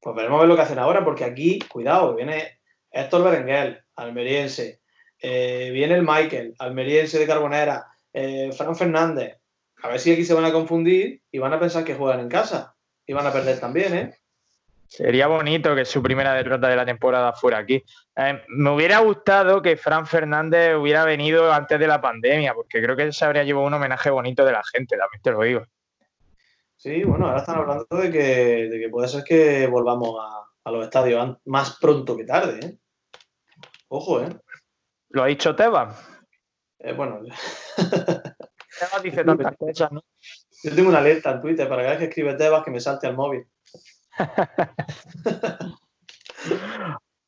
Pues 0.00 0.16
veremos 0.16 0.38
a 0.38 0.40
ver 0.40 0.48
lo 0.48 0.56
que 0.56 0.62
hacen 0.62 0.78
ahora, 0.78 1.04
porque 1.04 1.24
aquí, 1.24 1.58
cuidado, 1.60 2.14
viene 2.14 2.60
Héctor 2.90 3.24
Berenguer, 3.24 3.84
almeriense, 3.94 4.80
eh, 5.20 5.70
viene 5.72 5.94
el 5.94 6.02
Michael, 6.02 6.54
almeriense 6.58 7.18
de 7.18 7.26
Carbonera, 7.26 7.86
eh, 8.12 8.50
Fran 8.52 8.76
Fernández. 8.76 9.36
A 9.82 9.88
ver 9.88 10.00
si 10.00 10.12
aquí 10.12 10.24
se 10.24 10.34
van 10.34 10.44
a 10.44 10.52
confundir 10.52 11.22
y 11.30 11.38
van 11.38 11.52
a 11.52 11.60
pensar 11.60 11.84
que 11.84 11.94
juegan 11.94 12.20
en 12.20 12.28
casa. 12.28 12.74
Y 13.06 13.12
van 13.12 13.26
a 13.26 13.32
perder 13.32 13.60
también, 13.60 13.94
¿eh? 13.94 14.14
Sería 14.88 15.26
bonito 15.26 15.74
que 15.74 15.84
su 15.84 16.02
primera 16.02 16.32
derrota 16.32 16.68
de 16.68 16.76
la 16.76 16.86
temporada 16.86 17.32
fuera 17.32 17.58
aquí. 17.58 17.84
Eh, 18.16 18.42
me 18.48 18.70
hubiera 18.70 18.98
gustado 18.98 19.62
que 19.62 19.76
Fran 19.76 20.06
Fernández 20.06 20.76
hubiera 20.76 21.04
venido 21.04 21.52
antes 21.52 21.78
de 21.78 21.86
la 21.86 22.00
pandemia, 22.00 22.54
porque 22.54 22.82
creo 22.82 22.96
que 22.96 23.12
se 23.12 23.24
habría 23.24 23.44
llevado 23.44 23.66
un 23.66 23.74
homenaje 23.74 24.10
bonito 24.10 24.44
de 24.44 24.52
la 24.52 24.62
gente, 24.72 24.96
también 24.96 25.22
te 25.22 25.30
lo 25.30 25.42
digo. 25.42 25.66
Sí, 26.76 27.04
bueno, 27.04 27.26
ahora 27.26 27.40
están 27.40 27.56
hablando 27.56 27.86
de 27.90 28.10
que, 28.10 28.68
de 28.68 28.78
que 28.78 28.88
puede 28.90 29.08
ser 29.08 29.24
que 29.24 29.66
volvamos 29.66 30.16
a, 30.20 30.46
a 30.64 30.70
los 30.70 30.84
estadios 30.84 31.38
más 31.46 31.78
pronto 31.80 32.16
que 32.16 32.24
tarde, 32.24 32.60
¿eh? 32.60 32.78
Ojo, 33.88 34.20
¿eh? 34.20 34.28
Lo 35.10 35.22
ha 35.22 35.26
dicho 35.26 35.54
Tebas. 35.54 35.96
Eh, 36.80 36.92
bueno, 36.92 37.20
Tebas 37.76 39.02
dice 39.02 39.24
tantas 39.24 39.56
cosas, 39.56 39.92
¿no? 39.92 40.02
yo 40.62 40.74
tengo 40.74 40.88
una 40.88 40.98
alerta 40.98 41.30
en 41.30 41.40
Twitter 41.40 41.68
para 41.68 41.82
cada 41.82 41.92
vez 41.92 41.98
que 42.00 42.06
escribe 42.06 42.34
Tebas 42.34 42.64
que 42.64 42.70
me 42.70 42.80
salte 42.80 43.06
al 43.06 43.16
móvil. 43.16 43.46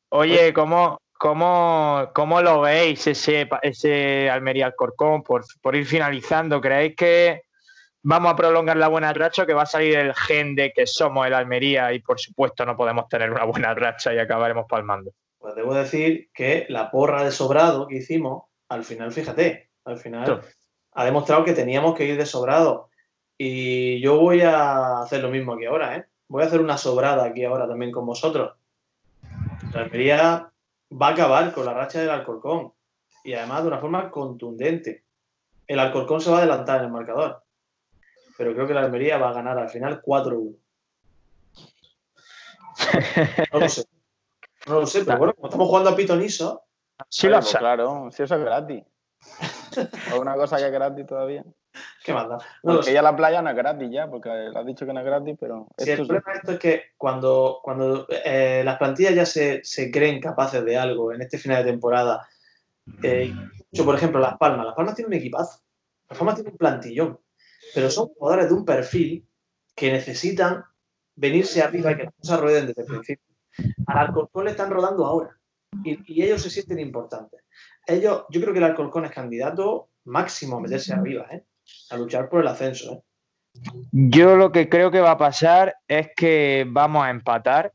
Oye, 0.09 0.53
¿cómo, 0.53 1.01
cómo, 1.17 2.11
cómo 2.13 2.41
lo 2.41 2.61
veis 2.61 3.07
ese, 3.07 3.47
ese 3.61 4.29
Almería 4.29 4.65
Alcorcón? 4.67 5.23
Por, 5.23 5.45
por 5.61 5.75
ir 5.75 5.85
finalizando, 5.85 6.59
¿creéis 6.59 6.95
que 6.95 7.43
vamos 8.09 8.33
a 8.33 8.35
prolongar 8.35 8.75
la 8.75 8.87
buena 8.87 9.13
racha 9.13 9.45
que 9.45 9.53
va 9.53 9.61
a 9.61 9.67
salir 9.67 9.95
el 9.95 10.15
gen 10.15 10.55
de 10.55 10.73
que 10.73 10.87
somos 10.87 11.27
el 11.27 11.33
Almería 11.33 11.93
y 11.93 11.99
por 11.99 12.19
supuesto 12.19 12.65
no 12.65 12.75
podemos 12.75 13.07
tener 13.07 13.29
una 13.31 13.43
buena 13.45 13.75
racha 13.75 14.13
y 14.13 14.17
acabaremos 14.17 14.65
palmando? 14.67 15.11
Pues 15.37 15.53
debo 15.53 15.75
decir 15.75 16.29
que 16.33 16.65
la 16.69 16.89
porra 16.89 17.23
de 17.23 17.31
sobrado 17.31 17.87
que 17.87 17.97
hicimos, 17.97 18.45
al 18.67 18.83
final, 18.83 19.11
fíjate, 19.11 19.69
al 19.85 19.97
final 19.97 20.41
ha 20.93 21.05
demostrado 21.05 21.45
que 21.45 21.53
teníamos 21.53 21.95
que 21.95 22.05
ir 22.05 22.17
de 22.17 22.25
sobrado. 22.25 22.89
Y 23.37 24.01
yo 24.01 24.19
voy 24.19 24.41
a 24.41 25.01
hacer 25.01 25.21
lo 25.21 25.29
mismo 25.29 25.53
aquí 25.53 25.65
ahora, 25.65 25.95
¿eh? 25.95 26.05
Voy 26.27 26.43
a 26.43 26.47
hacer 26.47 26.59
una 26.59 26.77
sobrada 26.77 27.25
aquí 27.25 27.45
ahora 27.45 27.67
también 27.67 27.91
con 27.91 28.07
vosotros. 28.07 28.57
La 29.71 29.81
Almería 29.81 30.51
va 30.91 31.07
a 31.07 31.11
acabar 31.11 31.53
con 31.53 31.65
la 31.65 31.73
racha 31.73 32.01
del 32.01 32.09
Alcorcón. 32.09 32.73
Y 33.23 33.33
además 33.33 33.61
de 33.61 33.67
una 33.67 33.77
forma 33.77 34.09
contundente. 34.09 35.03
El 35.67 35.79
Alcorcón 35.79 36.21
se 36.21 36.31
va 36.31 36.37
a 36.37 36.39
adelantar 36.39 36.79
en 36.79 36.85
el 36.85 36.91
marcador. 36.91 37.43
Pero 38.39 38.53
creo 38.53 38.65
que 38.65 38.73
la 38.73 38.79
Almería 38.79 39.17
va 39.17 39.31
a 39.31 39.33
ganar 39.33 39.59
al 39.59 39.67
final 39.67 40.01
4-1. 40.01 40.55
No 43.51 43.59
lo 43.59 43.67
sé. 43.67 43.83
No 44.65 44.79
lo 44.79 44.85
sé, 44.85 45.03
pero 45.03 45.17
bueno, 45.17 45.33
como 45.33 45.47
estamos 45.47 45.67
jugando 45.67 45.89
a 45.89 45.95
Pitoniso, 45.97 46.63
Sí 47.09 47.27
lo 47.27 47.41
sé. 47.41 47.57
claro, 47.57 48.09
si 48.11 48.23
eso 48.23 48.35
es 48.35 48.41
gratis. 48.41 48.85
o 50.15 50.21
una 50.21 50.35
cosa 50.35 50.55
que 50.55 50.67
es 50.67 50.71
gratis 50.71 51.05
todavía. 51.05 51.43
¿qué 52.05 52.13
más 52.13 52.29
da? 52.29 52.37
No 52.63 52.75
Porque 52.75 52.93
ya 52.93 53.01
la 53.01 53.13
playa 53.13 53.41
no 53.41 53.49
es 53.49 53.57
gratis 53.57 53.89
ya, 53.91 54.09
porque 54.09 54.29
le 54.29 54.57
has 54.57 54.65
dicho 54.65 54.85
que 54.85 54.93
no 54.93 55.01
es 55.01 55.05
gratis, 55.05 55.35
pero 55.37 55.67
Sí, 55.77 55.91
el 55.91 55.99
esto 55.99 56.07
problema 56.07 56.31
de 56.31 56.37
esto 56.37 56.51
es 56.53 56.59
que 56.59 56.83
cuando, 56.95 57.59
cuando 57.61 58.07
eh, 58.09 58.61
las 58.63 58.77
plantillas 58.77 59.15
ya 59.15 59.25
se, 59.25 59.65
se 59.65 59.91
creen 59.91 60.21
capaces 60.21 60.63
de 60.63 60.77
algo 60.77 61.11
en 61.11 61.21
este 61.21 61.37
final 61.37 61.65
de 61.65 61.71
temporada, 61.71 62.25
eh, 63.03 63.33
yo, 63.69 63.83
por 63.83 63.95
ejemplo, 63.95 64.21
Las 64.21 64.37
Palmas, 64.37 64.65
Las 64.65 64.75
Palmas 64.75 64.95
tiene 64.95 65.07
un 65.07 65.15
equipazo, 65.15 65.59
Las 66.07 66.17
Palmas 66.17 66.35
tiene 66.35 66.51
un 66.51 66.57
plantillón, 66.57 67.19
pero 67.73 67.89
son 67.89 68.07
jugadores 68.09 68.49
de 68.49 68.53
un 68.53 68.65
perfil 68.65 69.27
que 69.75 69.91
necesitan 69.91 70.63
venirse 71.15 71.61
arriba 71.61 71.91
y 71.91 71.97
que 71.97 72.03
las 72.03 72.13
cosas 72.15 72.39
rueden 72.39 72.67
desde 72.67 72.81
el 72.81 72.87
principio. 72.87 73.25
Al 73.87 73.97
Alcorcón 73.97 74.45
le 74.45 74.51
están 74.51 74.69
rodando 74.69 75.05
ahora 75.05 75.37
y, 75.83 76.23
ellos 76.23 76.41
se 76.41 76.49
sienten 76.49 76.79
importantes. 76.79 77.41
Ellos, 77.85 78.25
yo 78.29 78.41
creo 78.41 78.53
que 78.53 78.59
el 78.59 78.65
Alcorcón 78.65 79.05
es 79.05 79.11
candidato 79.11 79.89
máximo 80.05 80.57
a 80.57 80.61
meterse 80.61 80.93
arriba, 80.93 81.27
¿eh? 81.31 81.43
a 81.89 81.97
luchar 81.97 82.29
por 82.29 82.41
el 82.41 82.47
ascenso. 82.47 82.93
¿eh? 82.93 83.03
Yo 83.91 84.35
lo 84.35 84.51
que 84.51 84.69
creo 84.69 84.91
que 84.91 85.01
va 85.01 85.11
a 85.11 85.17
pasar 85.17 85.75
es 85.87 86.09
que 86.15 86.65
vamos 86.67 87.03
a 87.03 87.09
empatar 87.09 87.73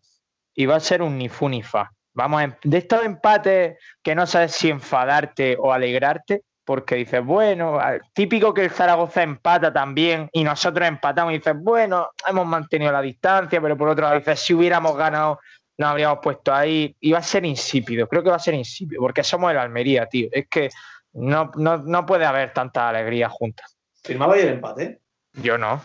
y 0.54 0.66
va 0.66 0.76
a 0.76 0.80
ser 0.80 1.02
un 1.02 1.18
ni 1.18 1.28
fu 1.28 1.48
ni 1.48 1.62
fa. 1.62 1.90
Vamos 2.12 2.40
a 2.40 2.44
em- 2.44 2.54
de 2.62 2.78
estos 2.78 3.04
empates 3.04 3.78
que 4.02 4.14
no 4.14 4.26
sabes 4.26 4.52
si 4.52 4.70
enfadarte 4.70 5.56
o 5.58 5.72
alegrarte, 5.72 6.44
porque 6.64 6.96
dices, 6.96 7.24
bueno, 7.24 7.78
a- 7.78 7.98
típico 8.12 8.54
que 8.54 8.64
el 8.64 8.70
Zaragoza 8.70 9.22
empata 9.22 9.72
también 9.72 10.28
y 10.32 10.44
nosotros 10.44 10.86
empatamos 10.88 11.32
y 11.34 11.38
dices, 11.38 11.54
bueno, 11.58 12.08
hemos 12.28 12.46
mantenido 12.46 12.90
la 12.92 13.02
distancia, 13.02 13.60
pero 13.60 13.76
por 13.76 13.88
otro 13.88 14.04
lado 14.04 14.18
dices, 14.18 14.40
si 14.40 14.54
hubiéramos 14.54 14.96
ganado, 14.96 15.40
nos 15.76 15.90
habríamos 15.90 16.18
puesto 16.22 16.54
ahí 16.54 16.96
y 17.00 17.12
va 17.12 17.18
a 17.18 17.22
ser 17.22 17.44
insípido. 17.44 18.06
Creo 18.08 18.22
que 18.22 18.30
va 18.30 18.36
a 18.36 18.40
ser 18.40 18.54
insípido, 18.54 19.00
porque 19.02 19.24
somos 19.24 19.50
el 19.50 19.58
Almería, 19.58 20.06
tío. 20.06 20.28
Es 20.32 20.46
que 20.48 20.70
no, 21.12 21.50
no, 21.56 21.78
no 21.78 22.06
puede 22.06 22.24
haber 22.24 22.52
tanta 22.52 22.88
alegría 22.88 23.28
juntas. 23.28 23.76
Firmaba 24.02 24.34
ahí 24.34 24.42
el 24.42 24.48
empate. 24.50 25.00
Yo 25.34 25.58
no. 25.58 25.80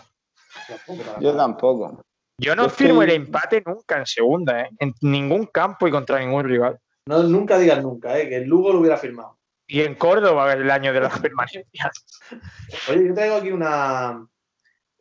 Yo 1.19 1.35
tampoco. 1.35 2.01
Yo 2.37 2.55
no 2.55 2.69
firmo 2.69 3.03
el 3.03 3.11
empate 3.11 3.61
nunca 3.65 3.97
en 3.97 4.05
segunda, 4.05 4.61
¿eh? 4.61 4.69
en 4.79 4.93
ningún 5.01 5.45
campo 5.47 5.87
y 5.87 5.91
contra 5.91 6.19
ningún 6.19 6.45
rival. 6.45 6.79
No, 7.05 7.23
nunca 7.23 7.57
digas 7.57 7.81
nunca, 7.81 8.17
¿eh? 8.17 8.29
que 8.29 8.37
el 8.37 8.43
Lugo 8.45 8.71
lo 8.71 8.79
hubiera 8.79 8.95
firmado. 8.97 9.38
Y 9.71 9.81
en 9.81 9.93
Córdoba 9.93 10.51
el 10.53 10.69
año 10.71 10.91
de 10.91 10.99
la 10.99 11.09
permanencia. 11.09 11.91
Oye, 12.89 13.07
yo 13.07 13.13
traigo 13.13 13.35
aquí 13.35 13.51
una, 13.51 14.27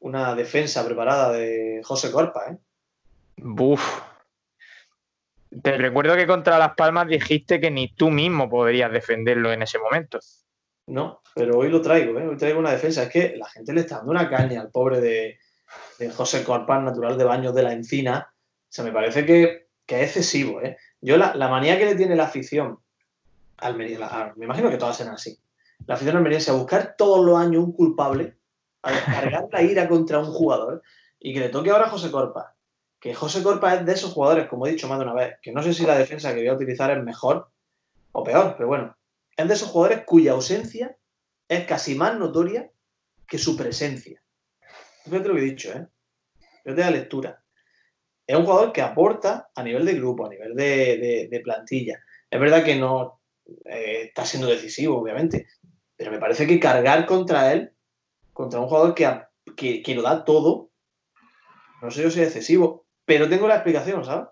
una 0.00 0.34
defensa 0.34 0.84
preparada 0.84 1.32
de 1.32 1.80
José 1.82 2.12
Corpa, 2.12 2.50
¿eh? 2.50 2.58
Buf. 3.38 4.02
Te 5.62 5.78
recuerdo 5.78 6.16
que 6.16 6.26
contra 6.26 6.58
Las 6.58 6.74
Palmas 6.74 7.08
dijiste 7.08 7.58
que 7.62 7.70
ni 7.70 7.94
tú 7.94 8.10
mismo 8.10 8.50
podrías 8.50 8.92
defenderlo 8.92 9.50
en 9.50 9.62
ese 9.62 9.78
momento. 9.78 10.18
No, 10.86 11.22
pero 11.34 11.56
hoy 11.56 11.70
lo 11.70 11.80
traigo, 11.80 12.18
¿eh? 12.18 12.28
Hoy 12.28 12.36
traigo 12.36 12.58
una 12.58 12.72
defensa. 12.72 13.04
Es 13.04 13.08
que 13.08 13.36
la 13.38 13.48
gente 13.48 13.72
le 13.72 13.80
está 13.80 13.96
dando 13.96 14.10
una 14.10 14.28
caña 14.28 14.60
al 14.60 14.70
pobre 14.70 15.00
de, 15.00 15.38
de 15.98 16.10
José 16.10 16.44
Corpa, 16.44 16.78
natural 16.78 17.16
de 17.16 17.24
Baños 17.24 17.54
de 17.54 17.62
la 17.62 17.72
Encina. 17.72 18.28
O 18.30 18.66
sea, 18.68 18.84
me 18.84 18.92
parece 18.92 19.24
que, 19.24 19.68
que 19.86 20.02
es 20.02 20.08
excesivo, 20.08 20.60
¿eh? 20.60 20.76
Yo 21.00 21.16
la, 21.16 21.34
la 21.34 21.48
manía 21.48 21.78
que 21.78 21.86
le 21.86 21.94
tiene 21.94 22.16
la 22.16 22.24
afición 22.24 22.80
Almería, 23.58 23.98
la- 23.98 24.06
a- 24.06 24.34
me 24.36 24.44
imagino 24.44 24.70
que 24.70 24.76
todas 24.76 24.96
serán 24.96 25.14
así. 25.14 25.38
La 25.86 25.94
afición 25.94 26.16
almeriense 26.16 26.50
a 26.50 26.54
buscar 26.54 26.94
todos 26.96 27.24
los 27.24 27.38
años 27.38 27.64
un 27.64 27.72
culpable, 27.72 28.36
a 28.82 28.92
descargar 28.92 29.48
la 29.50 29.62
ira 29.62 29.88
contra 29.88 30.18
un 30.18 30.26
jugador 30.32 30.82
y 31.18 31.32
que 31.32 31.40
le 31.40 31.48
toque 31.48 31.70
ahora 31.70 31.86
a 31.86 31.90
José 31.90 32.10
Corpa. 32.10 32.54
Que 33.00 33.14
José 33.14 33.42
Corpa 33.42 33.74
es 33.74 33.86
de 33.86 33.92
esos 33.92 34.12
jugadores, 34.12 34.48
como 34.48 34.66
he 34.66 34.70
dicho 34.72 34.88
más 34.88 34.98
de 34.98 35.04
una 35.04 35.14
vez, 35.14 35.36
que 35.40 35.52
no 35.52 35.62
sé 35.62 35.72
si 35.72 35.86
la 35.86 35.96
defensa 35.96 36.30
que 36.34 36.40
voy 36.40 36.48
a 36.48 36.54
utilizar 36.54 36.90
es 36.90 37.02
mejor 37.02 37.48
o 38.12 38.24
peor, 38.24 38.54
pero 38.56 38.68
bueno, 38.68 38.96
es 39.36 39.46
de 39.46 39.54
esos 39.54 39.68
jugadores 39.68 40.04
cuya 40.04 40.32
ausencia 40.32 40.96
es 41.48 41.64
casi 41.64 41.94
más 41.94 42.18
notoria 42.18 42.70
que 43.26 43.38
su 43.38 43.56
presencia. 43.56 44.20
Fíjate 45.04 45.28
lo 45.28 45.34
que 45.34 45.40
he 45.40 45.44
dicho, 45.44 45.70
¿eh? 45.72 45.86
Yo 46.64 46.74
te 46.74 46.80
da 46.80 46.90
lectura. 46.90 47.42
Es 48.26 48.36
un 48.36 48.44
jugador 48.44 48.72
que 48.72 48.82
aporta 48.82 49.48
a 49.54 49.62
nivel 49.62 49.86
de 49.86 49.94
grupo, 49.94 50.26
a 50.26 50.28
nivel 50.28 50.54
de 50.54 51.40
plantilla. 51.42 51.98
Es 52.30 52.40
verdad 52.40 52.64
que 52.64 52.76
no 52.76 53.17
eh, 53.64 54.04
está 54.06 54.24
siendo 54.24 54.48
decisivo, 54.48 54.98
obviamente, 54.98 55.46
pero 55.96 56.10
me 56.10 56.18
parece 56.18 56.46
que 56.46 56.60
cargar 56.60 57.06
contra 57.06 57.52
él, 57.52 57.72
contra 58.32 58.60
un 58.60 58.68
jugador 58.68 58.94
que, 58.94 59.20
que, 59.56 59.82
que 59.82 59.94
lo 59.94 60.02
da 60.02 60.24
todo, 60.24 60.70
no 61.82 61.90
sé 61.90 62.02
yo 62.02 62.10
si 62.10 62.20
es 62.20 62.28
excesivo, 62.28 62.86
pero 63.04 63.28
tengo 63.28 63.48
la 63.48 63.56
explicación, 63.56 64.04
¿sabes? 64.04 64.28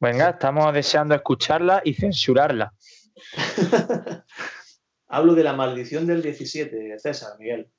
Venga, 0.00 0.30
estamos 0.30 0.72
deseando 0.72 1.14
escucharla 1.14 1.82
y 1.84 1.94
censurarla. 1.94 2.72
Hablo 5.08 5.34
de 5.34 5.42
la 5.42 5.54
maldición 5.54 6.06
del 6.06 6.22
17, 6.22 6.98
César, 6.98 7.32
Miguel. 7.38 7.70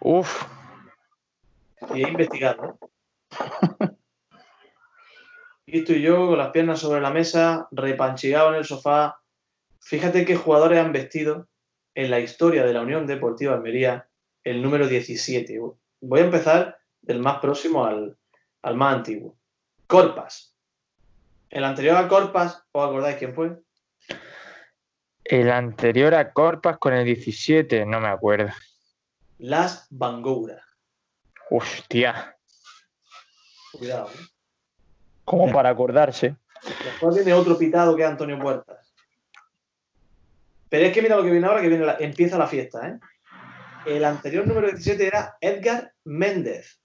Uf, 0.00 0.44
Y 1.94 2.04
he 2.04 2.08
investigado. 2.08 2.78
¿eh? 5.66 5.84
Y 5.86 6.02
yo 6.02 6.28
con 6.28 6.38
las 6.38 6.50
piernas 6.50 6.80
sobre 6.80 7.00
la 7.00 7.10
mesa, 7.10 7.68
repanchigado 7.70 8.50
en 8.50 8.56
el 8.56 8.64
sofá. 8.64 9.20
Fíjate 9.80 10.24
qué 10.24 10.36
jugadores 10.36 10.78
han 10.78 10.92
vestido 10.92 11.48
en 11.94 12.10
la 12.10 12.20
historia 12.20 12.64
de 12.64 12.72
la 12.72 12.82
Unión 12.82 13.06
Deportiva 13.06 13.54
Almería 13.54 14.08
el 14.42 14.62
número 14.62 14.86
17. 14.86 15.60
Voy 16.00 16.20
a 16.20 16.24
empezar 16.24 16.78
del 17.02 17.20
más 17.20 17.38
próximo 17.38 17.84
al, 17.84 18.16
al 18.62 18.76
más 18.76 18.96
antiguo. 18.96 19.36
Corpas. 19.86 20.54
El 21.50 21.64
anterior 21.64 21.96
a 21.96 22.08
Corpas, 22.08 22.64
¿os 22.72 22.88
acordáis 22.88 23.16
quién 23.16 23.34
fue? 23.34 23.58
El 25.24 25.50
anterior 25.50 26.14
a 26.14 26.32
Corpas 26.32 26.78
con 26.78 26.92
el 26.92 27.04
17, 27.04 27.86
no 27.86 28.00
me 28.00 28.08
acuerdo. 28.08 28.50
Las 29.38 29.86
Bangoura. 29.90 30.62
Hostia, 31.50 32.36
Cuidado. 33.72 34.08
¿eh? 34.08 34.33
Como 35.24 35.50
para 35.52 35.70
acordarse. 35.70 36.36
Después 36.84 37.14
viene 37.16 37.32
otro 37.34 37.56
pitado 37.58 37.94
que 37.96 38.02
es 38.02 38.08
Antonio 38.08 38.38
Puertas. 38.38 38.92
Pero 40.68 40.86
es 40.86 40.92
que 40.92 41.02
mira 41.02 41.16
lo 41.16 41.22
que 41.22 41.30
viene 41.30 41.46
ahora, 41.46 41.60
que 41.60 41.68
viene 41.68 41.84
la- 41.84 41.96
empieza 42.00 42.38
la 42.38 42.46
fiesta, 42.46 42.88
¿eh? 42.88 42.98
El 43.86 44.04
anterior 44.04 44.46
número 44.46 44.68
17 44.68 45.06
era 45.06 45.36
Edgar 45.40 45.92
Méndez. 46.04 46.80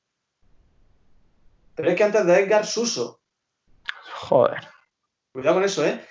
Pero 1.75 1.89
es 1.89 1.95
que 1.95 2.03
antes 2.03 2.25
de 2.25 2.39
Edgar, 2.39 2.65
Suso. 2.65 3.21
Joder. 4.13 4.59
Cuidado 5.31 5.55
con 5.55 5.63
eso, 5.63 5.85
¿eh? 5.85 6.01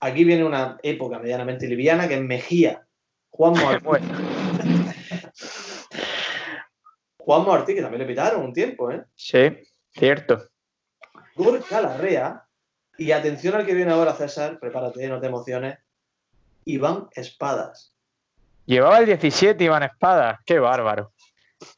Aquí 0.00 0.24
viene 0.24 0.44
una 0.44 0.78
época 0.82 1.18
medianamente 1.18 1.66
liviana 1.66 2.06
que 2.06 2.14
es 2.16 2.20
Mejía. 2.22 2.86
Juan 3.30 3.54
Martí. 3.54 3.86
Juan 7.18 7.44
Martí, 7.46 7.74
que 7.74 7.82
también 7.82 8.02
le 8.02 8.06
pitaron 8.06 8.44
un 8.44 8.52
tiempo, 8.52 8.90
¿eh? 8.90 9.02
sí, 9.14 9.48
cierto. 9.92 10.48
Gorka 11.36 11.80
Larrea. 11.80 12.42
Y 12.98 13.12
atención 13.12 13.54
al 13.54 13.66
que 13.66 13.74
viene 13.74 13.92
ahora, 13.92 14.14
César, 14.14 14.58
prepárate, 14.58 15.06
no 15.06 15.20
te 15.20 15.26
emociones. 15.26 15.78
Iván 16.64 17.08
Espadas. 17.12 17.92
Llevaba 18.64 18.98
el 18.98 19.06
17 19.06 19.62
Iván 19.62 19.84
Espada. 19.84 20.40
Qué 20.44 20.58
bárbaro. 20.58 21.12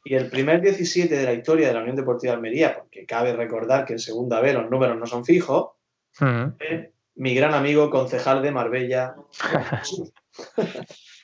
Y 0.03 0.15
el 0.15 0.29
primer 0.29 0.61
17 0.61 1.15
de 1.15 1.23
la 1.23 1.33
historia 1.33 1.67
de 1.67 1.73
la 1.73 1.81
Unión 1.81 1.95
Deportiva 1.95 2.31
de 2.31 2.37
Almería, 2.37 2.75
porque 2.75 3.05
cabe 3.05 3.33
recordar 3.33 3.85
que 3.85 3.93
en 3.93 3.99
segunda 3.99 4.41
B 4.41 4.53
los 4.53 4.69
números 4.69 4.97
no 4.97 5.05
son 5.05 5.23
fijos, 5.23 5.71
es 6.59 6.89
mi 7.15 7.35
gran 7.35 7.53
amigo 7.53 7.89
concejal 7.89 8.41
de 8.41 8.51
Marbella. 8.51 9.15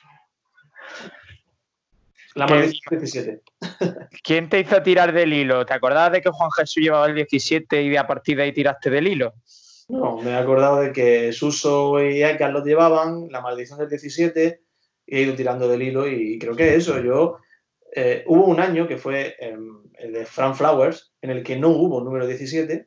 la 2.36 2.46
maldición 2.46 3.00
17. 3.00 3.42
¿Quién 4.22 4.48
te 4.48 4.60
hizo 4.60 4.82
tirar 4.82 5.12
del 5.12 5.32
hilo? 5.32 5.64
¿Te 5.64 5.72
acordabas 5.72 6.12
de 6.12 6.20
que 6.20 6.30
Juan 6.30 6.50
Jesús 6.50 6.82
llevaba 6.82 7.06
el 7.06 7.14
17 7.14 7.82
y 7.82 7.88
de 7.88 7.98
a 7.98 8.06
partir 8.06 8.36
de 8.36 8.42
ahí 8.44 8.52
tiraste 8.52 8.90
del 8.90 9.08
hilo? 9.08 9.34
No, 9.88 10.18
me 10.18 10.32
he 10.32 10.36
acordado 10.36 10.80
de 10.80 10.92
que 10.92 11.32
Suso 11.32 12.02
y 12.02 12.22
Edgar 12.22 12.52
los 12.52 12.64
llevaban, 12.64 13.28
la 13.30 13.40
maldición 13.40 13.78
del 13.78 13.88
17, 13.88 14.60
y 15.06 15.16
he 15.16 15.22
ido 15.22 15.34
tirando 15.34 15.66
del 15.66 15.82
hilo 15.82 16.06
y 16.06 16.38
creo 16.38 16.54
que 16.54 16.74
eso, 16.74 17.00
yo... 17.00 17.38
eh, 17.94 18.22
hubo 18.26 18.44
un 18.44 18.60
año 18.60 18.86
que 18.86 18.98
fue 18.98 19.36
em, 19.40 19.82
el 19.94 20.12
de 20.12 20.26
Fran 20.26 20.54
Flowers, 20.54 21.14
en 21.22 21.30
el 21.30 21.42
que 21.42 21.56
no 21.56 21.70
hubo 21.70 22.02
número 22.02 22.26
17, 22.26 22.86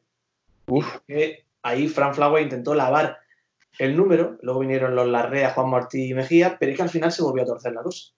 Uf. 0.68 0.98
que 1.08 1.46
ahí 1.64 1.88
Fran 1.88 2.14
Flowers 2.14 2.44
intentó 2.44 2.76
lavar 2.76 3.18
el 3.80 3.98
número, 3.98 4.38
luego 4.44 4.60
vinieron 4.60 4.94
los 4.94 5.08
Larrea, 5.08 5.52
Juan 5.52 5.70
Martí 5.72 6.10
y 6.10 6.14
Mejía, 6.14 6.58
pero 6.60 6.72
es 6.72 6.78
que 6.78 6.84
al 6.84 6.90
final 6.90 7.12
se 7.12 7.24
volvió 7.24 7.44
a 7.44 7.48
torcer 7.48 7.74
la 7.74 7.82
cosa. 7.82 8.14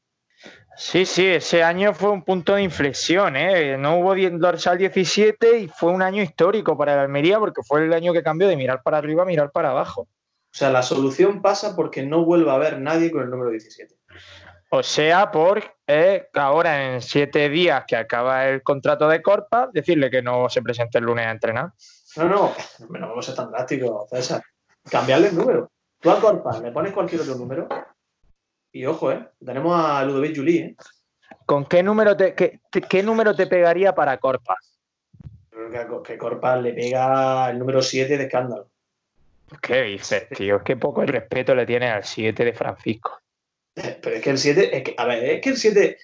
Sí, 0.77 1.05
sí, 1.05 1.27
ese 1.27 1.63
año 1.63 1.93
fue 1.93 2.09
un 2.09 2.23
punto 2.23 2.55
de 2.55 2.63
inflexión, 2.63 3.35
¿eh? 3.35 3.77
No 3.77 3.97
hubo 3.97 4.15
dorsal 4.15 4.77
17 4.77 5.59
y 5.59 5.67
fue 5.67 5.91
un 5.91 6.01
año 6.01 6.23
histórico 6.23 6.77
para 6.77 6.93
el 6.93 6.99
Almería 6.99 7.39
porque 7.39 7.61
fue 7.61 7.85
el 7.85 7.93
año 7.93 8.13
que 8.13 8.23
cambió 8.23 8.47
de 8.47 8.55
mirar 8.55 8.81
para 8.81 8.97
arriba 8.97 9.23
a 9.23 9.25
mirar 9.25 9.51
para 9.51 9.71
abajo. 9.71 10.01
O 10.01 10.53
sea, 10.53 10.69
la 10.69 10.81
solución 10.81 11.41
pasa 11.41 11.75
porque 11.75 12.05
no 12.05 12.25
vuelva 12.25 12.53
a 12.53 12.55
haber 12.55 12.79
nadie 12.79 13.11
con 13.11 13.23
el 13.23 13.29
número 13.29 13.51
17. 13.51 13.95
O 14.69 14.83
sea, 14.83 15.29
por 15.31 15.61
eh, 15.85 16.29
ahora 16.33 16.93
en 16.93 17.01
siete 17.01 17.49
días 17.49 17.83
que 17.85 17.97
acaba 17.97 18.47
el 18.47 18.63
contrato 18.63 19.07
de 19.07 19.21
Corpa, 19.21 19.69
decirle 19.71 20.09
que 20.09 20.21
no 20.21 20.49
se 20.49 20.61
presente 20.61 20.97
el 20.97 21.05
lunes 21.05 21.25
a 21.27 21.31
entrenar. 21.31 21.73
No, 22.15 22.25
no, 22.25 22.53
no 22.89 23.07
vamos 23.09 23.27
a 23.27 23.31
ser 23.31 23.35
tan 23.35 23.51
drásticos, 23.51 24.09
César. 24.09 24.41
Cambiarle 24.89 25.27
el 25.27 25.35
número. 25.35 25.69
Tú 25.99 26.09
a 26.09 26.19
Corpa 26.19 26.57
le 26.59 26.71
pones 26.71 26.93
cualquier 26.93 27.21
otro 27.21 27.35
número 27.35 27.67
y 28.71 28.85
ojo, 28.85 29.11
¿eh? 29.11 29.27
Tenemos 29.45 29.79
a 29.79 30.03
Ludovic 30.05 30.35
Juli, 30.35 30.57
¿eh? 30.59 30.75
¿Con 31.45 31.65
qué 31.65 31.83
número 31.83 32.15
te, 32.15 32.33
qué, 32.35 32.59
te- 32.69 32.81
qué 32.81 33.03
número 33.03 33.35
te 33.35 33.47
pegaría 33.47 33.93
para 33.93 34.17
Corpa? 34.17 34.55
Creo 35.49 35.69
que, 35.69 35.77
a- 35.77 35.87
que 36.03 36.17
Corpa 36.17 36.55
le 36.57 36.73
pega 36.73 37.49
el 37.49 37.59
número 37.59 37.81
7 37.81 38.17
de 38.17 38.23
escándalo. 38.25 38.69
¿Qué 39.61 39.81
dices, 39.83 40.29
tío? 40.29 40.57
Es 40.57 40.63
que 40.63 40.77
poco 40.77 41.03
respeto 41.05 41.53
le 41.53 41.65
tienes 41.65 41.91
al 41.91 42.03
7 42.05 42.45
de 42.45 42.53
Francisco. 42.53 43.19
Eh, 43.75 43.99
Pero 44.01 44.15
es 44.15 44.21
que 44.23 44.29
el 44.29 44.37
7, 44.37 44.77
es 44.77 44.83
que, 44.83 44.95
a 44.97 45.05
ver, 45.05 45.23
es 45.25 45.41
que 45.41 45.49
el 45.49 45.57
7, 45.57 45.97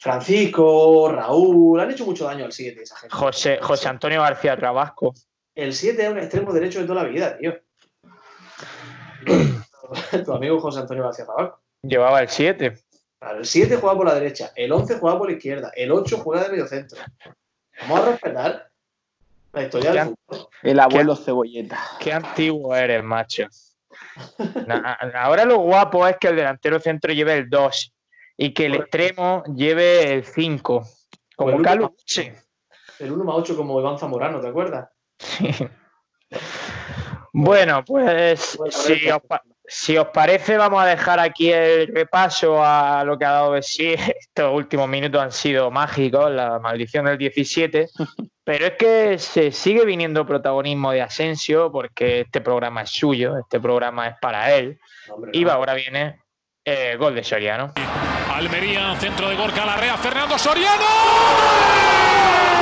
Francisco, 0.00 1.10
Raúl, 1.12 1.78
han 1.80 1.90
hecho 1.92 2.04
mucho 2.04 2.24
daño 2.24 2.44
al 2.44 2.52
7 2.52 2.82
esa 2.82 2.96
gente. 2.96 3.14
José, 3.14 3.58
José 3.62 3.88
Antonio 3.88 4.20
García 4.22 4.56
Trabasco. 4.56 5.14
El 5.54 5.72
7 5.74 6.02
es 6.04 6.10
un 6.10 6.18
extremo 6.18 6.52
derecho 6.52 6.80
de 6.80 6.86
toda 6.86 7.02
la 7.04 7.08
vida, 7.08 7.36
tío. 7.38 7.54
tu 10.24 10.32
amigo 10.32 10.60
José 10.60 10.80
Antonio 10.80 11.04
García 11.04 11.26
Tabaco. 11.26 11.60
Llevaba 11.82 12.20
el 12.20 12.28
7. 12.28 12.76
Claro, 13.20 13.38
el 13.38 13.46
7 13.46 13.76
juega 13.76 13.96
por 13.96 14.06
la 14.06 14.14
derecha, 14.14 14.52
el 14.54 14.70
11 14.72 14.98
juega 14.98 15.18
por 15.18 15.28
la 15.28 15.36
izquierda, 15.36 15.72
el 15.74 15.90
8 15.92 16.18
juega 16.18 16.44
de 16.44 16.50
medio 16.50 16.66
centro. 16.66 16.98
Vamos 17.82 18.00
a 18.00 18.10
respetar 18.12 18.70
la 19.52 19.62
historia 19.62 19.92
del 19.92 20.04
fútbol. 20.26 20.48
El 20.62 20.80
abuelo 20.80 21.16
cebolleta. 21.16 21.78
Qué 22.00 22.12
antiguo 22.12 22.74
eres, 22.76 23.02
macho. 23.02 23.46
Na- 24.66 24.98
Ahora 25.14 25.44
lo 25.44 25.58
guapo 25.58 26.06
es 26.06 26.16
que 26.18 26.28
el 26.28 26.36
delantero 26.36 26.78
centro 26.80 27.12
lleve 27.12 27.34
el 27.34 27.48
2 27.50 27.92
y 28.36 28.54
que 28.54 28.66
el 28.66 28.74
extremo 28.76 29.42
lleve 29.54 30.12
el 30.14 30.24
5. 30.24 30.86
Como 31.36 31.52
Pues 31.52 31.64
Carlos. 31.64 31.90
El 33.00 33.12
1 33.12 33.24
más 33.24 33.36
8 33.36 33.56
como 33.56 33.80
Iván 33.80 33.98
Zamorano, 33.98 34.40
¿te 34.40 34.48
acuerdas? 34.48 34.88
Sí. 35.18 35.48
Bueno, 37.32 37.84
pues 37.84 38.56
Bueno, 38.56 38.72
si 38.72 39.10
os, 39.10 39.22
pa- 39.22 39.42
si 39.70 39.98
os 39.98 40.08
parece, 40.08 40.56
vamos 40.56 40.82
a 40.82 40.86
dejar 40.86 41.20
aquí 41.20 41.52
el 41.52 41.88
repaso 41.88 42.64
a 42.64 43.04
lo 43.04 43.18
que 43.18 43.26
ha 43.26 43.32
dado 43.32 43.52
de 43.52 43.62
sí. 43.62 43.94
Estos 44.20 44.52
últimos 44.54 44.88
minutos 44.88 45.20
han 45.20 45.30
sido 45.30 45.70
mágicos, 45.70 46.30
la 46.30 46.58
maldición 46.58 47.04
del 47.04 47.18
17. 47.18 47.86
Pero 48.44 48.66
es 48.66 48.72
que 48.78 49.18
se 49.18 49.52
sigue 49.52 49.84
viniendo 49.84 50.24
protagonismo 50.26 50.90
de 50.90 51.02
Asensio 51.02 51.70
porque 51.70 52.20
este 52.20 52.40
programa 52.40 52.80
es 52.82 52.90
suyo, 52.90 53.36
este 53.36 53.60
programa 53.60 54.08
es 54.08 54.14
para 54.22 54.54
él. 54.54 54.80
Hombre, 55.10 55.32
Y 55.34 55.44
no. 55.44 55.52
ahora 55.52 55.74
viene 55.74 56.18
el 56.64 56.96
gol 56.96 57.14
de 57.14 57.22
Soriano. 57.22 57.74
Almería, 58.32 58.96
centro 58.96 59.28
de 59.28 59.36
Gorka 59.36 59.66
Larrea, 59.66 59.98
Fernando 59.98 60.38
Soriano. 60.38 60.82
Fernando 60.82 62.57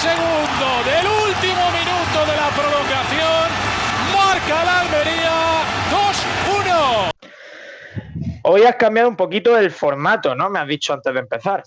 segundo 0.00 0.68
del 0.88 1.06
último 1.28 1.64
minuto 1.76 2.24
de 2.24 2.34
la 2.34 2.48
prolongación. 2.56 3.46
Marca 4.16 4.64
la 4.64 4.80
Almería 4.80 5.36
2-1. 6.54 7.10
Hoy 8.44 8.62
has 8.62 8.76
cambiado 8.76 9.10
un 9.10 9.16
poquito 9.16 9.58
el 9.58 9.70
formato, 9.70 10.34
¿no? 10.34 10.48
Me 10.48 10.58
has 10.58 10.68
dicho 10.68 10.94
antes 10.94 11.12
de 11.12 11.20
empezar. 11.20 11.64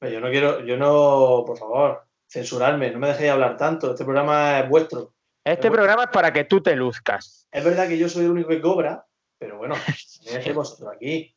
Yo 0.00 0.20
no 0.20 0.30
quiero, 0.30 0.64
yo 0.64 0.78
no, 0.78 1.44
por 1.46 1.58
favor, 1.58 2.06
censurarme, 2.26 2.90
no 2.92 2.98
me 2.98 3.08
dejéis 3.08 3.32
hablar 3.32 3.58
tanto. 3.58 3.90
Este 3.90 4.04
programa 4.04 4.60
es 4.60 4.68
vuestro. 4.70 5.12
Este 5.44 5.70
programa 5.70 6.04
es 6.04 6.10
para 6.10 6.32
que 6.32 6.44
tú 6.44 6.62
te 6.62 6.74
luzcas. 6.74 7.46
Es 7.52 7.62
verdad 7.62 7.88
que 7.88 7.98
yo 7.98 8.08
soy 8.08 8.24
el 8.24 8.30
único 8.30 8.48
que 8.48 8.62
cobra, 8.62 9.04
pero 9.38 9.58
bueno, 9.58 9.74
me 10.24 10.32
dejéis 10.32 10.54
vosotros 10.54 10.94
aquí. 10.94 11.36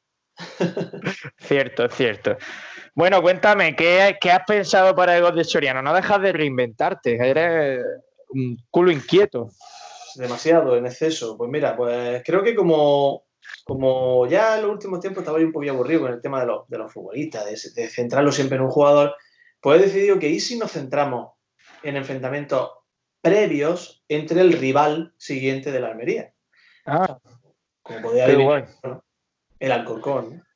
Cierto, 1.38 1.90
cierto. 1.90 2.38
Bueno, 3.00 3.22
cuéntame, 3.22 3.78
¿qué, 3.78 4.18
qué 4.20 4.30
has 4.30 4.43
pensado 4.45 4.93
para 4.93 5.16
el 5.16 5.24
gol 5.24 5.34
de 5.34 5.45
Soriano? 5.45 5.82
No 5.82 5.93
dejas 5.93 6.22
de 6.22 6.34
reinventarte, 6.34 7.16
eres 7.16 7.82
un 8.28 8.58
culo 8.70 8.91
inquieto. 8.91 9.52
demasiado, 10.16 10.76
en 10.76 10.86
exceso. 10.86 11.38
Pues 11.38 11.50
mira, 11.50 11.78
pues 11.78 12.22
creo 12.26 12.43
que 12.43 12.54
como, 12.54 13.24
como 13.64 14.28
ya 14.28 14.58
en 14.58 14.64
los 14.64 14.72
últimos 14.72 15.00
tiempos 15.00 15.22
estaba 15.22 15.39
yo 15.39 15.45
un 15.45 15.54
poquito 15.54 15.72
aburrido 15.72 16.02
con 16.02 16.12
el 16.12 16.22
tema 16.22 16.41
de 16.41 16.47
los, 16.47 16.68
de 16.68 16.78
los 16.78 16.91
futbolistas, 16.91 17.45
de, 17.45 17.82
de 17.82 17.88
centrarlo 17.88 18.34
siempre 18.34 18.58
en 18.58 18.64
un 18.64 18.70
jugador, 18.70 19.16
pues 19.62 19.80
he 19.80 19.86
decidido 19.86 20.20
que 20.20 20.28
¿y 20.28 20.41
si 20.41 20.60
nos 20.60 20.74
centramos 20.74 21.36
en 21.84 21.95
enfrentamientos 21.95 22.70
previos 23.22 24.04
entre 24.10 24.41
el 24.41 24.52
rival 24.52 25.14
siguiente 25.18 25.72
de 25.72 25.80
la 25.80 25.88
Almería? 25.88 26.34
Ah, 26.86 27.18
Como 27.82 28.02
podía 28.02 28.28
guay. 28.36 28.66
el 29.62 29.72
Alcorcón. 29.72 30.36
¿no? 30.36 30.49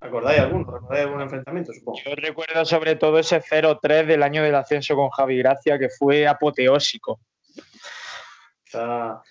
¿Acordáis 0.00 0.40
alguno? 0.40 0.70
¿Recordáis 0.70 1.04
algún 1.06 1.22
enfrentamiento? 1.22 1.72
Supongo. 1.72 1.98
Yo 2.04 2.14
recuerdo 2.14 2.64
sobre 2.64 2.96
todo 2.96 3.18
ese 3.18 3.40
0-3 3.40 4.06
del 4.06 4.22
año 4.22 4.42
del 4.42 4.54
ascenso 4.54 4.94
con 4.94 5.10
Javi 5.10 5.38
Gracia, 5.38 5.78
que 5.78 5.88
fue 5.88 6.26
apoteósico. 6.26 7.20
Quizá- 8.64 9.22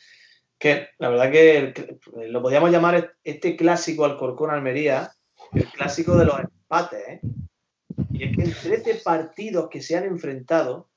que 0.59 0.89
la 0.97 1.09
verdad 1.09 1.31
que 1.31 1.57
el- 1.57 2.31
lo 2.33 2.41
podríamos 2.41 2.71
llamar 2.71 3.13
este 3.23 3.55
clásico 3.55 4.05
Alcorcón 4.05 4.49
Almería, 4.49 5.11
el 5.53 5.65
clásico 5.67 6.17
de 6.17 6.25
los 6.25 6.39
empates. 6.39 7.07
¿eh? 7.07 7.21
Y 8.11 8.23
es 8.23 8.35
que 8.35 8.43
en 8.43 8.53
13 8.53 8.95
partidos 9.03 9.69
que 9.69 9.81
se 9.81 9.95
han 9.95 10.05
enfrentado, 10.05 10.89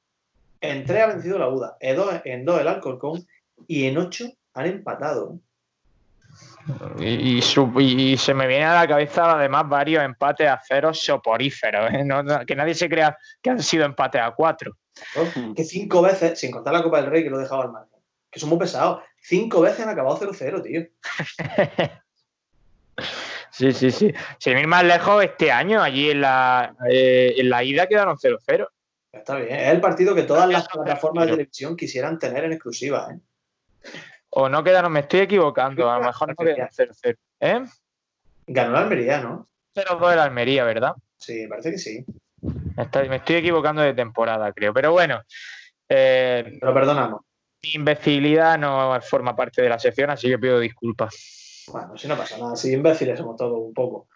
en 0.63 0.85
3 0.85 1.03
ha 1.03 1.07
vencido 1.09 1.39
la 1.39 1.49
UDA, 1.49 1.77
en 1.81 1.97
2 1.97 2.21
en 2.25 2.45
dos 2.45 2.61
el 2.61 2.69
Alcorcón 2.69 3.27
y 3.69 3.87
en 3.87 3.99
8 3.99 4.33
han 4.55 4.67
empatado. 4.67 5.35
¿eh? 5.35 5.39
Y, 6.99 7.39
y 7.39 7.43
su- 7.43 7.73
y 7.81 8.17
se 8.17 8.33
me 8.35 8.47
viene 8.47 8.65
a 8.65 8.75
la 8.75 8.87
cabeza 8.89 9.33
además 9.33 9.69
varios 9.69 10.05
empates 10.05 10.49
a 10.49 10.61
cero 10.67 10.93
soporíferos. 10.95 11.91
¿eh? 11.93 12.05
No- 12.05 12.23
no- 12.23 12.45
que 12.47 12.55
nadie 12.55 12.75
se 12.75 12.89
crea 12.89 13.17
que 13.43 13.51
han 13.51 13.63
sido 13.63 13.85
empates 13.85 14.21
a 14.21 14.31
cuatro. 14.33 14.77
¿no? 15.17 15.55
Que 15.55 15.65
cinco 15.65 16.03
veces, 16.03 16.39
sin 16.39 16.51
contar 16.51 16.73
la 16.75 16.83
Copa 16.83 17.01
del 17.01 17.11
Rey 17.11 17.25
que 17.25 17.31
lo 17.31 17.39
he 17.39 17.43
dejado 17.43 17.63
al 17.63 17.73
margen, 17.73 17.99
que 18.31 18.39
son 18.39 18.49
muy 18.51 18.59
pesados, 18.59 19.03
cinco 19.21 19.61
veces 19.63 19.81
han 19.81 19.89
acabado 19.89 20.19
0-0, 20.19 20.63
tío. 20.63 20.87
Sí, 23.53 23.73
sí, 23.73 23.91
sí. 23.91 24.13
Sin 24.39 24.57
ir 24.59 24.67
más 24.67 24.85
lejos, 24.85 25.23
este 25.25 25.51
año, 25.51 25.83
allí 25.83 26.11
en 26.11 26.21
la, 26.21 26.75
eh, 26.89 27.35
en 27.37 27.51
la 27.51 27.63
ida 27.65 27.87
quedaron 27.87 28.17
0-0. 28.17 28.69
Está 29.13 29.37
bien, 29.37 29.53
es 29.59 29.69
el 29.69 29.81
partido 29.81 30.15
que 30.15 30.23
todas 30.23 30.49
las 30.49 30.69
plataformas 30.73 31.27
de 31.27 31.33
televisión 31.33 31.77
quisieran 31.77 32.19
tener 32.19 32.45
en 32.45 32.53
exclusiva, 32.53 33.09
¿eh? 33.13 33.19
O 34.31 34.49
no 34.49 34.63
quedaron, 34.63 34.93
me 34.93 35.01
estoy 35.01 35.21
equivocando, 35.21 35.91
a 35.91 35.99
lo 35.99 36.05
mejor 36.07 36.29
no 36.29 36.35
quedaron 36.37 36.69
0-0. 36.69 37.17
¿Eh? 37.41 37.65
Ganó 38.47 38.73
la 38.73 38.81
Almería, 38.81 39.21
¿no? 39.21 39.49
0-2 39.75 40.13
el 40.13 40.19
Almería, 40.19 40.65
¿verdad? 40.65 40.95
Sí, 41.17 41.47
parece 41.49 41.73
que 41.73 41.79
sí. 41.79 42.05
Me 43.09 43.17
estoy 43.17 43.37
equivocando 43.37 43.83
de 43.83 43.93
temporada, 43.93 44.53
creo. 44.53 44.73
Pero 44.73 44.93
bueno, 44.93 45.21
eh, 45.89 46.59
Lo 46.63 46.73
perdonamos. 46.73 47.23
mi 47.63 47.73
imbecilidad 47.75 48.59
no 48.59 48.99
forma 49.03 49.37
parte 49.37 49.63
de 49.63 49.69
la 49.69 49.79
sección, 49.79 50.11
así 50.11 50.29
que 50.29 50.39
pido 50.39 50.59
disculpas. 50.59 51.67
Bueno, 51.69 51.97
si 51.97 52.09
no 52.09 52.17
pasa 52.17 52.39
nada, 52.39 52.57
si 52.57 52.73
imbéciles 52.73 53.19
somos 53.19 53.37
todos 53.37 53.59
un 53.59 53.75
poco. 53.75 54.09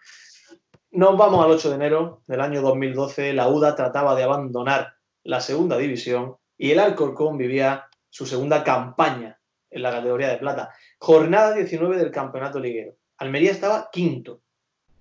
Nos 0.91 1.17
vamos 1.17 1.43
al 1.43 1.51
8 1.51 1.69
de 1.69 1.75
enero 1.75 2.21
del 2.27 2.41
año 2.41 2.61
2012. 2.61 3.33
La 3.33 3.47
UDA 3.49 3.75
trataba 3.75 4.15
de 4.15 4.23
abandonar 4.23 4.93
la 5.23 5.41
segunda 5.41 5.77
división 5.77 6.37
y 6.57 6.71
el 6.71 6.79
Alcorcón 6.79 7.37
vivía 7.37 7.87
su 8.09 8.25
segunda 8.25 8.63
campaña 8.63 9.39
en 9.75 9.81
la 9.81 9.91
categoría 9.91 10.29
de 10.29 10.37
plata. 10.37 10.73
Jornada 10.97 11.53
19 11.53 11.97
del 11.97 12.09
campeonato 12.09 12.59
liguero. 12.59 12.95
Almería 13.17 13.51
estaba 13.51 13.89
quinto 13.91 14.41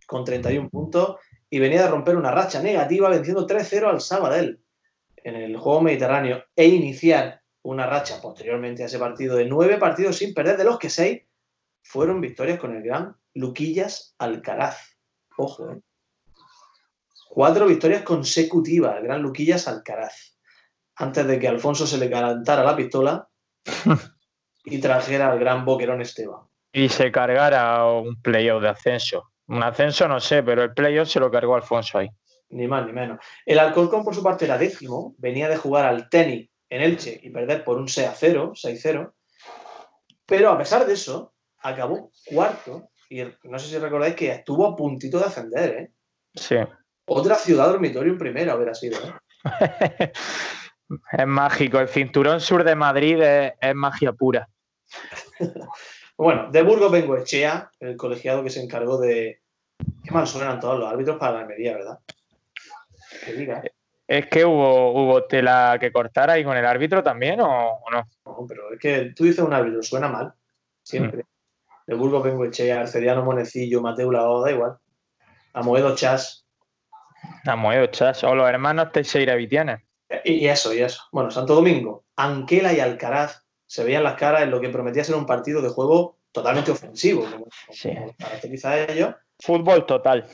con 0.07 0.25
31 0.25 0.69
puntos 0.69 1.17
y 1.49 1.61
venía 1.61 1.83
de 1.83 1.89
romper 1.89 2.17
una 2.17 2.33
racha 2.33 2.61
negativa 2.61 3.09
venciendo 3.09 3.47
3-0 3.47 3.89
al 3.89 4.01
Sabadell 4.01 4.61
en 5.17 5.37
el 5.37 5.57
juego 5.57 5.81
mediterráneo 5.81 6.45
e 6.57 6.67
iniciar 6.67 7.41
una 7.63 7.87
racha 7.87 8.21
posteriormente 8.21 8.83
a 8.83 8.87
ese 8.87 8.99
partido 8.99 9.37
de 9.37 9.47
nueve 9.47 9.79
partidos 9.79 10.17
sin 10.17 10.35
perder, 10.35 10.57
de 10.57 10.65
los 10.65 10.79
que 10.79 10.91
seis 10.91 11.23
fueron 11.83 12.21
victorias 12.21 12.59
con 12.59 12.77
el 12.77 12.83
gran 12.83 13.17
Luquillas 13.33 14.15
Alcaraz. 14.19 14.99
Ojo, 15.39 15.71
¿eh? 15.71 15.81
Cuatro 17.31 17.67
victorias 17.67 18.03
consecutivas, 18.03 18.97
el 18.97 19.05
gran 19.05 19.23
Luquillas 19.23 19.67
Alcaraz. 19.69 20.37
Antes 20.97 21.27
de 21.27 21.39
que 21.39 21.49
Alfonso 21.49 21.87
se 21.87 21.99
le 21.99 22.11
calentara 22.11 22.65
la 22.65 22.77
pistola 22.77 23.29
y 24.65 24.81
trajera 24.81 25.31
al 25.31 25.39
gran 25.39 25.65
Boquerón 25.65 26.01
Esteban. 26.01 26.41
Y 26.73 26.89
se 26.89 27.13
cargara 27.13 27.87
un 27.87 28.21
playoff 28.21 28.63
de 28.63 28.69
ascenso. 28.69 29.31
Un 29.47 29.63
ascenso 29.63 30.09
no 30.09 30.21
sé, 30.21 30.43
pero 30.43 30.63
el 30.63 30.73
playoff 30.73 31.09
se 31.09 31.21
lo 31.21 31.31
cargó 31.31 31.55
Alfonso 31.55 31.99
ahí. 31.99 32.09
Ni 32.51 32.67
más 32.67 32.87
ni 32.87 32.93
menos. 32.93 33.19
El 33.45 33.59
Alcorcón, 33.59 34.05
por 34.05 34.15
su 34.15 34.23
parte, 34.23 34.45
era 34.45 34.59
décimo. 34.59 35.15
Venía 35.19 35.49
de 35.49 35.57
jugar 35.57 35.85
al 35.85 36.09
tenis 36.09 36.49
en 36.69 36.83
Elche 36.83 37.21
y 37.23 37.31
perder 37.31 37.63
por 37.63 37.77
un 37.79 37.89
6 37.89 38.09
a 38.09 38.15
0, 38.15 38.53
6-0. 38.55 39.13
Pero 40.27 40.51
a 40.51 40.59
pesar 40.59 40.87
de 40.87 40.95
eso, 40.95 41.35
acabó 41.59 42.11
cuarto. 42.27 42.91
Y 43.11 43.23
no 43.45 43.59
sé 43.59 43.69
si 43.69 43.79
recordáis 43.79 44.15
que 44.15 44.31
estuvo 44.31 44.67
a 44.67 44.75
puntito 44.75 45.19
de 45.19 45.27
ascender, 45.27 45.71
¿eh? 45.77 45.93
Sí. 46.35 46.57
Otra 47.07 47.35
ciudad 47.37 47.69
dormitorio 47.69 48.13
en 48.13 48.19
primera 48.19 48.57
hubiera 48.57 48.75
sido, 48.75 48.99
¿eh? 48.99 49.13
Es 51.13 51.27
mágico. 51.27 51.81
El 51.81 51.89
cinturón 51.89 52.41
sur 52.41 52.65
de 52.65 52.75
Madrid 52.75 53.21
es, 53.21 53.53
es 53.61 53.75
magia 53.75 54.13
pura. 54.13 54.49
Bueno, 56.17 56.49
de 56.51 56.63
Burgos 56.63 56.93
vengo 56.93 57.17
Echea, 57.17 57.73
el 57.81 57.97
colegiado 57.97 58.45
que 58.45 58.51
se 58.51 58.63
encargó 58.63 58.99
de. 58.99 59.41
Qué 60.05 60.13
mal 60.13 60.29
suenan 60.29 60.61
todos 60.61 60.79
los 60.79 60.89
árbitros 60.89 61.17
para 61.17 61.33
la 61.33 61.41
Almería, 61.41 61.75
¿verdad? 61.75 61.99
Que 63.25 63.33
diga. 63.33 63.65
¿Es 64.07 64.27
que 64.27 64.45
hubo, 64.45 64.93
hubo 64.93 65.25
tela 65.25 65.77
que 65.81 65.91
cortar 65.91 66.31
ahí 66.31 66.45
con 66.45 66.57
el 66.57 66.67
árbitro 66.67 67.03
también 67.03 67.41
o, 67.41 67.47
o 67.49 67.91
no? 67.91 68.09
No, 68.27 68.47
pero 68.47 68.73
es 68.73 68.79
que 68.79 69.13
tú 69.17 69.25
dices 69.25 69.45
un 69.45 69.53
árbitro, 69.53 69.83
suena 69.83 70.09
mal. 70.09 70.33
Siempre. 70.85 71.25
De 71.87 71.95
Burgos 71.95 72.23
vengo 72.23 72.45
Echea, 72.45 72.83
Arcediano 72.83 73.25
Monecillo, 73.25 73.81
Mateo 73.81 74.13
Lao, 74.13 74.41
da 74.41 74.53
igual. 74.53 74.77
Amoedo 75.53 75.97
Chas. 75.97 76.47
Amoedo, 77.47 77.87
chas. 77.87 78.23
O 78.25 78.35
los 78.35 78.49
hermanos 78.49 78.93
Teixeira 78.93 79.35
Vitianes. 79.35 79.83
Y, 80.25 80.35
y 80.35 80.49
eso, 80.49 80.73
y 80.73 80.81
eso. 80.81 81.03
Bueno, 81.11 81.31
Santo 81.31 81.55
Domingo, 81.55 82.05
Anquela 82.17 82.73
y 82.73 82.81
Alcaraz 82.81 83.44
se 83.67 83.85
veían 83.85 84.05
las 84.05 84.15
caras 84.15 84.43
en 84.43 84.51
lo 84.51 84.61
que 84.61 84.69
prometía 84.69 85.05
ser 85.05 85.15
un 85.17 85.27
partido 85.27 85.61
de 85.63 85.69
juego 85.69 86.19
totalmente 86.33 86.71
ofensivo, 86.71 87.25
como, 87.31 87.47
Sí. 87.71 87.95
como 87.95 88.15
caracteriza 88.17 88.71
a 88.71 88.85
ellos. 88.85 89.15
Fútbol 89.41 89.87
total. 89.87 90.27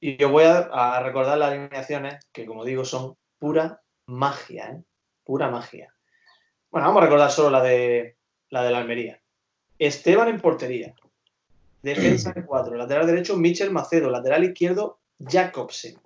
Y 0.00 0.16
yo 0.16 0.28
voy 0.30 0.44
a, 0.44 0.58
a 0.58 1.02
recordar 1.02 1.38
las 1.38 1.50
alineaciones 1.52 2.24
que, 2.32 2.46
como 2.46 2.64
digo, 2.64 2.84
son 2.84 3.16
pura 3.38 3.82
magia, 4.06 4.70
¿eh? 4.70 4.82
Pura 5.24 5.50
magia. 5.50 5.92
Bueno, 6.70 6.86
vamos 6.88 7.02
a 7.02 7.04
recordar 7.06 7.30
solo 7.30 7.50
la 7.50 7.62
de 7.62 8.16
la 8.50 8.62
de 8.62 8.70
la 8.70 8.78
Almería. 8.78 9.20
Esteban 9.78 10.28
en 10.28 10.40
portería. 10.40 10.94
Defensa 11.82 12.32
en 12.34 12.42
cuatro. 12.44 12.76
Lateral 12.76 13.06
derecho, 13.06 13.36
Michel 13.36 13.70
Macedo. 13.70 14.10
Lateral 14.10 14.44
izquierdo, 14.44 15.00
Jacobsen. 15.18 15.98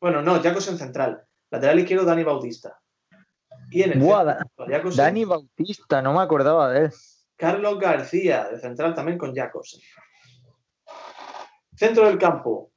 Bueno, 0.00 0.22
no, 0.22 0.42
Jacobsen 0.42 0.76
central. 0.78 1.24
Lateral 1.50 1.78
izquierdo, 1.78 2.04
Dani 2.04 2.24
Bautista. 2.24 2.80
Y 3.70 3.82
en 3.82 3.92
el 3.92 3.98
Buah, 4.00 4.38
centro, 4.38 4.66
Jacobsen, 4.66 5.04
Dani 5.04 5.24
Bautista, 5.24 6.02
no 6.02 6.12
me 6.12 6.20
acordaba 6.20 6.70
de 6.70 6.86
él. 6.86 6.92
Carlos 7.36 7.78
García, 7.78 8.48
de 8.48 8.58
central 8.58 8.94
también 8.94 9.16
con 9.16 9.34
Jacobsen. 9.34 9.80
Centro 11.76 12.06
del 12.06 12.18
campo. 12.18 12.70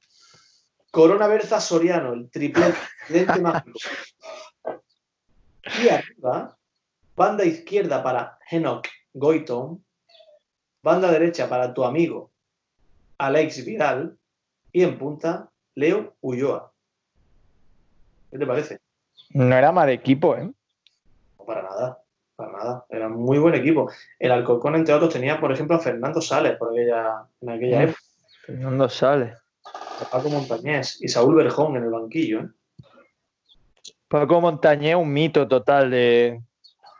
Corona 0.90 1.26
Berza 1.26 1.60
Soriano, 1.60 2.12
el 2.12 2.30
triplete 2.30 2.78
dente 3.08 3.40
mágico. 3.40 3.78
Y 5.82 5.88
arriba, 5.88 6.56
banda 7.16 7.44
izquierda 7.44 8.02
para 8.02 8.38
Enoch 8.50 8.86
Goitom, 9.12 9.82
banda 10.82 11.10
derecha 11.10 11.48
para 11.48 11.74
tu 11.74 11.84
amigo 11.84 12.30
Alex 13.18 13.64
Vidal 13.64 14.18
y 14.72 14.82
en 14.82 14.98
punta 14.98 15.50
Leo 15.74 16.14
Ulloa. 16.20 16.72
¿Qué 18.30 18.38
te 18.38 18.46
parece? 18.46 18.78
No 19.30 19.56
era 19.56 19.72
mal 19.72 19.88
equipo, 19.88 20.36
¿eh? 20.36 20.52
No, 21.44 21.46
para 21.46 21.62
nada, 21.62 21.98
para 22.36 22.52
nada. 22.52 22.86
Era 22.88 23.06
un 23.08 23.14
muy 23.14 23.38
buen 23.38 23.54
equipo. 23.54 23.90
El 24.18 24.32
Alcorcón, 24.32 24.74
entre 24.76 24.94
otros, 24.94 25.12
tenía, 25.12 25.38
por 25.40 25.52
ejemplo, 25.52 25.76
a 25.76 25.80
Fernando 25.80 26.20
Sales 26.20 26.56
por 26.56 26.70
aquella, 26.72 27.26
en 27.40 27.50
aquella 27.50 27.82
época. 27.84 27.98
Fernando 28.46 28.88
sale. 28.88 29.36
a 29.64 30.04
Paco 30.10 30.28
Montañés 30.28 30.98
y 31.00 31.08
Saúl 31.08 31.34
Berjón 31.36 31.76
en 31.76 31.84
el 31.84 31.90
banquillo. 31.90 32.40
¿eh? 32.40 32.48
Paco 34.08 34.40
Montañé, 34.40 34.94
un 34.94 35.12
mito 35.12 35.46
total 35.48 35.90
de, 35.90 36.42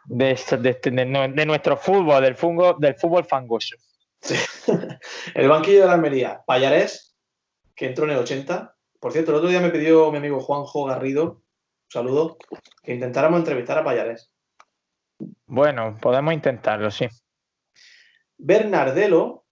de, 0.07 0.31
este- 0.31 0.57
de 0.59 0.79
de 0.83 1.05
nu- 1.07 1.35
de 1.35 1.47
nuestro 1.47 1.77
fútbol, 1.77 2.23
del 2.23 2.35
fútbol, 2.37 2.77
del 2.79 2.95
fútbol 2.97 3.25
fangoso. 3.25 3.77
el 5.35 5.49
banquillo 5.49 5.83
de 5.83 5.87
la 5.87 5.93
Almería, 5.95 6.43
Payarés, 6.47 7.15
que 7.75 7.87
entró 7.87 8.05
en 8.05 8.13
el 8.13 8.19
80. 8.19 8.75
Por 9.01 9.13
cierto, 9.13 9.31
el 9.33 9.37
otro 9.37 9.51
día 9.51 9.61
me 9.61 9.71
pidió 9.71 10.11
mi 10.11 10.17
amigo 10.19 10.41
Juanjo 10.41 10.87
Garrido, 10.87 11.25
un 11.25 11.43
saludo, 11.91 12.39
que 12.83 12.95
intentáramos 12.95 13.39
entrevistar 13.41 13.77
a 13.79 13.85
Payarés. 13.85 14.31
Bueno, 15.47 15.97
podemos 16.01 16.35
intentarlo, 16.35 16.91
sí. 16.91 17.07
Bernardelo 18.37 19.45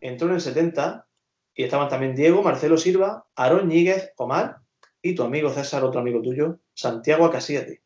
entró 0.00 0.28
en 0.28 0.34
el 0.34 0.40
70 0.40 1.06
y 1.54 1.64
estaban 1.64 1.88
también 1.88 2.14
Diego, 2.14 2.42
Marcelo 2.42 2.76
Silva, 2.76 3.26
Aarón 3.36 3.68
Ñíguez, 3.68 4.12
Omar 4.16 4.58
y 5.02 5.14
tu 5.14 5.22
amigo 5.22 5.50
César, 5.50 5.84
otro 5.84 6.00
amigo 6.00 6.20
tuyo, 6.22 6.58
Santiago 6.74 7.24
Acasíate. 7.24 7.82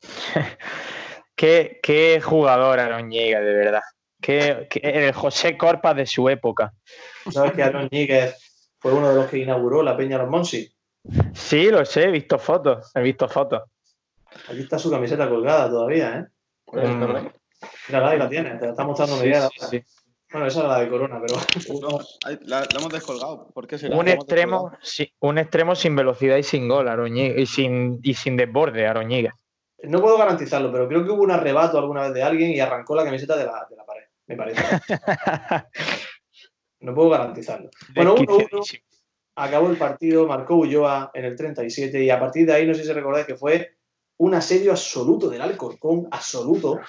Qué, 1.36 1.80
qué 1.82 2.20
jugador 2.20 2.78
Aaron 2.78 3.08
Ñiga, 3.08 3.40
de 3.40 3.52
verdad. 3.54 3.82
Qué, 4.20 4.68
qué- 4.70 4.80
el 5.08 5.12
José 5.12 5.56
Corpas 5.58 5.96
de 5.96 6.06
su 6.06 6.28
época. 6.28 6.72
¿Sabes 7.30 7.52
que 7.52 7.62
Aarón 7.62 7.88
Ñíguez 7.90 8.36
fue 8.78 8.92
uno 8.92 9.08
de 9.10 9.16
los 9.16 9.26
que 9.28 9.38
inauguró 9.38 9.82
la 9.82 9.96
Peña 9.96 10.16
Los 10.18 10.28
Monsi? 10.30 10.72
Sí, 11.34 11.70
lo 11.70 11.84
sé, 11.84 12.04
he 12.04 12.10
visto 12.10 12.38
fotos, 12.38 12.92
he 12.94 13.02
visto 13.02 13.28
fotos. 13.28 13.62
Aquí 14.48 14.60
está 14.60 14.78
su 14.78 14.90
camiseta 14.90 15.28
colgada 15.28 15.68
todavía, 15.68 16.18
¿eh? 16.20 16.26
Mm. 16.74 17.28
Mira, 17.88 18.08
ahí 18.08 18.18
la 18.18 18.28
tiene, 18.28 18.56
te 18.56 18.64
la 18.66 18.70
está 18.72 18.84
mostrando 18.84 19.16
Sí, 19.16 19.24
Miguel. 19.24 19.42
sí. 19.70 19.82
Bueno, 20.32 20.46
esa 20.48 20.62
es 20.62 20.66
la 20.68 20.80
de 20.80 20.88
Corona, 20.88 21.20
pero 21.24 21.38
No, 21.80 21.98
ahí 22.26 22.38
la, 22.42 22.60
la 22.60 22.78
hemos 22.80 22.92
descolgado. 22.92 23.48
¿Por 23.54 23.66
qué 23.68 23.78
será? 23.78 23.96
Un 23.96 24.08
extremo, 24.08 24.56
descolgado. 24.62 24.78
sí, 24.82 25.12
un 25.20 25.38
extremo 25.38 25.74
sin 25.76 25.94
velocidad 25.94 26.36
y 26.36 26.42
sin 26.42 26.66
gol, 26.68 26.88
Aaron 26.88 27.12
Ñiga, 27.12 27.38
y 27.40 27.46
sin, 27.46 28.00
y 28.02 28.14
sin 28.14 28.36
desborde, 28.36 28.86
Aaron 28.86 29.06
Ñiga. 29.06 29.32
no 29.84 30.00
puedo 30.00 30.18
garantizarlo, 30.18 30.72
pero 30.72 30.88
creo 30.88 31.04
que 31.04 31.10
hubo 31.12 31.22
un 31.22 31.30
arrebato 31.30 31.78
alguna 31.78 32.02
vez 32.02 32.14
de 32.14 32.22
alguien 32.24 32.50
y 32.50 32.58
arrancó 32.60 32.96
la 32.96 33.04
camiseta 33.04 33.36
de 33.36 33.44
la, 33.46 33.64
de 33.70 33.76
la 33.76 33.84
pared, 33.84 34.04
me 34.26 34.36
parece. 34.36 34.62
No 36.80 36.94
puedo 36.94 37.08
garantizarlo. 37.10 37.70
Bueno, 37.94 38.14
1-1, 38.14 38.26
Desquiciadísimo. 38.38 38.82
acabó 39.36 39.70
el 39.70 39.76
partido, 39.78 40.26
marcó 40.26 40.56
Ulloa 40.56 41.10
en 41.14 41.24
el 41.24 41.34
37 41.36 42.02
y 42.04 42.10
a 42.10 42.20
partir 42.20 42.46
de 42.46 42.52
ahí, 42.52 42.66
no 42.66 42.74
sé 42.74 42.84
si 42.84 42.92
recordáis 42.92 43.24
que 43.26 43.36
fue 43.36 43.76
un 44.18 44.34
asedio 44.34 44.70
absoluto 44.72 45.28
del 45.28 45.42
Alcorcón, 45.42 46.06
absoluto, 46.10 46.80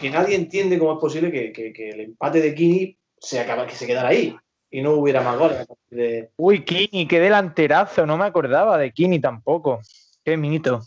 que 0.00 0.10
nadie 0.10 0.36
entiende 0.36 0.78
cómo 0.78 0.94
es 0.94 0.98
posible 0.98 1.30
que, 1.30 1.52
que- 1.52 1.72
que 1.72 1.90
el 1.90 2.00
empate 2.00 2.40
de 2.40 2.54
Kini 2.54 2.98
se, 3.18 3.40
acaba, 3.40 3.66
que 3.66 3.74
se 3.74 3.86
quedara 3.86 4.08
ahí 4.08 4.34
y 4.70 4.80
no 4.82 4.92
hubiera 4.92 5.20
más 5.20 5.38
goles. 5.38 5.66
De, 5.90 6.30
Uy, 6.36 6.64
Kini, 6.64 7.06
qué 7.06 7.20
delanterazo, 7.20 8.06
no 8.06 8.16
me 8.16 8.24
acordaba 8.24 8.78
de 8.78 8.90
Kini 8.92 9.20
tampoco. 9.20 9.80
Qué 10.24 10.36
mito. 10.36 10.82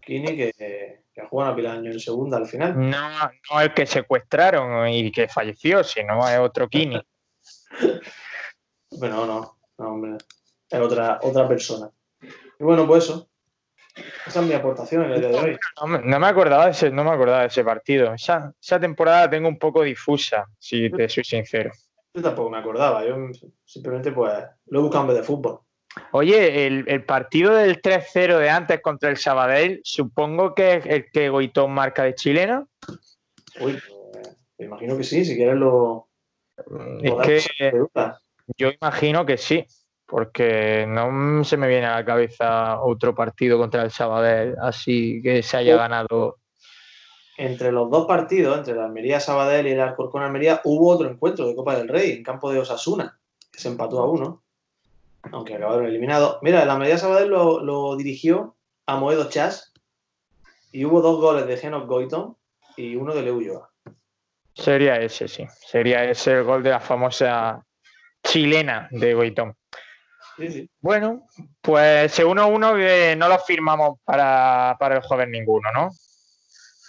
Kini 0.00 0.36
que, 0.36 0.52
que 0.56 1.22
jugado 1.28 1.50
una 1.50 1.56
pila 1.56 1.72
de 1.72 1.78
años 1.78 1.94
en 1.94 2.00
segunda 2.00 2.36
al 2.38 2.46
final. 2.46 2.74
No, 2.90 3.08
no 3.52 3.60
el 3.60 3.74
que 3.74 3.86
secuestraron 3.86 4.88
y 4.88 5.12
que 5.12 5.28
falleció, 5.28 5.84
sino 5.84 6.26
es 6.28 6.38
otro 6.38 6.68
Kini. 6.68 7.00
Bueno, 8.90 9.24
no, 9.24 9.56
no, 9.78 9.88
hombre. 9.94 10.16
Es 10.68 10.80
otra, 10.80 11.20
otra 11.22 11.46
persona. 11.48 11.90
Y 12.22 12.64
bueno, 12.64 12.86
pues 12.86 13.04
eso. 13.04 13.28
Esa 14.26 14.40
es 14.40 14.46
mi 14.46 14.52
aportación 14.54 15.04
en 15.04 15.10
el 15.12 15.20
día 15.20 15.28
de 15.30 15.36
hoy. 15.38 15.58
No, 15.80 15.86
me- 15.86 15.98
no 16.00 16.20
me 16.20 16.26
acordaba 16.26 16.66
de 16.66 16.70
ese, 16.72 16.90
no 16.90 17.04
me 17.04 17.10
acordaba 17.10 17.40
de 17.40 17.46
ese 17.48 17.64
partido. 17.64 18.12
Esa, 18.14 18.52
esa 18.60 18.78
temporada 18.80 19.22
la 19.22 19.30
tengo 19.30 19.48
un 19.48 19.58
poco 19.58 19.82
difusa, 19.82 20.46
si 20.58 20.90
te 20.90 21.08
soy 21.08 21.24
sincero. 21.24 21.70
Yo 22.14 22.22
tampoco 22.22 22.50
me 22.50 22.58
acordaba. 22.58 23.04
Yo 23.06 23.16
simplemente 23.64 24.12
pues 24.12 24.32
lo 24.66 24.78
he 24.80 24.82
buscado 24.82 25.04
en 25.04 25.08
vez 25.08 25.16
de 25.18 25.22
fútbol. 25.22 25.60
Oye, 26.12 26.66
el, 26.66 26.84
el 26.88 27.04
partido 27.04 27.54
del 27.54 27.80
3-0 27.82 28.38
de 28.38 28.48
antes 28.48 28.80
contra 28.80 29.10
el 29.10 29.16
Sabadell, 29.16 29.80
supongo 29.82 30.54
que 30.54 30.74
es 30.74 30.86
el 30.86 31.10
que 31.10 31.28
Goitón 31.28 31.72
marca 31.72 32.04
de 32.04 32.14
chilena. 32.14 32.64
Uy, 33.60 33.76
pues, 34.12 34.36
me 34.58 34.66
imagino 34.66 34.96
que 34.96 35.02
sí, 35.04 35.24
si 35.24 35.34
quieres 35.36 35.56
lo. 35.56 36.08
Es 36.56 36.64
lo 36.68 37.16
damos 37.16 37.26
que 37.26 37.40
yo 38.56 38.70
imagino 38.70 39.24
que 39.26 39.36
sí, 39.36 39.64
porque 40.10 40.86
no 40.88 41.44
se 41.44 41.56
me 41.56 41.68
viene 41.68 41.86
a 41.86 41.94
la 41.96 42.04
cabeza 42.04 42.80
otro 42.82 43.14
partido 43.14 43.58
contra 43.58 43.82
el 43.82 43.92
Sabadell, 43.92 44.56
así 44.60 45.20
que 45.22 45.42
se 45.42 45.56
haya 45.58 45.76
ganado. 45.76 46.38
Entre 47.38 47.70
los 47.70 47.88
dos 47.90 48.06
partidos, 48.06 48.58
entre 48.58 48.74
la 48.74 48.86
Almería 48.86 49.20
Sabadell 49.20 49.68
y 49.68 49.70
el 49.70 49.80
Alcorcón 49.80 50.22
Almería, 50.22 50.60
hubo 50.64 50.88
otro 50.90 51.08
encuentro 51.08 51.46
de 51.46 51.54
Copa 51.54 51.76
del 51.76 51.88
Rey 51.88 52.10
en 52.10 52.22
campo 52.24 52.50
de 52.52 52.58
Osasuna, 52.58 53.18
que 53.52 53.60
se 53.60 53.68
empató 53.68 54.00
a 54.00 54.10
uno, 54.10 54.42
aunque 55.30 55.54
acabaron 55.54 55.86
eliminados. 55.86 56.38
Mira, 56.42 56.64
la 56.64 56.72
Almería 56.72 56.98
Sabadell 56.98 57.30
lo, 57.30 57.62
lo 57.62 57.96
dirigió 57.96 58.56
a 58.86 58.96
Moedo 58.96 59.28
Chas 59.28 59.72
y 60.72 60.84
hubo 60.84 61.00
dos 61.00 61.20
goles 61.20 61.46
de 61.46 61.56
Genos 61.56 61.86
Goitom 61.86 62.34
y 62.76 62.96
uno 62.96 63.14
de 63.14 63.22
Leuyoa. 63.22 63.70
Sería 64.54 64.96
ese, 64.96 65.28
sí. 65.28 65.46
Sería 65.48 66.04
ese 66.04 66.32
el 66.32 66.44
gol 66.44 66.62
de 66.62 66.70
la 66.70 66.80
famosa 66.80 67.64
chilena 68.22 68.88
de 68.90 69.14
Goitón. 69.14 69.56
Sí, 70.36 70.50
sí. 70.50 70.70
Bueno, 70.80 71.26
pues 71.60 72.12
ese 72.12 72.24
1-1 72.24 72.76
que 72.76 73.16
no 73.16 73.28
lo 73.28 73.38
firmamos 73.38 73.98
para, 74.04 74.76
para 74.78 74.96
el 74.96 75.02
jueves 75.02 75.28
ninguno, 75.28 75.70
¿no? 75.72 75.90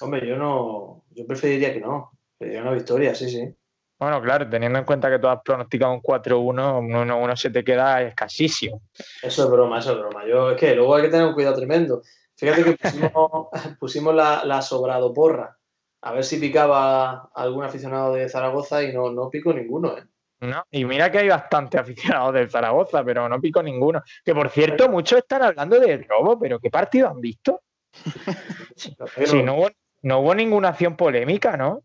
Hombre, 0.01 0.27
yo 0.27 0.35
no. 0.37 1.03
Yo 1.11 1.25
preferiría 1.27 1.73
que 1.73 1.81
no. 1.81 2.11
Preferiría 2.37 2.61
una 2.61 2.71
victoria, 2.71 3.13
sí, 3.13 3.29
sí. 3.29 3.53
Bueno, 3.99 4.19
claro, 4.19 4.49
teniendo 4.49 4.79
en 4.79 4.85
cuenta 4.85 5.11
que 5.11 5.19
tú 5.19 5.27
has 5.27 5.41
pronosticado 5.43 5.93
un 5.93 6.01
4-1, 6.01 6.79
un 6.79 6.89
1-1 6.89 7.35
se 7.35 7.51
te 7.51 7.63
queda 7.63 8.01
escasísimo. 8.01 8.81
Eso 9.21 9.43
es 9.43 9.51
broma, 9.51 9.77
eso 9.77 9.91
es 9.91 9.99
broma. 9.99 10.25
Yo, 10.25 10.51
es 10.51 10.59
que 10.59 10.73
luego 10.73 10.95
hay 10.95 11.03
que 11.03 11.09
tener 11.09 11.27
un 11.27 11.33
cuidado 11.33 11.55
tremendo. 11.55 12.01
Fíjate 12.35 12.63
que 12.63 12.77
pusimos, 12.77 13.47
pusimos 13.79 14.15
la, 14.15 14.43
la 14.43 14.63
sobrado 14.63 15.13
porra. 15.13 15.55
A 16.01 16.13
ver 16.13 16.23
si 16.23 16.39
picaba 16.39 17.29
algún 17.35 17.63
aficionado 17.63 18.15
de 18.15 18.27
Zaragoza 18.27 18.81
y 18.81 18.91
no, 18.91 19.11
no 19.11 19.29
pico 19.29 19.53
ninguno, 19.53 19.95
¿eh? 19.95 20.03
¿No? 20.41 20.65
Y 20.71 20.85
mira 20.85 21.11
que 21.11 21.19
hay 21.19 21.29
bastante 21.29 21.77
aficionados 21.79 22.33
del 22.33 22.49
Zaragoza, 22.49 23.03
pero 23.03 23.29
no 23.29 23.39
pico 23.39 23.63
ninguno. 23.63 24.03
Que 24.23 24.33
por 24.33 24.49
cierto, 24.49 24.89
muchos 24.89 25.19
están 25.19 25.43
hablando 25.43 25.79
del 25.79 26.05
robo, 26.07 26.39
pero 26.39 26.59
¿qué 26.59 26.69
partido 26.69 27.09
han 27.09 27.21
visto? 27.21 27.61
Si 28.75 29.43
no 29.43 29.57
hubo, 29.57 29.69
no 30.01 30.19
hubo 30.19 30.33
ninguna 30.33 30.69
acción 30.69 30.95
polémica, 30.95 31.55
¿no? 31.55 31.83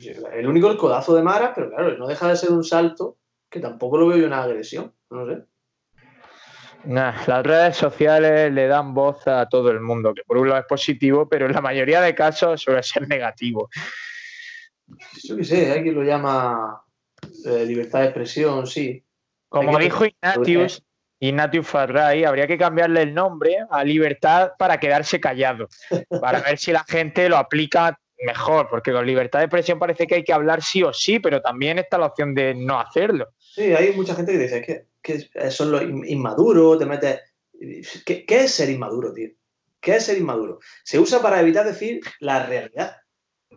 El 0.00 0.48
único 0.48 0.68
el 0.68 0.76
codazo 0.76 1.14
de 1.14 1.22
Mara, 1.22 1.52
pero 1.54 1.70
claro, 1.70 1.96
no 1.96 2.08
deja 2.08 2.28
de 2.28 2.36
ser 2.36 2.50
un 2.50 2.64
salto 2.64 3.18
que 3.48 3.60
tampoco 3.60 3.98
lo 3.98 4.08
veo 4.08 4.18
yo 4.18 4.26
una 4.26 4.42
agresión. 4.42 4.92
No 5.10 5.26
sé. 5.26 5.44
Nah, 6.84 7.14
las 7.26 7.46
redes 7.46 7.76
sociales 7.76 8.52
le 8.52 8.66
dan 8.66 8.94
voz 8.94 9.26
a 9.28 9.48
todo 9.48 9.70
el 9.70 9.80
mundo, 9.80 10.12
que 10.12 10.24
por 10.24 10.38
un 10.38 10.48
lado 10.48 10.60
es 10.60 10.66
positivo, 10.66 11.28
pero 11.28 11.46
en 11.46 11.52
la 11.52 11.60
mayoría 11.60 12.00
de 12.00 12.14
casos 12.14 12.60
suele 12.60 12.82
ser 12.82 13.06
negativo. 13.06 13.70
Yo 15.22 15.36
qué 15.36 15.44
sé, 15.44 15.70
hay 15.70 15.82
quien 15.82 15.94
lo 15.94 16.02
llama 16.02 16.83
eh, 17.44 17.64
libertad 17.66 18.00
de 18.00 18.04
expresión, 18.06 18.66
sí. 18.66 19.04
Como 19.48 19.70
Hay 19.70 19.76
que- 19.76 19.84
dijo 19.84 20.04
Ignatius, 20.06 20.82
Ignatius 21.20 21.66
Farray, 21.66 22.24
habría 22.24 22.46
que 22.46 22.58
cambiarle 22.58 23.02
el 23.02 23.14
nombre 23.14 23.56
a 23.70 23.84
libertad 23.84 24.52
para 24.58 24.78
quedarse 24.78 25.20
callado, 25.20 25.68
para 26.20 26.40
ver 26.40 26.58
si 26.58 26.72
la 26.72 26.84
gente 26.84 27.28
lo 27.28 27.36
aplica 27.36 27.98
mejor, 28.26 28.68
porque 28.68 28.92
con 28.92 29.06
libertad 29.06 29.40
de 29.40 29.46
expresión 29.46 29.78
parece 29.78 30.06
que 30.06 30.16
hay 30.16 30.24
que 30.24 30.32
hablar 30.32 30.62
sí 30.62 30.82
o 30.82 30.92
sí, 30.92 31.18
pero 31.18 31.40
también 31.42 31.78
está 31.78 31.98
la 31.98 32.06
opción 32.06 32.34
de 32.34 32.54
no 32.54 32.78
hacerlo. 32.80 33.28
Sí, 33.38 33.72
hay 33.74 33.92
mucha 33.94 34.14
gente 34.14 34.32
que 34.32 34.38
dice 34.38 34.62
que, 34.62 34.86
que 35.02 35.28
eso 35.34 35.64
es 35.64 35.70
lo 35.70 35.82
in- 35.82 36.04
inmaduro, 36.06 36.76
te 36.78 36.86
metes. 36.86 37.20
¿Qué, 38.04 38.24
qué 38.24 38.40
es 38.44 38.50
ser 38.52 38.68
inmaduro, 38.70 39.12
tío? 39.12 39.30
¿Qué 39.80 39.96
es 39.96 40.06
ser 40.06 40.18
inmaduro? 40.18 40.58
Se 40.82 40.98
usa 40.98 41.20
para 41.20 41.40
evitar 41.40 41.64
decir 41.66 42.00
la 42.20 42.44
realidad. 42.46 42.96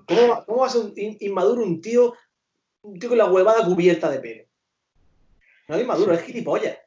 ¿Cómo, 0.05 0.27
va- 0.27 0.45
cómo 0.45 0.59
va 0.61 0.67
a 0.67 0.69
ser 0.69 0.81
un 0.81 0.93
in- 0.95 1.17
inmaduro 1.21 1.63
un 1.63 1.81
tío, 1.81 2.13
tío 2.99 3.09
con 3.09 3.17
la 3.17 3.25
huevada 3.25 3.63
cubierta 3.65 4.09
de 4.09 4.19
pelo? 4.19 4.43
No 5.67 5.75
es 5.75 5.81
inmaduro, 5.81 6.13
es 6.13 6.23
gilipollas. 6.23 6.77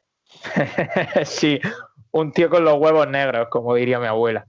sí, 1.25 1.59
un 2.11 2.31
tío 2.31 2.49
con 2.49 2.63
los 2.63 2.77
huevos 2.77 3.07
negros, 3.07 3.47
como 3.49 3.75
diría 3.75 3.99
mi 3.99 4.07
abuela. 4.07 4.45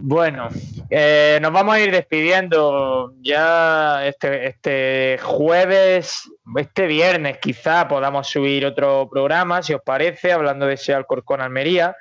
Bueno, 0.00 0.48
eh, 0.90 1.40
nos 1.42 1.52
vamos 1.52 1.74
a 1.74 1.80
ir 1.80 1.90
despidiendo. 1.90 3.14
Ya 3.20 4.06
este, 4.06 4.46
este 4.46 5.18
jueves, 5.20 6.30
este 6.56 6.86
viernes 6.86 7.38
quizá 7.38 7.88
podamos 7.88 8.28
subir 8.28 8.64
otro 8.64 9.08
programa, 9.10 9.60
si 9.62 9.74
os 9.74 9.82
parece, 9.82 10.32
hablando 10.32 10.66
de 10.66 10.74
ese 10.74 10.94
Alcorcón 10.94 11.40
Almería. 11.40 11.96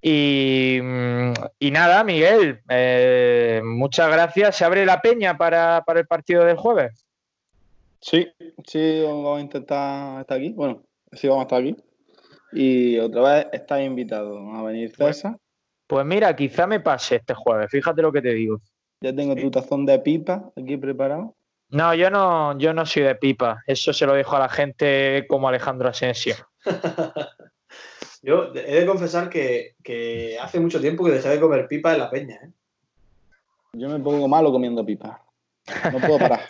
Y, 0.00 0.78
y 1.58 1.70
nada, 1.70 2.04
Miguel, 2.04 2.62
eh, 2.68 3.60
muchas 3.64 4.10
gracias. 4.10 4.56
¿Se 4.56 4.64
abre 4.64 4.86
la 4.86 5.02
peña 5.02 5.36
para, 5.36 5.82
para 5.84 6.00
el 6.00 6.06
partido 6.06 6.44
del 6.44 6.56
jueves? 6.56 7.04
Sí, 8.04 8.30
sí, 8.66 9.02
vamos 9.02 9.38
a 9.38 9.40
intentar 9.40 10.20
estar 10.20 10.36
aquí. 10.36 10.52
Bueno, 10.52 10.82
sí, 11.10 11.26
vamos 11.26 11.40
a 11.40 11.44
estar 11.44 11.60
aquí. 11.62 11.74
Y 12.52 12.98
otra 12.98 13.22
vez 13.22 13.46
estáis 13.50 13.86
invitados 13.86 14.38
a 14.52 14.62
venir 14.62 14.94
César. 14.94 15.38
Pues 15.86 16.04
mira, 16.04 16.36
quizá 16.36 16.66
me 16.66 16.80
pase 16.80 17.16
este 17.16 17.32
jueves, 17.32 17.70
fíjate 17.70 18.02
lo 18.02 18.12
que 18.12 18.20
te 18.20 18.34
digo. 18.34 18.60
Ya 19.00 19.14
tengo 19.14 19.34
tu 19.34 19.50
tazón 19.50 19.86
de 19.86 19.98
pipa 20.00 20.50
aquí 20.54 20.76
preparado. 20.76 21.34
No, 21.70 21.94
yo 21.94 22.10
no, 22.10 22.58
yo 22.58 22.74
no 22.74 22.84
soy 22.84 23.04
de 23.04 23.14
pipa. 23.14 23.62
Eso 23.66 23.94
se 23.94 24.04
lo 24.04 24.12
dejo 24.12 24.36
a 24.36 24.40
la 24.40 24.48
gente 24.50 25.24
como 25.26 25.48
Alejandro 25.48 25.88
Asensio. 25.88 26.36
Yo 28.22 28.54
he 28.54 28.80
de 28.80 28.86
confesar 28.86 29.28
que, 29.28 29.74
que 29.82 30.38
hace 30.40 30.58
mucho 30.58 30.80
tiempo 30.80 31.04
que 31.04 31.10
dejé 31.10 31.28
de 31.28 31.40
comer 31.40 31.68
pipa 31.68 31.92
en 31.92 31.98
la 31.98 32.10
peña. 32.10 32.36
¿eh? 32.36 32.50
Yo 33.74 33.90
me 33.90 33.98
pongo 33.98 34.26
malo 34.28 34.50
comiendo 34.50 34.84
pipa. 34.84 35.22
No 35.92 35.98
puedo 35.98 36.18
parar. 36.18 36.40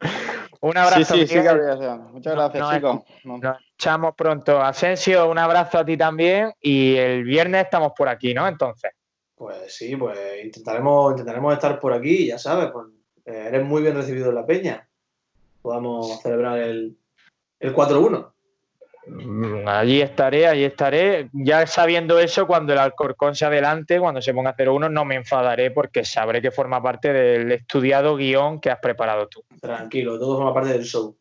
Un 0.62 0.76
abrazo. 0.76 1.14
sí, 1.14 1.20
sí, 1.22 1.26
sí. 1.26 1.40
Gabriel. 1.40 1.98
Muchas 2.12 2.34
No, 2.36 2.42
gracias, 2.42 2.62
no, 2.62 2.74
chicos. 2.74 3.00
No. 3.24 3.38
Nos 3.38 3.56
echamos 3.74 4.14
pronto. 4.14 4.60
Asensio, 4.60 5.28
un 5.28 5.38
abrazo 5.38 5.78
a 5.78 5.84
ti 5.84 5.96
también. 5.96 6.52
Y 6.60 6.94
el 6.96 7.24
viernes 7.24 7.64
estamos 7.64 7.92
por 7.96 8.08
aquí, 8.08 8.32
¿no? 8.32 8.46
Entonces. 8.46 8.92
Pues 9.34 9.74
sí, 9.74 9.96
pues 9.96 10.16
intentaremos, 10.44 11.12
intentaremos 11.12 11.52
estar 11.54 11.80
por 11.80 11.92
aquí, 11.92 12.28
ya 12.28 12.38
sabes, 12.38 12.70
pues, 12.72 12.86
eh, 13.24 13.46
eres 13.48 13.64
muy 13.64 13.82
bien 13.82 13.96
recibido 13.96 14.28
en 14.28 14.36
la 14.36 14.46
peña. 14.46 14.88
Podamos 15.60 16.20
celebrar 16.22 16.58
el, 16.58 16.96
el 17.58 17.74
4-1. 17.74 18.31
Mm, 19.06 19.66
Allí 19.66 20.00
estaré, 20.00 20.46
allí 20.46 20.64
estaré. 20.64 21.28
Ya 21.32 21.66
sabiendo 21.66 22.18
eso, 22.18 22.46
cuando 22.46 22.72
el 22.72 22.78
Alcorcón 22.78 23.34
se 23.34 23.44
adelante, 23.44 23.98
cuando 23.98 24.22
se 24.22 24.32
ponga 24.32 24.54
0-1, 24.56 24.90
no 24.90 25.04
me 25.04 25.16
enfadaré 25.16 25.70
porque 25.70 26.04
sabré 26.04 26.40
que 26.40 26.50
forma 26.50 26.82
parte 26.82 27.12
del 27.12 27.52
estudiado 27.52 28.16
guion 28.16 28.60
que 28.60 28.70
has 28.70 28.78
preparado 28.78 29.28
tú. 29.28 29.44
Tranquilo, 29.60 30.18
todo 30.18 30.36
forma 30.36 30.54
parte 30.54 30.72
del 30.72 30.84
show. 30.84 31.16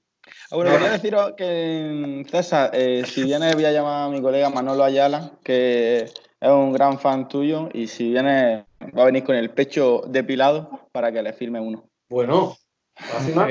Bueno, 0.52 0.72
quería 0.72 0.92
deciros 0.92 1.34
que, 1.38 2.26
César, 2.30 2.72
eh, 2.74 3.04
si 3.06 3.24
vienes 3.24 3.56
voy 3.56 3.66
a 3.66 3.72
llamar 3.72 4.08
a 4.08 4.10
mi 4.10 4.22
colega 4.22 4.50
Manolo 4.50 4.84
Ayala, 4.84 5.32
que 5.44 6.00
es 6.00 6.50
un 6.50 6.74
gran 6.74 7.00
fan 7.00 7.28
tuyo, 7.28 7.70
y 7.74 7.88
si 7.88 8.12
vienes 8.12 8.66
va 8.98 9.04
a 9.04 9.06
venir 9.06 9.24
con 9.24 9.36
el 9.36 9.50
pecho 9.50 10.02
depilado 10.08 10.88
para 10.92 11.12
que 11.12 11.22
le 11.22 11.34
firme 11.34 11.60
uno. 11.60 11.86
Bueno, 12.10 12.58
¿vas 12.96 13.16
a 13.16 13.20
firmar 13.22 13.50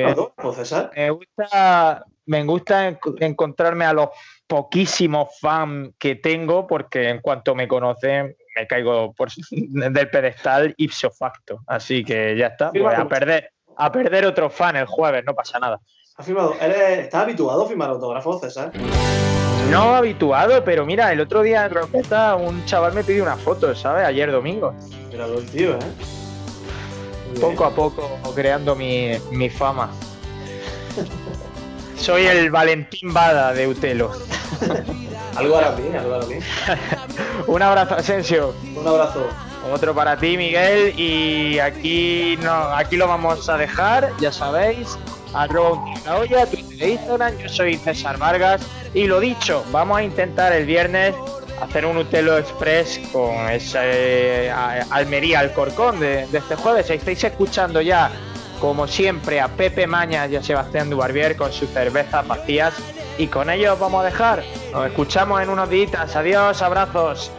César? 0.54 0.90
Me 0.94 1.10
gusta, 1.10 2.04
me 2.30 2.44
gusta 2.44 2.88
enc- 2.88 3.16
encontrarme 3.20 3.84
a 3.84 3.92
los 3.92 4.10
poquísimos 4.46 5.28
fans 5.40 5.90
que 5.98 6.14
tengo, 6.14 6.64
porque 6.66 7.08
en 7.08 7.20
cuanto 7.20 7.56
me 7.56 7.66
conocen, 7.66 8.36
me 8.56 8.66
caigo 8.68 9.12
por, 9.14 9.28
del 9.50 10.10
pedestal 10.10 10.72
ipso 10.76 11.10
facto. 11.10 11.60
Así 11.66 12.04
que 12.04 12.36
ya 12.36 12.46
está. 12.48 12.70
Pues 12.70 12.96
a 12.96 13.08
perder, 13.08 13.50
a 13.76 13.90
perder 13.90 14.26
otro 14.26 14.48
fan 14.48 14.76
el 14.76 14.86
jueves, 14.86 15.24
no 15.26 15.34
pasa 15.34 15.58
nada. 15.58 15.80
¿Has 16.16 16.24
firmado? 16.26 16.54
¿Eres, 16.60 16.98
¿Estás 17.00 17.24
habituado 17.24 17.64
a 17.64 17.66
firmar 17.68 17.90
autógrafos, 17.90 18.40
César? 18.40 18.70
No 19.70 19.94
habituado, 19.94 20.62
pero 20.64 20.84
mira, 20.86 21.12
el 21.12 21.20
otro 21.20 21.42
día 21.42 21.66
en 21.66 21.72
Roqueta 21.72 22.36
un 22.36 22.64
chaval 22.64 22.92
me 22.92 23.02
pidió 23.02 23.22
una 23.24 23.36
foto, 23.36 23.74
¿sabes? 23.74 24.04
Ayer 24.06 24.30
domingo. 24.30 24.72
Míralo 25.10 25.38
el 25.38 25.50
tío, 25.50 25.74
¿eh? 25.74 25.78
poco 27.40 27.64
a 27.64 27.70
poco 27.70 28.08
creando 28.34 28.74
mi, 28.76 29.12
mi 29.32 29.48
fama. 29.48 29.90
Soy 32.00 32.26
el 32.26 32.50
Valentín 32.50 33.12
Bada 33.12 33.52
de 33.52 33.66
Utelo. 33.68 34.10
algo 35.36 35.56
hará 35.56 35.70
bien, 35.72 35.96
algo 35.96 36.14
hará 36.14 36.26
bien. 36.26 36.42
Un 37.46 37.62
abrazo, 37.62 37.94
Asensio. 37.96 38.54
Un 38.74 38.86
abrazo. 38.86 39.26
Otro 39.72 39.94
para 39.94 40.16
ti, 40.16 40.36
Miguel. 40.36 40.98
Y 40.98 41.58
aquí 41.58 42.38
no, 42.42 42.52
aquí 42.74 42.96
lo 42.96 43.06
vamos 43.06 43.48
a 43.48 43.56
dejar, 43.56 44.10
ya 44.20 44.32
sabéis. 44.32 44.98
Arroba 45.32 45.72
un 45.72 45.94
la 46.04 46.16
olla, 46.16 46.46
Twitter 46.46 46.76
de 46.78 46.88
Instagram. 46.92 47.38
Yo 47.38 47.48
soy 47.48 47.76
César 47.76 48.18
Vargas. 48.18 48.62
Y 48.94 49.06
lo 49.06 49.20
dicho, 49.20 49.64
vamos 49.70 49.98
a 49.98 50.02
intentar 50.02 50.52
el 50.52 50.64
viernes 50.66 51.14
hacer 51.60 51.84
un 51.84 51.98
Utelo 51.98 52.38
Express 52.38 52.98
con 53.12 53.48
ese 53.50 53.78
eh, 54.46 54.50
a- 54.50 54.86
Almería 54.90 55.40
Alcorcón 55.40 56.00
de, 56.00 56.26
de 56.28 56.38
este 56.38 56.56
jueves. 56.56 56.88
Estáis 56.90 57.22
escuchando 57.22 57.80
ya, 57.82 58.10
como 58.60 58.86
siempre, 58.86 59.40
a 59.40 59.48
Pepe 59.48 59.86
Mañas 59.86 60.30
y 60.30 60.36
a 60.36 60.42
Sebastián 60.42 60.90
Dubarbier 60.90 61.36
con 61.36 61.52
sus 61.52 61.70
cervezas 61.70 62.26
vacías. 62.28 62.74
Y 63.18 63.26
con 63.26 63.50
ellos 63.50 63.78
vamos 63.78 64.02
a 64.02 64.04
dejar. 64.04 64.44
Nos 64.72 64.86
escuchamos 64.86 65.42
en 65.42 65.48
unos 65.48 65.68
días. 65.68 66.14
Adiós, 66.14 66.62
abrazos. 66.62 67.32